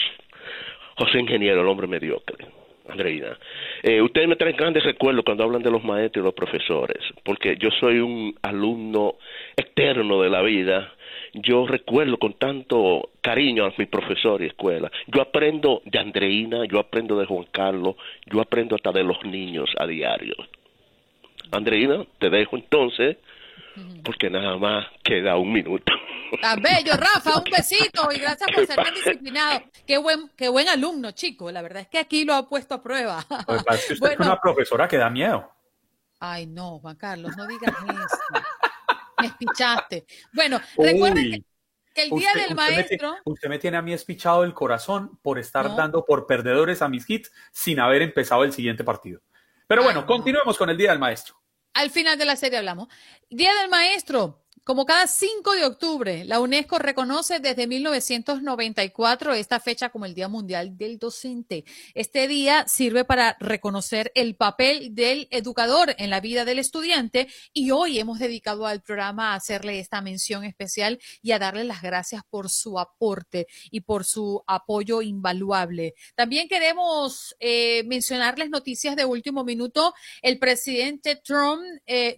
José 0.96 1.20
Ingeniero, 1.20 1.62
el 1.62 1.68
hombre 1.68 1.88
mediocre. 1.88 2.46
Andreina, 2.88 3.38
eh, 3.82 4.02
ustedes 4.02 4.28
me 4.28 4.36
traen 4.36 4.56
grandes 4.56 4.84
recuerdos 4.84 5.26
cuando 5.26 5.44
hablan 5.44 5.64
de 5.64 5.72
los 5.72 5.84
maestros 5.84 6.22
y 6.22 6.26
los 6.26 6.36
profesores, 6.36 7.00
porque 7.24 7.58
yo 7.58 7.70
soy 7.72 8.00
un 8.00 8.36
alumno 8.44 9.16
eterno 9.58 10.22
de 10.22 10.30
la 10.30 10.42
vida. 10.42 10.94
Yo 11.34 11.66
recuerdo 11.66 12.18
con 12.18 12.34
tanto 12.34 13.10
cariño 13.22 13.66
a 13.66 13.74
mi 13.78 13.88
profesor 13.88 14.42
y 14.42 14.46
escuela. 14.46 14.92
Yo 15.08 15.22
aprendo 15.22 15.82
de 15.86 16.00
Andreina, 16.00 16.66
yo 16.66 16.80
aprendo 16.80 17.18
de 17.18 17.26
Juan 17.26 17.48
Carlos, 17.52 17.96
yo 18.28 18.40
aprendo 18.40 18.76
hasta 18.76 18.92
de 18.92 19.04
los 19.04 19.24
niños 19.26 19.70
a 19.78 19.88
diario. 19.88 20.36
Andreina, 21.52 22.06
te 22.20 22.30
dejo 22.30 22.56
entonces, 22.56 23.18
porque 24.04 24.30
nada 24.30 24.58
más 24.58 24.86
queda 25.04 25.38
un 25.38 25.52
minuto. 25.52 25.92
Tan 26.42 26.62
bello, 26.62 26.94
Rafa, 26.98 27.40
un 27.40 27.44
besito 27.44 28.12
y 28.12 28.20
gracias 28.20 28.50
por 28.54 28.66
ser 28.66 28.76
tan 28.76 28.94
disciplinado. 28.94 29.64
Qué 29.86 29.98
buen, 29.98 30.30
qué 30.36 30.50
buen 30.50 30.68
alumno, 30.68 31.12
chico. 31.12 31.52
La 31.52 31.62
verdad 31.62 31.82
es 31.84 31.88
que 31.88 32.00
aquí 32.00 32.26
lo 32.26 32.34
ha 32.34 32.48
puesto 32.48 32.76
a 32.76 32.84
prueba. 32.84 33.26
Pues 33.46 33.92
usted 33.92 34.14
es 34.14 34.20
una 34.20 34.40
profesora 34.40 34.88
que 34.88 34.98
da 34.98 35.10
miedo. 35.10 35.52
Ay, 36.20 36.48
no, 36.48 36.80
Juan 36.80 36.96
Carlos, 36.96 37.36
no 37.38 37.46
digas 37.46 37.74
eso. 37.84 38.44
Me 39.20 39.28
espichaste. 39.28 40.06
Bueno, 40.34 40.60
recuerden 40.78 41.46
que, 41.94 42.04
el 42.04 42.10
día 42.12 42.34
del 42.34 42.56
maestro. 42.56 43.16
usted 43.26 43.50
me 43.50 43.60
tiene 43.60 43.78
a 43.78 43.82
mí 43.82 43.94
espichado 43.94 44.44
el 44.44 44.54
corazón 44.54 45.18
por 45.22 45.40
estar 45.40 45.76
dando 45.76 46.06
por 46.06 46.26
perdedores 46.28 46.82
a 46.82 46.90
mis 46.90 47.10
hits 47.10 47.32
sin 47.52 47.80
haber 47.80 48.02
empezado 48.02 48.44
el 48.44 48.54
siguiente 48.54 48.84
partido. 48.84 49.22
Pero 49.68 49.84
bueno, 49.84 50.06
continuemos 50.06 50.58
con 50.58 50.70
el 50.70 50.78
día 50.78 50.92
del 50.92 51.00
maestro. 51.00 51.36
Al 51.76 51.92
final 51.92 52.18
de 52.18 52.24
la 52.24 52.38
serie 52.38 52.58
hablamos. 52.58 52.88
Día 53.30 53.54
del 53.54 53.70
Maestro. 53.70 54.45
Como 54.66 54.88
cada 54.88 55.06
5 55.06 55.54
de 55.54 55.64
octubre, 55.64 56.26
la 56.26 56.40
UNESCO 56.40 56.80
reconoce 56.80 57.40
desde 57.40 57.68
1994 57.68 59.36
esta 59.36 59.60
fecha 59.60 59.90
como 59.90 60.06
el 60.06 60.16
Día 60.16 60.28
Mundial 60.28 60.76
del 60.76 60.98
Docente. 60.98 61.66
Este 61.94 62.28
día 62.28 62.66
sirve 62.68 63.06
para 63.06 63.38
reconocer 63.40 64.12
el 64.16 64.36
papel 64.36 64.96
del 64.96 65.28
educador 65.30 65.94
en 66.00 66.10
la 66.10 66.20
vida 66.20 66.46
del 66.46 66.58
estudiante 66.58 67.28
y 67.54 67.70
hoy 67.70 68.00
hemos 68.00 68.18
dedicado 68.18 68.66
al 68.66 68.82
programa 68.82 69.34
a 69.34 69.36
hacerle 69.36 69.78
esta 69.78 70.02
mención 70.02 70.44
especial 70.44 71.00
y 71.22 71.34
a 71.34 71.38
darle 71.38 71.64
las 71.64 71.84
gracias 71.84 72.24
por 72.28 72.50
su 72.50 72.80
aporte 72.80 73.46
y 73.70 73.82
por 73.82 74.04
su 74.04 74.44
apoyo 74.48 75.04
invaluable. 75.04 75.94
También 76.16 76.48
queremos 76.48 77.36
eh, 77.40 77.84
mencionarles 77.86 78.50
noticias 78.50 78.96
de 78.96 79.06
último 79.06 79.44
minuto. 79.44 79.94
El 80.24 80.40
presidente 80.40 81.18
Trump 81.18 81.62
eh, 81.86 82.16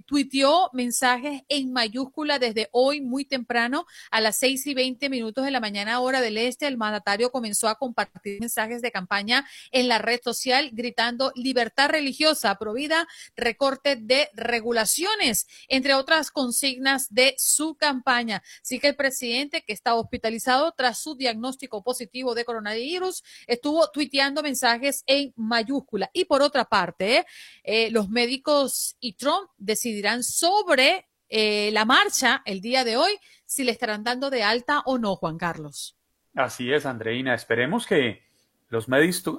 mensajes 0.72 1.42
en 1.50 1.74
mayúscula 1.74 2.37
desde 2.40 2.70
hoy 2.72 3.02
muy 3.02 3.26
temprano 3.26 3.86
a 4.12 4.22
las 4.22 4.38
6 4.38 4.68
y 4.68 4.74
20 4.74 5.10
minutos 5.10 5.46
de 5.46 5.52
la 5.52 5.60
mañana 5.60 6.00
hora 6.00 6.22
del 6.22 6.38
este. 6.38 6.68
El 6.68 6.78
mandatario 6.78 7.32
comenzó 7.32 7.68
a 7.68 7.76
compartir 7.76 8.40
mensajes 8.40 8.82
de 8.82 8.92
campaña 8.92 9.48
en 9.72 9.88
la 9.88 9.98
red 9.98 10.20
social 10.24 10.70
gritando 10.74 11.32
libertad 11.36 11.90
religiosa, 11.90 12.56
provida, 12.56 13.08
recorte 13.36 13.96
de 13.96 14.30
regulaciones, 14.34 15.48
entre 15.68 15.94
otras 15.94 16.32
consignas 16.32 17.14
de 17.14 17.36
su 17.38 17.76
campaña. 17.76 18.44
Así 18.62 18.80
que 18.80 18.88
el 18.88 18.96
presidente 18.96 19.64
que 19.64 19.74
está 19.74 19.96
hospitalizado 19.96 20.74
tras 20.76 21.00
su 21.00 21.16
diagnóstico 21.16 21.84
positivo 21.84 22.36
de 22.36 22.46
coronavirus 22.46 23.24
estuvo 23.48 23.90
tuiteando 23.92 24.44
mensajes 24.44 25.04
en 25.06 25.34
mayúscula. 25.36 26.10
Y 26.14 26.26
por 26.26 26.42
otra 26.42 26.66
parte, 26.66 27.26
eh, 27.64 27.90
los 27.92 28.10
médicos 28.10 28.96
y 29.00 29.14
Trump 29.14 29.50
decidirán 29.58 30.24
sobre 30.24 31.08
eh, 31.30 31.70
la 31.72 31.86
marcha 31.86 32.42
el 32.46 32.62
día 32.62 32.84
de 32.84 32.98
hoy, 32.98 33.12
si 33.46 33.64
le 33.64 33.72
estarán 33.72 34.04
dando 34.04 34.30
de 34.30 34.44
alta 34.44 34.82
o 34.86 34.98
no, 34.98 35.16
Juan 35.16 35.38
Carlos. 35.38 35.98
Así 36.36 36.72
es, 36.72 36.86
Andreina. 36.86 37.34
Esperemos 37.34 37.88
que 37.88 38.24
los, 38.70 38.88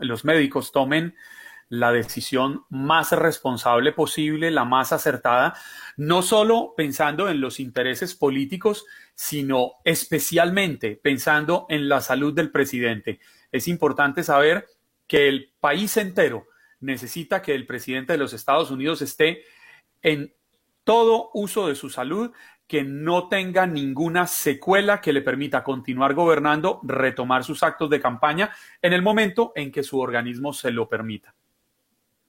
los 0.01 0.24
médicos 0.24 0.73
tomen 0.73 1.15
la 1.69 1.93
decisión 1.93 2.65
más 2.70 3.12
responsable 3.12 3.93
posible, 3.93 4.51
la 4.51 4.65
más 4.65 4.93
acertada, 4.93 5.55
no 5.97 6.23
solo 6.23 6.74
pensando 6.77 7.28
en 7.28 7.40
los 7.40 7.60
intereses 7.60 8.15
políticos, 8.15 8.86
sino 9.15 9.73
especialmente 9.85 10.97
pensando 10.97 11.66
en 11.69 11.89
la 11.89 12.01
salud 12.01 12.32
del 12.35 12.51
presidente. 12.51 13.20
Es 13.52 13.69
importante 13.69 14.23
saber 14.23 14.66
que 15.06 15.28
el 15.28 15.52
país 15.60 15.97
entero 15.97 16.47
necesita 16.81 17.43
que 17.43 17.55
el 17.55 17.66
presidente 17.66 18.15
de 18.15 18.19
los 18.19 18.32
Estados 18.32 18.70
Unidos 18.70 19.02
esté 19.02 19.43
en 20.02 20.32
todo 20.89 21.28
uso 21.35 21.69
de 21.69 21.74
su 21.74 21.90
salud, 21.90 22.32
que 22.66 22.82
no 22.82 23.28
tenga 23.28 23.66
ninguna 23.66 24.27
secuela 24.27 25.02
que 25.02 25.12
le 25.12 25.20
permita 25.20 25.62
continuar 25.62 26.15
gobernando, 26.15 26.81
retomar 26.82 27.44
sus 27.44 27.62
actos 27.62 27.90
de 27.90 28.01
campaña 28.01 28.52
en 28.81 28.94
el 28.94 29.02
momento 29.02 29.52
en 29.55 29.70
que 29.70 29.82
su 29.82 30.01
organismo 30.01 30.55
se 30.55 30.70
lo 30.70 30.89
permita. 30.89 31.35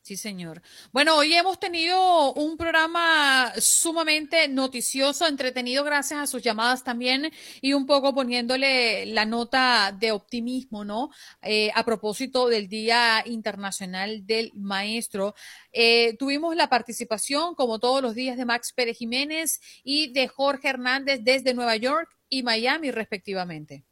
Sí, 0.01 0.17
señor. 0.17 0.61
Bueno, 0.91 1.17
hoy 1.17 1.34
hemos 1.34 1.59
tenido 1.59 2.34
un 2.34 2.57
programa 2.57 3.53
sumamente 3.57 4.47
noticioso, 4.47 5.27
entretenido 5.27 5.84
gracias 5.84 6.19
a 6.19 6.26
sus 6.27 6.41
llamadas 6.41 6.84
también 6.84 7.31
y 7.61 7.73
un 7.73 7.85
poco 7.85 8.15
poniéndole 8.15 9.05
la 9.05 9.26
nota 9.26 9.95
de 9.99 10.11
optimismo, 10.11 10.84
¿no? 10.84 11.11
Eh, 11.43 11.69
a 11.76 11.85
propósito 11.85 12.47
del 12.47 12.67
Día 12.67 13.23
Internacional 13.26 14.26
del 14.26 14.51
Maestro. 14.55 15.35
Eh, 15.73 16.15
tuvimos 16.17 16.55
la 16.55 16.69
participación, 16.69 17.53
como 17.53 17.80
todos 17.80 18.01
los 18.01 18.15
días, 18.15 18.38
de 18.38 18.45
Max 18.45 18.73
Pérez 18.73 18.97
Jiménez 18.97 19.59
y 19.84 20.11
de 20.13 20.27
Jorge 20.27 20.69
Hernández 20.69 21.19
desde 21.23 21.53
Nueva 21.53 21.76
York 21.76 22.09
y 22.30 22.41
Miami, 22.41 22.89
respectivamente. 22.89 23.89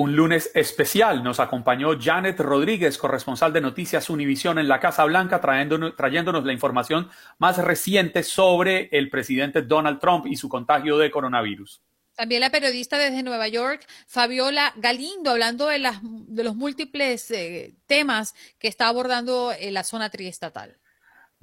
Un 0.00 0.16
lunes 0.16 0.50
especial 0.54 1.22
nos 1.22 1.40
acompañó 1.40 1.90
Janet 2.00 2.40
Rodríguez, 2.40 2.96
corresponsal 2.96 3.52
de 3.52 3.60
Noticias 3.60 4.08
Univisión 4.08 4.58
en 4.58 4.66
la 4.66 4.80
Casa 4.80 5.04
Blanca, 5.04 5.42
trayéndonos, 5.42 5.94
trayéndonos, 5.94 6.42
la 6.42 6.54
información 6.54 7.10
más 7.36 7.58
reciente 7.58 8.22
sobre 8.22 8.88
el 8.92 9.10
presidente 9.10 9.60
Donald 9.60 10.00
Trump 10.00 10.24
y 10.26 10.36
su 10.36 10.48
contagio 10.48 10.96
de 10.96 11.10
coronavirus. 11.10 11.82
También 12.14 12.40
la 12.40 12.48
periodista 12.48 12.96
desde 12.96 13.22
Nueva 13.22 13.48
York, 13.48 13.86
Fabiola 14.06 14.72
Galindo, 14.76 15.32
hablando 15.32 15.66
de, 15.66 15.80
las, 15.80 15.98
de 16.02 16.44
los 16.44 16.56
múltiples 16.56 17.30
eh, 17.30 17.74
temas 17.84 18.34
que 18.58 18.68
está 18.68 18.88
abordando 18.88 19.52
en 19.52 19.74
la 19.74 19.84
zona 19.84 20.08
triestatal. 20.08 20.79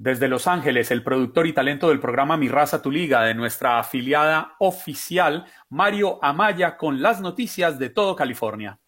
Desde 0.00 0.28
Los 0.28 0.46
Ángeles, 0.46 0.92
el 0.92 1.02
productor 1.02 1.48
y 1.48 1.52
talento 1.52 1.88
del 1.88 1.98
programa 1.98 2.36
Mi 2.36 2.48
Raza 2.48 2.80
Tu 2.80 2.88
Liga 2.88 3.24
de 3.24 3.34
nuestra 3.34 3.80
afiliada 3.80 4.54
oficial, 4.60 5.44
Mario 5.70 6.20
Amaya, 6.22 6.76
con 6.76 7.02
las 7.02 7.20
noticias 7.20 7.80
de 7.80 7.90
todo 7.90 8.14
California. 8.14 8.78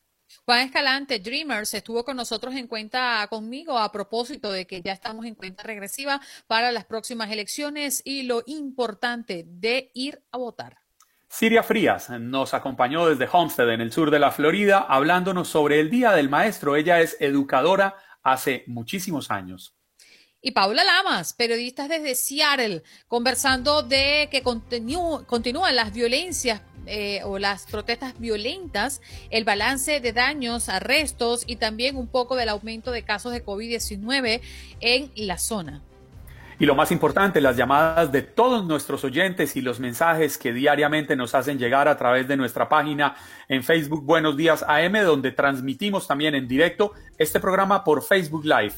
Juan 0.45 0.61
Escalante, 0.61 1.19
Dreamers, 1.19 1.75
estuvo 1.75 2.05
con 2.05 2.17
nosotros 2.17 2.55
en 2.55 2.69
cuenta 2.69 3.27
conmigo 3.29 3.77
a 3.77 3.91
propósito 3.91 4.53
de 4.53 4.69
que 4.69 4.83
ya 4.83 4.93
estamos 4.93 5.27
en 5.27 5.35
cuenta 5.35 5.65
regresiva 5.65 6.21
para 6.47 6.71
las 6.71 6.85
próximas 6.85 7.29
elecciones 7.33 8.03
y 8.05 8.23
lo 8.23 8.45
importante 8.47 9.45
de 9.49 9.91
ir 9.95 10.23
a 10.31 10.39
votar. 10.39 10.79
Siria 11.29 11.65
Frías 11.65 12.09
nos 12.11 12.55
acompañó 12.55 13.09
desde 13.09 13.29
Homestead, 13.33 13.71
en 13.71 13.81
el 13.81 13.91
sur 13.91 14.13
de 14.13 14.21
la 14.21 14.31
Florida, 14.31 14.87
hablándonos 14.89 15.49
sobre 15.49 15.81
el 15.81 15.91
Día 15.91 16.13
del 16.13 16.29
Maestro. 16.29 16.77
Ella 16.77 17.01
es 17.01 17.17
educadora 17.19 17.97
hace 18.23 18.63
muchísimos 18.69 19.33
años 19.33 19.75
y 20.43 20.53
Paula 20.53 20.83
Lamas, 20.85 21.35
periodista 21.35 21.87
desde 21.87 22.15
Seattle, 22.15 22.83
conversando 23.09 23.83
de 23.83 24.29
que 24.31 24.43
continúan 24.43 25.77
las 25.77 25.93
violencias 25.93 26.63
eh, 26.87 27.21
o 27.25 27.39
las 27.39 27.67
protestas 27.67 28.19
violentas, 28.19 29.03
el 29.31 29.45
balance 29.45 30.01
de 30.01 30.13
daños, 30.13 30.69
arrestos 30.69 31.45
y 31.47 31.57
también 31.57 31.97
un 31.97 32.07
poco 32.07 32.37
del 32.37 32.49
aumento 32.49 32.91
de 32.91 33.03
casos 33.03 33.33
de 33.33 33.45
COVID-19 33.45 34.41
en 34.81 35.13
la 35.15 35.37
zona. 35.37 35.83
Y 36.59 36.67
lo 36.67 36.75
más 36.75 36.93
importante, 36.93 37.41
las 37.41 37.57
llamadas 37.57 38.13
de 38.13 38.21
todos 38.21 38.67
nuestros 38.67 39.03
oyentes 39.05 39.57
y 39.57 39.63
los 39.63 39.81
mensajes 39.81 40.37
que 40.37 40.53
diariamente 40.53 41.17
nos 41.17 41.35
hacen 41.35 41.59
llegar 41.59 41.89
a 41.89 41.97
través 41.97 42.29
de 42.29 42.37
nuestra 42.37 42.69
página 42.69 43.15
en 43.49 43.63
Facebook 43.63 44.05
Buenos 44.05 44.37
Días 44.37 44.63
AM, 44.69 44.93
donde 45.05 45.33
transmitimos 45.33 46.07
también 46.07 46.35
en 46.35 46.47
directo 46.47 46.93
este 47.17 47.41
programa 47.41 47.83
por 47.83 48.03
Facebook 48.03 48.45
Live. 48.45 48.75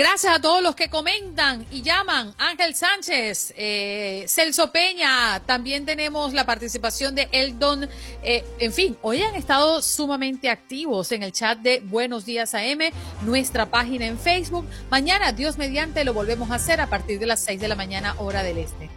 Gracias 0.00 0.34
a 0.34 0.40
todos 0.40 0.62
los 0.62 0.74
que 0.74 0.88
comentan 0.88 1.66
y 1.70 1.82
llaman. 1.82 2.32
Ángel 2.38 2.74
Sánchez, 2.74 3.52
eh, 3.54 4.24
Celso 4.28 4.72
Peña, 4.72 5.42
también 5.44 5.84
tenemos 5.84 6.32
la 6.32 6.46
participación 6.46 7.14
de 7.14 7.28
Eldon. 7.32 7.86
Eh, 8.22 8.42
en 8.60 8.72
fin, 8.72 8.96
hoy 9.02 9.20
han 9.20 9.34
estado 9.34 9.82
sumamente 9.82 10.48
activos 10.48 11.12
en 11.12 11.22
el 11.22 11.32
chat 11.32 11.58
de 11.58 11.80
Buenos 11.84 12.24
Días 12.24 12.54
AM, 12.54 12.94
nuestra 13.26 13.66
página 13.66 14.06
en 14.06 14.18
Facebook. 14.18 14.66
Mañana, 14.90 15.32
Dios 15.32 15.58
mediante, 15.58 16.02
lo 16.02 16.14
volvemos 16.14 16.50
a 16.50 16.54
hacer 16.54 16.80
a 16.80 16.86
partir 16.86 17.18
de 17.18 17.26
las 17.26 17.44
6 17.44 17.60
de 17.60 17.68
la 17.68 17.74
mañana, 17.74 18.14
hora 18.16 18.42
del 18.42 18.56
este. 18.56 18.88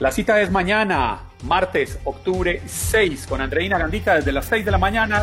La 0.00 0.12
cita 0.12 0.38
es 0.42 0.50
mañana, 0.50 1.30
martes, 1.44 1.98
octubre 2.04 2.60
6, 2.66 3.26
con 3.26 3.40
Andreina 3.40 3.78
Gandica 3.78 4.16
desde 4.16 4.32
las 4.32 4.44
6 4.44 4.66
de 4.66 4.70
la 4.70 4.76
mañana. 4.76 5.22